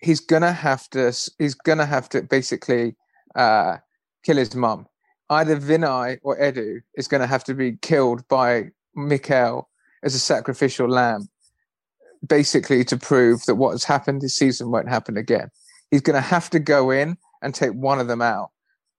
he's 0.00 0.20
gonna 0.20 0.52
have 0.52 0.88
to 0.90 1.12
he's 1.38 1.54
gonna 1.54 1.86
have 1.86 2.08
to 2.10 2.22
basically 2.22 2.96
uh, 3.34 3.78
kill 4.24 4.36
his 4.36 4.54
mum. 4.54 4.86
Either 5.30 5.56
Vinai 5.56 6.18
or 6.22 6.38
Edu 6.38 6.80
is 6.96 7.08
going 7.08 7.20
to 7.20 7.26
have 7.26 7.44
to 7.44 7.54
be 7.54 7.76
killed 7.82 8.26
by 8.28 8.70
Mikel 8.94 9.68
as 10.02 10.14
a 10.14 10.18
sacrificial 10.18 10.88
lamb, 10.88 11.28
basically 12.26 12.84
to 12.84 12.96
prove 12.96 13.44
that 13.46 13.56
what 13.56 13.72
has 13.72 13.84
happened 13.84 14.22
this 14.22 14.36
season 14.36 14.70
won't 14.70 14.88
happen 14.88 15.16
again. 15.16 15.48
He's 15.90 16.00
going 16.00 16.14
to 16.14 16.20
have 16.20 16.50
to 16.50 16.58
go 16.58 16.90
in 16.90 17.16
and 17.42 17.54
take 17.54 17.72
one 17.72 18.00
of 18.00 18.08
them 18.08 18.22
out, 18.22 18.50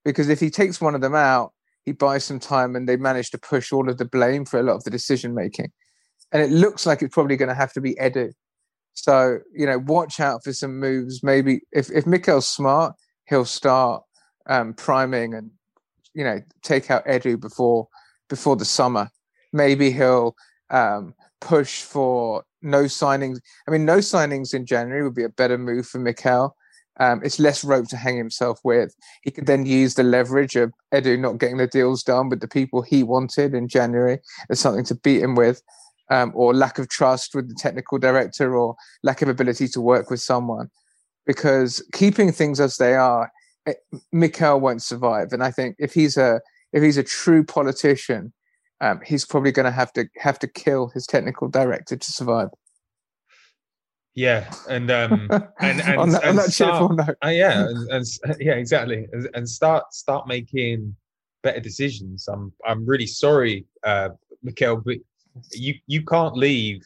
because 0.05 0.29
if 0.29 0.39
he 0.39 0.49
takes 0.49 0.79
one 0.79 0.95
of 0.95 1.01
them 1.01 1.15
out, 1.15 1.53
he 1.85 1.91
buys 1.93 2.23
some 2.23 2.39
time 2.39 2.75
and 2.75 2.87
they 2.87 2.97
manage 2.97 3.31
to 3.31 3.37
push 3.37 3.71
all 3.71 3.89
of 3.89 3.97
the 3.97 4.05
blame 4.05 4.45
for 4.45 4.59
a 4.59 4.63
lot 4.63 4.75
of 4.75 4.83
the 4.83 4.91
decision 4.91 5.33
making. 5.33 5.71
And 6.31 6.43
it 6.43 6.51
looks 6.51 6.85
like 6.85 7.01
it's 7.01 7.13
probably 7.13 7.37
going 7.37 7.49
to 7.49 7.55
have 7.55 7.73
to 7.73 7.81
be 7.81 7.95
Edu. 7.95 8.31
So, 8.93 9.39
you 9.55 9.65
know, 9.65 9.79
watch 9.79 10.19
out 10.19 10.43
for 10.43 10.53
some 10.53 10.79
moves. 10.79 11.23
Maybe 11.23 11.61
if, 11.71 11.89
if 11.89 12.05
Mikel's 12.05 12.47
smart, 12.47 12.93
he'll 13.27 13.45
start 13.45 14.03
um, 14.47 14.73
priming 14.73 15.33
and 15.33 15.51
you 16.13 16.24
know 16.24 16.41
take 16.62 16.91
out 16.91 17.06
Edu 17.06 17.39
before 17.39 17.88
before 18.30 18.56
the 18.56 18.65
summer. 18.65 19.10
Maybe 19.52 19.91
he'll 19.91 20.36
um, 20.69 21.13
push 21.41 21.82
for 21.82 22.43
no 22.62 22.84
signings. 22.84 23.39
I 23.67 23.72
mean, 23.72 23.86
no 23.86 23.98
signings 23.98 24.54
in 24.54 24.65
January 24.65 25.04
would 25.04 25.15
be 25.15 25.24
a 25.24 25.30
better 25.30 25.58
move 25.58 25.88
for 25.88 26.00
Mikel. 26.00 26.56
Um, 27.00 27.22
it's 27.24 27.39
less 27.39 27.63
rope 27.63 27.88
to 27.89 27.98
hang 27.98 28.17
himself 28.17 28.60
with. 28.63 28.93
He 29.24 29.32
could 29.32 29.45
then 29.45 29.65
use 29.65 29.95
the 29.95 30.04
leverage 30.04 30.58
of 30.58 30.74
Edu 30.93 31.17
not 31.17 31.38
getting 31.38 31.58
the 31.58 31.67
deals 31.67 32.04
done 32.04 32.28
with 32.28 32.41
the 32.41 32.48
people 32.48 32.82
he 32.82 33.04
wanted 33.04 33.54
in 33.54 33.69
January 33.69 34.19
as 34.50 34.60
something 34.60 34.84
to 34.86 34.95
beat 34.95 35.22
him 35.22 35.36
with, 35.36 35.62
um, 36.10 36.34
or 36.36 36.54
lack 36.54 36.78
of 36.78 36.89
trust 36.89 37.34
with 37.34 37.48
the 37.48 37.56
technical 37.56 37.98
director, 37.98 38.56
or 38.56 38.76
lack 39.02 39.22
of 39.22 39.30
ability 39.30 39.69
to 39.69 39.80
work 39.80 40.10
with 40.10 40.19
someone. 40.19 40.69
Because 41.26 41.82
keeping 41.93 42.34
things 42.34 42.60
as 42.60 42.78
they 42.78 42.95
are 42.95 43.32
Mikel 44.12 44.60
won't 44.60 44.82
survive. 44.82 45.32
And 45.32 45.43
I 45.43 45.51
think 45.51 45.75
if 45.79 45.93
he's 45.93 46.17
a 46.17 46.41
if 46.73 46.84
he's 46.84 46.97
a 46.97 47.03
true 47.03 47.43
politician, 47.43 48.34
um, 48.82 49.01
he's 49.05 49.25
probably 49.25 49.51
going 49.51 49.65
to 49.65 49.71
have 49.71 49.91
to 49.93 50.08
have 50.17 50.39
to 50.39 50.47
kill 50.47 50.89
his 50.89 51.05
technical 51.05 51.47
director 51.47 51.97
to 51.97 52.12
survive. 52.12 52.49
Yeah, 54.15 54.51
and 54.69 54.89
um, 54.91 55.27
and, 55.60 55.82
and 55.82 55.97
on 55.97 56.10
that, 56.10 56.21
and 56.23 56.29
on 56.32 56.36
that 56.38 56.51
start, 56.51 56.71
cheerful 56.73 56.89
note. 56.89 57.17
uh, 57.23 57.29
yeah, 57.29 57.67
and, 57.67 57.89
and 57.89 58.05
yeah, 58.39 58.53
exactly, 58.53 59.08
and, 59.12 59.29
and 59.34 59.49
start 59.49 59.93
start 59.93 60.27
making 60.27 60.95
better 61.43 61.60
decisions. 61.60 62.27
I'm 62.27 62.51
I'm 62.65 62.86
really 62.86 63.08
sorry, 63.08 63.65
uh, 63.84 64.10
Mikel, 64.43 64.77
but 64.77 64.97
you 65.51 65.75
you 65.88 66.03
can't 66.03 66.36
leave 66.36 66.82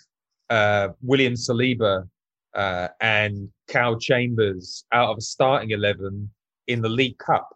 uh, 0.49 0.89
William 1.01 1.33
Saliba 1.33 2.07
uh, 2.53 2.87
and 3.01 3.49
Cal 3.67 3.97
Chambers 3.97 4.85
out 4.91 5.09
of 5.09 5.17
a 5.17 5.21
starting 5.21 5.71
eleven 5.71 6.29
in 6.67 6.81
the 6.81 6.89
League 6.89 7.17
Cup 7.17 7.49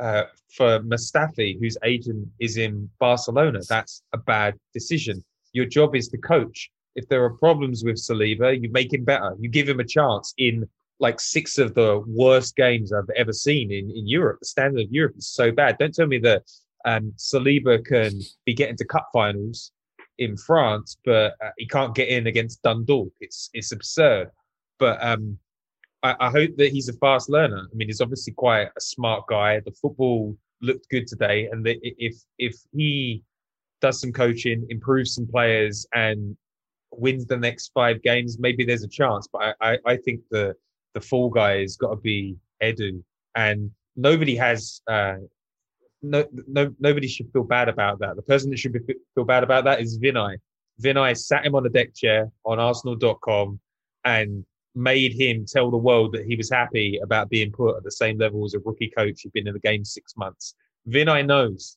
uh, 0.00 0.24
for 0.56 0.80
Mustafi, 0.80 1.58
whose 1.58 1.76
agent 1.84 2.28
is 2.40 2.56
in 2.56 2.88
Barcelona. 2.98 3.60
That's 3.68 4.02
a 4.12 4.18
bad 4.18 4.54
decision. 4.72 5.24
Your 5.52 5.66
job 5.66 5.96
is 5.96 6.08
to 6.08 6.18
coach. 6.18 6.70
If 6.94 7.08
there 7.08 7.24
are 7.24 7.30
problems 7.30 7.84
with 7.84 7.96
Saliba, 7.96 8.60
you 8.60 8.70
make 8.70 8.92
him 8.92 9.04
better. 9.04 9.34
You 9.38 9.48
give 9.48 9.68
him 9.68 9.80
a 9.80 9.84
chance 9.84 10.34
in 10.38 10.68
like 11.00 11.20
six 11.20 11.58
of 11.58 11.74
the 11.74 12.02
worst 12.06 12.56
games 12.56 12.92
I've 12.92 13.10
ever 13.16 13.32
seen 13.32 13.70
in, 13.70 13.90
in 13.90 14.06
Europe. 14.06 14.40
The 14.40 14.46
standard 14.46 14.86
of 14.86 14.92
Europe 14.92 15.14
is 15.16 15.28
so 15.28 15.52
bad. 15.52 15.78
Don't 15.78 15.94
tell 15.94 16.06
me 16.06 16.18
that 16.18 16.42
um, 16.84 17.12
Saliba 17.16 17.84
can 17.84 18.20
be 18.44 18.54
getting 18.54 18.76
to 18.76 18.84
cup 18.84 19.08
finals 19.12 19.72
in 20.18 20.36
France, 20.36 20.96
but 21.04 21.34
uh, 21.44 21.50
he 21.56 21.66
can't 21.66 21.94
get 21.94 22.08
in 22.08 22.26
against 22.26 22.62
Dundalk. 22.62 23.12
It's 23.20 23.50
it's 23.52 23.72
absurd. 23.72 24.30
But 24.78 25.02
um, 25.04 25.38
I, 26.02 26.14
I, 26.20 26.30
hope 26.30 26.50
that 26.56 26.70
he's 26.72 26.88
a 26.88 26.92
fast 26.94 27.28
learner. 27.28 27.68
I 27.70 27.74
mean, 27.74 27.88
he's 27.88 28.00
obviously 28.00 28.32
quite 28.32 28.68
a 28.76 28.80
smart 28.80 29.26
guy. 29.28 29.60
The 29.60 29.72
football 29.72 30.36
looked 30.60 30.88
good 30.90 31.06
today, 31.06 31.48
and 31.50 31.66
if 31.66 32.16
if 32.38 32.56
he 32.72 33.22
does 33.80 34.00
some 34.00 34.12
coaching, 34.12 34.66
improves 34.70 35.14
some 35.14 35.26
players, 35.26 35.86
and 35.94 36.36
wins 36.92 37.26
the 37.26 37.36
next 37.36 37.70
five 37.74 38.02
games, 38.02 38.38
maybe 38.38 38.64
there's 38.64 38.84
a 38.84 38.88
chance. 38.88 39.28
But 39.32 39.56
I, 39.60 39.72
I, 39.72 39.78
I 39.86 39.96
think 39.96 40.20
the 40.30 40.54
the 40.94 41.00
fall 41.00 41.30
guy 41.30 41.60
has 41.60 41.76
got 41.76 41.90
to 41.90 41.96
be 41.96 42.36
Edu, 42.62 43.02
and 43.34 43.70
nobody 43.96 44.36
has. 44.36 44.80
Uh, 44.86 45.16
no, 46.00 46.24
no, 46.46 46.72
nobody 46.78 47.08
should 47.08 47.28
feel 47.32 47.42
bad 47.42 47.68
about 47.68 47.98
that. 47.98 48.14
The 48.14 48.22
person 48.22 48.50
that 48.50 48.58
should 48.58 48.72
be, 48.72 48.94
feel 49.16 49.24
bad 49.24 49.42
about 49.42 49.64
that 49.64 49.80
is 49.80 49.98
Vinai. 49.98 50.36
Vinai 50.80 51.16
sat 51.16 51.44
him 51.44 51.56
on 51.56 51.66
a 51.66 51.68
deck 51.68 51.92
chair 51.92 52.30
on 52.44 52.60
Arsenal.com 52.60 53.58
and 54.04 54.44
made 54.78 55.12
him 55.12 55.44
tell 55.44 55.70
the 55.70 55.76
world 55.76 56.12
that 56.12 56.24
he 56.24 56.36
was 56.36 56.50
happy 56.50 56.98
about 57.02 57.28
being 57.28 57.50
put 57.50 57.76
at 57.76 57.84
the 57.84 57.90
same 57.90 58.16
level 58.16 58.44
as 58.44 58.54
a 58.54 58.60
rookie 58.60 58.90
coach 58.96 59.22
who'd 59.22 59.32
been 59.32 59.48
in 59.48 59.54
the 59.54 59.60
game 59.60 59.84
six 59.84 60.16
months. 60.16 60.54
Vinai 60.88 61.26
knows. 61.26 61.76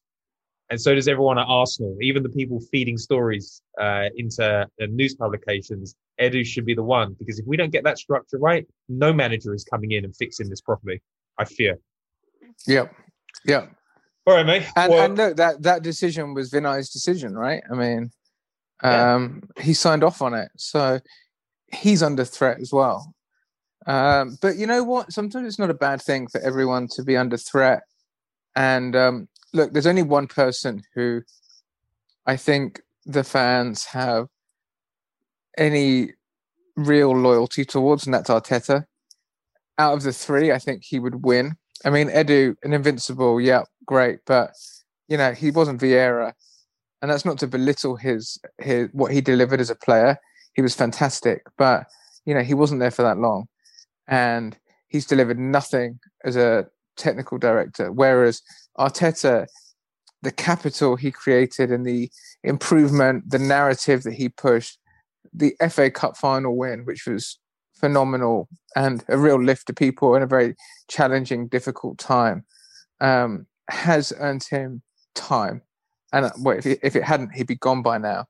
And 0.69 0.79
so 0.79 0.95
does 0.95 1.09
everyone 1.09 1.37
at 1.37 1.47
Arsenal, 1.47 1.97
even 2.01 2.23
the 2.23 2.29
people 2.29 2.61
feeding 2.71 2.97
stories 2.97 3.61
uh, 3.79 4.05
into 4.15 4.45
uh, 4.45 4.85
news 4.87 5.15
publications. 5.15 5.95
Edu 6.21 6.45
should 6.45 6.65
be 6.65 6.75
the 6.75 6.83
one 6.83 7.13
because 7.19 7.39
if 7.39 7.45
we 7.45 7.57
don't 7.57 7.71
get 7.71 7.83
that 7.83 7.97
structure 7.97 8.37
right, 8.37 8.65
no 8.87 9.11
manager 9.11 9.53
is 9.53 9.65
coming 9.65 9.91
in 9.91 10.05
and 10.05 10.15
fixing 10.15 10.49
this 10.49 10.61
properly. 10.61 11.01
I 11.37 11.45
fear. 11.45 11.77
Yep. 12.67 12.93
Yep. 13.45 13.71
All 14.27 14.35
right, 14.35 14.45
mate. 14.45 14.63
And, 14.75 14.91
well, 14.91 15.05
and 15.05 15.17
look, 15.17 15.37
that 15.37 15.63
that 15.63 15.81
decision 15.81 16.33
was 16.33 16.51
Vinai's 16.51 16.89
decision, 16.89 17.33
right? 17.33 17.63
I 17.69 17.75
mean, 17.75 18.11
um, 18.83 19.41
yeah. 19.57 19.63
he 19.63 19.73
signed 19.73 20.03
off 20.03 20.21
on 20.21 20.35
it, 20.35 20.51
so 20.57 20.99
he's 21.73 22.03
under 22.03 22.25
threat 22.25 22.59
as 22.59 22.71
well. 22.71 23.13
Um, 23.87 24.37
but 24.41 24.57
you 24.57 24.67
know 24.67 24.83
what? 24.83 25.11
Sometimes 25.11 25.47
it's 25.47 25.59
not 25.59 25.69
a 25.69 25.75
bad 25.75 26.01
thing 26.01 26.27
for 26.27 26.39
everyone 26.41 26.87
to 26.95 27.03
be 27.03 27.17
under 27.17 27.37
threat. 27.37 27.81
And 28.55 28.95
um, 28.95 29.27
look, 29.53 29.73
there's 29.73 29.87
only 29.87 30.03
one 30.03 30.27
person 30.27 30.83
who 30.93 31.21
I 32.25 32.37
think 32.37 32.81
the 33.05 33.23
fans 33.23 33.85
have 33.85 34.27
any 35.57 36.11
real 36.75 37.15
loyalty 37.15 37.65
towards, 37.65 38.05
and 38.05 38.13
that's 38.13 38.29
Arteta. 38.29 38.85
Out 39.77 39.93
of 39.93 40.03
the 40.03 40.13
three, 40.13 40.51
I 40.51 40.59
think 40.59 40.83
he 40.83 40.99
would 40.99 41.23
win. 41.23 41.55
I 41.83 41.89
mean, 41.89 42.09
Edu, 42.09 42.55
an 42.63 42.73
invincible, 42.73 43.41
yeah, 43.41 43.63
great, 43.85 44.19
but 44.25 44.51
you 45.07 45.17
know 45.17 45.31
he 45.31 45.49
wasn't 45.49 45.81
Vieira, 45.81 46.33
and 47.01 47.09
that's 47.09 47.25
not 47.25 47.39
to 47.39 47.47
belittle 47.47 47.95
his 47.95 48.39
his 48.59 48.89
what 48.91 49.11
he 49.11 49.21
delivered 49.21 49.59
as 49.59 49.71
a 49.71 49.75
player 49.75 50.19
he 50.53 50.61
was 50.61 50.75
fantastic, 50.75 51.43
but 51.57 51.85
you 52.25 52.33
know 52.33 52.41
he 52.41 52.53
wasn't 52.53 52.79
there 52.79 52.91
for 52.91 53.03
that 53.03 53.17
long, 53.17 53.47
and 54.07 54.57
he's 54.87 55.05
delivered 55.05 55.39
nothing 55.39 55.99
as 56.23 56.35
a 56.35 56.67
technical 56.97 57.37
director. 57.37 57.91
Whereas 57.91 58.41
Arteta, 58.77 59.47
the 60.21 60.31
capital 60.31 60.95
he 60.95 61.11
created 61.11 61.71
and 61.71 61.85
the 61.85 62.09
improvement, 62.43 63.29
the 63.29 63.39
narrative 63.39 64.03
that 64.03 64.13
he 64.13 64.29
pushed, 64.29 64.77
the 65.33 65.55
FA 65.69 65.89
Cup 65.89 66.17
final 66.17 66.55
win, 66.57 66.85
which 66.85 67.07
was 67.07 67.39
phenomenal 67.73 68.47
and 68.75 69.03
a 69.07 69.17
real 69.17 69.41
lift 69.41 69.67
to 69.67 69.73
people 69.73 70.15
in 70.15 70.21
a 70.21 70.27
very 70.27 70.55
challenging, 70.87 71.47
difficult 71.47 71.97
time, 71.97 72.45
um, 72.99 73.47
has 73.69 74.13
earned 74.17 74.45
him 74.49 74.81
time. 75.15 75.61
And 76.13 76.31
well, 76.39 76.57
if, 76.57 76.65
it, 76.65 76.79
if 76.83 76.95
it 76.95 77.03
hadn't, 77.03 77.33
he'd 77.33 77.47
be 77.47 77.55
gone 77.55 77.81
by 77.81 77.97
now. 77.97 78.25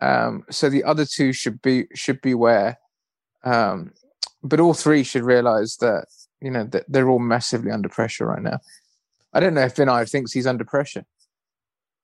Um, 0.00 0.44
so 0.50 0.68
the 0.68 0.84
other 0.84 1.04
two 1.04 1.32
should 1.32 1.60
be 1.62 1.86
should 1.94 2.20
beware, 2.20 2.78
um, 3.44 3.92
but 4.42 4.60
all 4.60 4.74
three 4.74 5.02
should 5.04 5.24
realize 5.24 5.76
that 5.78 6.06
you 6.40 6.50
know 6.50 6.64
that 6.64 6.84
they're 6.88 7.08
all 7.08 7.18
massively 7.18 7.70
under 7.70 7.88
pressure 7.88 8.26
right 8.26 8.42
now. 8.42 8.60
I 9.32 9.40
don't 9.40 9.54
know 9.54 9.62
if 9.62 9.76
Vinai 9.76 10.10
thinks 10.10 10.32
he's 10.32 10.46
under 10.46 10.64
pressure. 10.64 11.04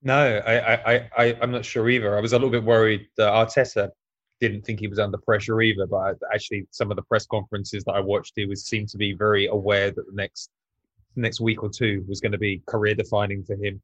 No, 0.02 0.40
I, 0.46 0.94
I, 0.94 1.10
I, 1.16 1.38
I'm 1.42 1.50
not 1.50 1.64
sure 1.64 1.88
either. 1.88 2.16
I 2.16 2.20
was 2.20 2.32
a 2.32 2.36
little 2.36 2.50
bit 2.50 2.62
worried 2.62 3.08
that 3.16 3.32
Arteta 3.32 3.90
didn't 4.40 4.62
think 4.62 4.80
he 4.80 4.88
was 4.88 4.98
under 4.98 5.18
pressure 5.18 5.60
either. 5.60 5.86
But 5.86 6.16
actually, 6.32 6.66
some 6.70 6.90
of 6.90 6.96
the 6.96 7.02
press 7.02 7.26
conferences 7.26 7.84
that 7.84 7.92
I 7.92 8.00
watched, 8.00 8.34
he 8.36 8.46
was 8.46 8.64
seemed 8.66 8.88
to 8.90 8.98
be 8.98 9.14
very 9.14 9.46
aware 9.46 9.90
that 9.90 10.06
the 10.06 10.12
next 10.12 10.50
next 11.16 11.40
week 11.40 11.62
or 11.62 11.70
two 11.70 12.04
was 12.06 12.20
going 12.20 12.32
to 12.32 12.38
be 12.38 12.62
career 12.66 12.94
defining 12.94 13.42
for 13.42 13.56
him. 13.56 13.80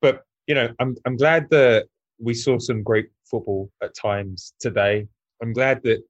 But 0.00 0.24
you 0.46 0.54
know, 0.54 0.68
I'm 0.78 0.96
I'm 1.06 1.16
glad 1.16 1.48
that 1.50 1.86
we 2.22 2.34
saw 2.34 2.58
some 2.58 2.82
great 2.82 3.08
football 3.24 3.70
at 3.82 3.94
times 3.94 4.54
today. 4.60 5.06
I'm 5.42 5.52
glad 5.52 5.82
that 5.82 6.02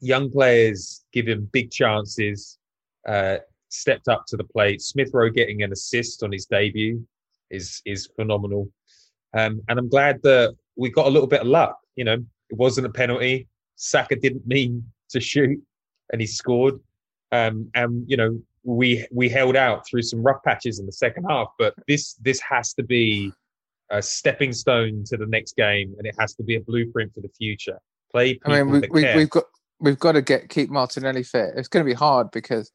young 0.00 0.30
players 0.30 1.04
given 1.12 1.48
big 1.52 1.70
chances, 1.70 2.58
uh, 3.08 3.36
stepped 3.68 4.08
up 4.08 4.24
to 4.26 4.36
the 4.36 4.44
plate. 4.44 4.82
Smith 4.82 5.10
Rowe 5.12 5.30
getting 5.30 5.62
an 5.62 5.72
assist 5.72 6.22
on 6.22 6.32
his 6.32 6.46
debut 6.46 7.06
is 7.50 7.80
is 7.86 8.10
phenomenal. 8.16 8.68
Um, 9.34 9.62
and 9.68 9.78
I'm 9.78 9.88
glad 9.88 10.20
that 10.24 10.54
we 10.76 10.90
got 10.90 11.06
a 11.06 11.10
little 11.10 11.28
bit 11.28 11.40
of 11.40 11.46
luck. 11.46 11.78
You 11.96 12.04
know, 12.04 12.18
it 12.50 12.56
wasn't 12.56 12.88
a 12.88 12.90
penalty. 12.90 13.48
Saka 13.76 14.16
didn't 14.16 14.46
mean 14.46 14.84
to 15.10 15.20
shoot, 15.20 15.58
and 16.12 16.20
he 16.20 16.26
scored. 16.26 16.74
Um, 17.30 17.70
and 17.74 18.04
you 18.08 18.16
know, 18.16 18.38
we 18.64 19.06
we 19.12 19.28
held 19.28 19.56
out 19.56 19.86
through 19.86 20.02
some 20.02 20.22
rough 20.22 20.42
patches 20.42 20.80
in 20.80 20.86
the 20.86 20.92
second 20.92 21.24
half. 21.28 21.48
But 21.58 21.74
this 21.86 22.14
this 22.14 22.40
has 22.40 22.74
to 22.74 22.82
be 22.82 23.32
a 23.92 24.02
stepping 24.02 24.52
stone 24.52 25.04
to 25.06 25.16
the 25.16 25.26
next 25.26 25.54
game, 25.54 25.94
and 25.98 26.06
it 26.06 26.14
has 26.18 26.34
to 26.34 26.42
be 26.42 26.56
a 26.56 26.60
blueprint 26.60 27.14
for 27.14 27.20
the 27.20 27.30
future. 27.38 27.78
Play. 28.10 28.40
I 28.44 28.62
mean, 28.62 28.70
we, 28.70 28.88
we, 28.90 29.14
we've 29.14 29.30
got 29.30 29.44
we've 29.78 29.98
got 29.98 30.12
to 30.12 30.22
get 30.22 30.48
keep 30.48 30.70
Martinelli 30.70 31.22
fit. 31.22 31.50
It's 31.56 31.68
going 31.68 31.84
to 31.84 31.90
be 31.90 31.96
hard 31.96 32.30
because 32.30 32.72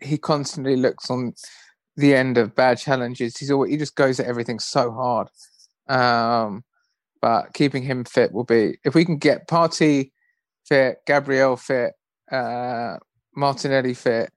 he 0.00 0.16
constantly 0.16 0.76
looks 0.76 1.10
on 1.10 1.34
the 1.96 2.14
end 2.14 2.38
of 2.38 2.54
bad 2.54 2.78
challenges. 2.78 3.36
He's 3.36 3.50
always, 3.50 3.70
he 3.70 3.76
just 3.76 3.96
goes 3.96 4.18
at 4.18 4.26
everything 4.26 4.58
so 4.58 4.92
hard. 4.92 5.28
Um, 5.88 6.64
but 7.20 7.52
keeping 7.52 7.82
him 7.82 8.04
fit 8.04 8.32
will 8.32 8.44
be 8.44 8.78
if 8.84 8.94
we 8.94 9.04
can 9.04 9.18
get 9.18 9.48
Partey 9.48 10.12
fit, 10.66 10.98
Gabriel 11.06 11.56
fit, 11.56 11.92
uh, 12.30 12.96
Martinelli 13.36 13.94
fit, 13.94 14.30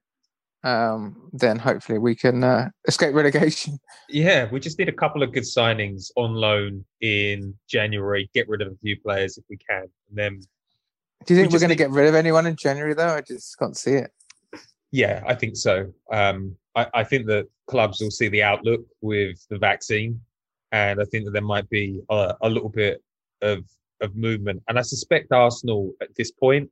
um, 0.63 1.29
then 1.33 1.59
hopefully 1.59 1.99
we 1.99 2.15
can 2.15 2.43
uh, 2.43 2.69
escape 2.87 3.13
relegation. 3.13 3.79
Yeah, 4.09 4.47
we 4.51 4.59
just 4.59 4.77
need 4.77 4.89
a 4.89 4.93
couple 4.93 5.23
of 5.23 5.31
good 5.31 5.43
signings 5.43 6.11
on 6.17 6.33
loan 6.33 6.85
in 7.01 7.55
January. 7.67 8.29
Get 8.33 8.47
rid 8.47 8.61
of 8.61 8.67
a 8.67 8.75
few 8.75 8.99
players 8.99 9.37
if 9.37 9.45
we 9.49 9.57
can, 9.57 9.83
and 10.09 10.11
then. 10.11 10.41
Do 11.25 11.33
you 11.33 11.39
think 11.39 11.51
we 11.51 11.57
are 11.57 11.59
going 11.59 11.69
to 11.69 11.75
get 11.75 11.89
rid 11.89 12.07
of 12.07 12.13
anyone 12.13 12.45
in 12.45 12.55
January 12.55 12.93
though? 12.93 13.15
I 13.15 13.21
just 13.21 13.57
can't 13.57 13.75
see 13.75 13.93
it. 13.93 14.11
Yeah, 14.91 15.23
I 15.25 15.33
think 15.33 15.55
so. 15.55 15.91
Um, 16.11 16.55
I, 16.75 16.87
I 16.93 17.03
think 17.05 17.25
that 17.27 17.47
clubs 17.65 18.01
will 18.01 18.11
see 18.11 18.27
the 18.27 18.43
outlook 18.43 18.81
with 19.01 19.43
the 19.49 19.57
vaccine 19.57 20.19
and 20.73 20.99
I 20.99 21.05
think 21.05 21.25
that 21.25 21.31
there 21.31 21.41
might 21.41 21.69
be 21.69 22.01
a, 22.09 22.35
a 22.41 22.49
little 22.49 22.69
bit 22.69 23.01
of 23.41 23.63
of 24.01 24.15
movement. 24.17 24.61
And 24.67 24.77
I 24.77 24.81
suspect 24.81 25.31
Arsenal 25.31 25.93
at 26.01 26.13
this 26.15 26.31
point 26.31 26.69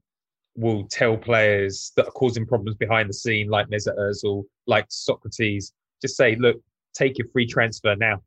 will 0.56 0.88
tell 0.88 1.18
players 1.18 1.92
that 1.96 2.08
are 2.08 2.12
causing 2.12 2.46
problems 2.46 2.76
behind 2.76 3.10
the 3.10 3.14
scene, 3.14 3.50
like 3.50 3.68
Mesut 3.68 3.98
Ozil, 3.98 4.44
like 4.68 4.88
Sokratis, 4.90 5.72
just 6.02 6.18
say, 6.18 6.36
look, 6.36 6.62
take 6.94 7.18
your 7.18 7.28
free 7.30 7.46
transfer 7.46 7.96
now. 7.96 8.22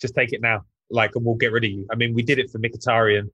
Just 0.00 0.14
take 0.14 0.32
it 0.32 0.40
now. 0.40 0.62
Like, 0.90 1.16
and 1.16 1.24
we'll 1.24 1.34
get 1.34 1.52
rid 1.52 1.64
of 1.64 1.70
you. 1.70 1.86
I 1.90 1.96
mean, 1.96 2.14
we 2.14 2.22
did 2.22 2.38
it 2.38 2.50
for 2.50 2.58
Mkhitaryan. 2.58 3.30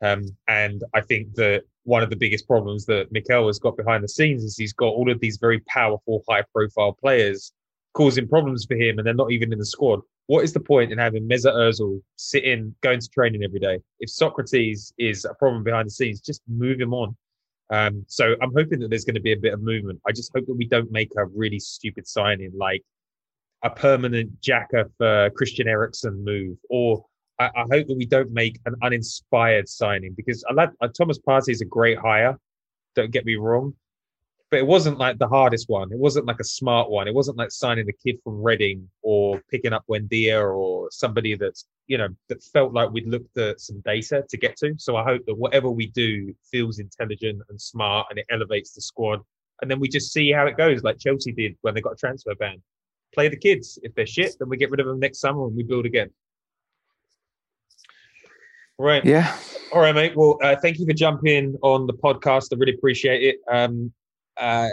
Um, 0.00 0.24
and 0.46 0.82
I 0.94 1.00
think 1.00 1.34
that 1.34 1.64
one 1.84 2.02
of 2.02 2.10
the 2.10 2.16
biggest 2.16 2.46
problems 2.46 2.86
that 2.86 3.10
Mikel 3.10 3.46
has 3.46 3.58
got 3.58 3.76
behind 3.76 4.04
the 4.04 4.08
scenes 4.08 4.44
is 4.44 4.56
he's 4.56 4.72
got 4.72 4.86
all 4.86 5.10
of 5.10 5.20
these 5.20 5.38
very 5.38 5.60
powerful, 5.60 6.22
high 6.28 6.44
profile 6.54 6.92
players 6.92 7.52
causing 7.94 8.28
problems 8.28 8.64
for 8.64 8.74
him 8.74 8.98
and 8.98 9.06
they're 9.06 9.14
not 9.14 9.32
even 9.32 9.52
in 9.52 9.58
the 9.58 9.66
squad 9.66 10.00
what 10.28 10.44
is 10.44 10.52
the 10.52 10.60
point 10.60 10.92
in 10.92 10.98
having 10.98 11.26
Mesut 11.26 11.54
Ozil 11.54 12.00
sitting, 12.16 12.74
going 12.82 13.00
to 13.00 13.08
training 13.08 13.42
every 13.42 13.58
day? 13.58 13.80
If 13.98 14.10
Sokratis 14.10 14.92
is 14.98 15.24
a 15.24 15.32
problem 15.34 15.64
behind 15.64 15.86
the 15.86 15.90
scenes, 15.90 16.20
just 16.20 16.42
move 16.46 16.78
him 16.78 16.92
on. 16.92 17.16
Um, 17.70 18.04
so 18.08 18.34
I'm 18.40 18.52
hoping 18.54 18.80
that 18.80 18.88
there's 18.88 19.04
going 19.04 19.16
to 19.16 19.20
be 19.20 19.32
a 19.32 19.36
bit 19.36 19.52
of 19.52 19.60
movement. 19.60 20.00
I 20.06 20.12
just 20.12 20.30
hope 20.34 20.46
that 20.46 20.54
we 20.54 20.66
don't 20.66 20.90
make 20.90 21.10
a 21.16 21.26
really 21.26 21.58
stupid 21.58 22.06
signing 22.06 22.52
like 22.56 22.82
a 23.62 23.70
permanent 23.70 24.40
Xhaka 24.40 24.90
for 24.96 25.30
Christian 25.30 25.68
Eriksen 25.68 26.24
move, 26.24 26.56
or 26.70 27.04
I, 27.38 27.46
I, 27.46 27.64
hope 27.70 27.88
that 27.88 27.96
we 27.96 28.06
don't 28.06 28.30
make 28.30 28.58
an 28.66 28.74
uninspired 28.82 29.68
signing 29.68 30.14
because 30.16 30.44
I 30.48 30.68
uh, 30.80 30.88
Thomas 30.96 31.18
Partey 31.18 31.50
is 31.50 31.60
a 31.60 31.66
great 31.66 31.98
hire. 31.98 32.38
Don't 32.94 33.10
get 33.10 33.24
me 33.24 33.36
wrong, 33.36 33.74
but 34.50 34.58
it 34.58 34.66
wasn't 34.66 34.98
like 34.98 35.18
the 35.18 35.28
hardest 35.28 35.68
one. 35.68 35.92
It 35.92 35.98
wasn't 35.98 36.26
like 36.26 36.40
a 36.40 36.44
smart 36.44 36.90
one. 36.90 37.06
It 37.06 37.14
wasn't 37.14 37.36
like 37.36 37.50
signing 37.50 37.88
a 37.88 37.92
kid 37.92 38.18
from 38.24 38.42
Reading 38.42 38.88
or 39.02 39.42
picking 39.50 39.74
up 39.74 39.84
Buendia 39.88 40.42
or 40.42 40.88
somebody 40.90 41.34
that's, 41.34 41.66
you 41.86 41.98
know, 41.98 42.08
that 42.28 42.42
felt 42.42 42.72
like 42.72 42.90
we'd 42.90 43.06
looked 43.06 43.36
at 43.36 43.60
some 43.60 43.80
data 43.80 44.24
to 44.26 44.36
get 44.38 44.56
to. 44.58 44.74
So 44.78 44.96
I 44.96 45.04
hope 45.04 45.26
that 45.26 45.34
whatever 45.34 45.70
we 45.70 45.88
do 45.88 46.34
feels 46.50 46.78
intelligent 46.78 47.42
and 47.50 47.60
smart 47.60 48.06
and 48.08 48.18
it 48.18 48.26
elevates 48.30 48.72
the 48.72 48.80
squad. 48.80 49.20
And 49.60 49.70
then 49.70 49.80
we 49.80 49.88
just 49.88 50.12
see 50.12 50.32
how 50.32 50.46
it 50.46 50.56
goes, 50.56 50.82
like 50.82 50.98
Chelsea 50.98 51.32
did 51.32 51.56
when 51.60 51.74
they 51.74 51.82
got 51.82 51.92
a 51.92 51.96
transfer 51.96 52.34
ban. 52.34 52.62
Play 53.12 53.28
the 53.28 53.36
kids. 53.36 53.78
If 53.82 53.94
they're 53.94 54.06
shit, 54.06 54.34
then 54.38 54.48
we 54.48 54.56
get 54.56 54.70
rid 54.70 54.80
of 54.80 54.86
them 54.86 54.98
next 54.98 55.20
summer 55.20 55.46
and 55.46 55.56
we 55.56 55.62
build 55.62 55.84
again. 55.84 56.10
Right. 58.78 59.04
Yeah. 59.04 59.36
All 59.72 59.80
right, 59.80 59.94
mate. 59.94 60.16
Well, 60.16 60.38
uh, 60.42 60.56
thank 60.62 60.78
you 60.78 60.86
for 60.86 60.92
jumping 60.94 61.56
on 61.62 61.86
the 61.86 61.92
podcast. 61.92 62.54
I 62.54 62.56
really 62.56 62.74
appreciate 62.74 63.22
it. 63.22 63.40
Um, 63.50 63.92
uh, 64.38 64.68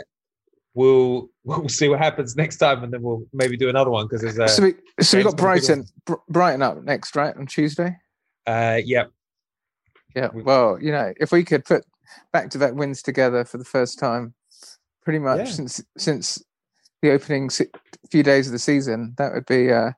we'll 0.73 1.29
we'll 1.43 1.69
see 1.69 1.89
what 1.89 1.99
happens 1.99 2.35
next 2.35 2.57
time, 2.57 2.83
and 2.83 2.93
then 2.93 3.01
we'll 3.01 3.23
maybe 3.33 3.57
do 3.57 3.69
another 3.69 3.89
one 3.89 4.05
because 4.05 4.21
there's 4.21 4.37
a. 4.37 4.47
So 4.47 4.63
we 4.63 4.73
so 5.01 5.17
we 5.17 5.23
got 5.23 5.37
Brighton 5.37 5.85
Brighton 6.29 6.61
up 6.61 6.83
next, 6.83 7.15
right 7.15 7.35
on 7.35 7.47
Tuesday. 7.47 7.95
Uh, 8.45 8.79
yeah. 8.83 9.05
Yeah. 10.15 10.29
Well, 10.33 10.77
you 10.81 10.91
know, 10.91 11.13
if 11.19 11.31
we 11.31 11.43
could 11.43 11.65
put 11.65 11.83
back 12.31 12.49
to 12.51 12.59
back 12.59 12.73
wins 12.73 13.01
together 13.01 13.43
for 13.43 13.57
the 13.57 13.65
first 13.65 13.99
time, 13.99 14.33
pretty 15.03 15.19
much 15.19 15.39
yeah. 15.39 15.45
since 15.45 15.83
since 15.97 16.43
the 17.01 17.11
opening 17.11 17.49
few 18.11 18.23
days 18.23 18.47
of 18.47 18.53
the 18.53 18.59
season, 18.59 19.13
that 19.17 19.33
would 19.33 19.45
be 19.45 19.71
uh, 19.71 19.91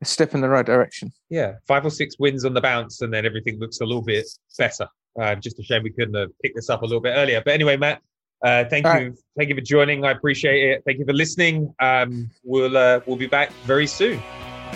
a 0.00 0.04
step 0.04 0.34
in 0.34 0.40
the 0.40 0.48
right 0.48 0.66
direction. 0.66 1.12
Yeah, 1.30 1.54
five 1.66 1.86
or 1.86 1.90
six 1.90 2.18
wins 2.18 2.44
on 2.44 2.54
the 2.54 2.60
bounce, 2.60 3.00
and 3.00 3.12
then 3.12 3.24
everything 3.24 3.58
looks 3.58 3.80
a 3.80 3.84
little 3.84 4.02
bit 4.02 4.26
better. 4.58 4.88
Uh, 5.18 5.34
just 5.36 5.58
a 5.58 5.62
shame 5.62 5.82
we 5.82 5.90
couldn't 5.90 6.14
have 6.14 6.30
picked 6.42 6.56
this 6.56 6.68
up 6.68 6.82
a 6.82 6.84
little 6.84 7.00
bit 7.00 7.14
earlier. 7.16 7.40
But 7.44 7.54
anyway, 7.54 7.76
Matt, 7.76 8.02
uh, 8.44 8.64
thank 8.68 8.86
All 8.86 9.00
you, 9.00 9.08
right. 9.08 9.18
thank 9.36 9.48
you 9.48 9.54
for 9.54 9.62
joining. 9.62 10.04
I 10.04 10.10
appreciate 10.10 10.70
it. 10.70 10.82
Thank 10.84 10.98
you 10.98 11.06
for 11.06 11.14
listening. 11.14 11.74
Um, 11.80 12.30
we'll 12.44 12.76
uh, 12.76 13.00
we'll 13.06 13.16
be 13.16 13.26
back 13.26 13.50
very 13.64 13.86
soon. 13.86 14.20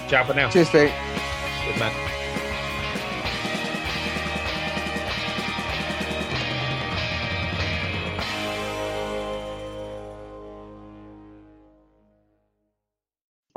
Ciao 0.09 0.25
for 0.25 0.35
now. 0.35 0.49
Cheers, 0.49 0.71
Pete. 0.71 0.93
Good 1.66 1.79
man. 1.79 2.18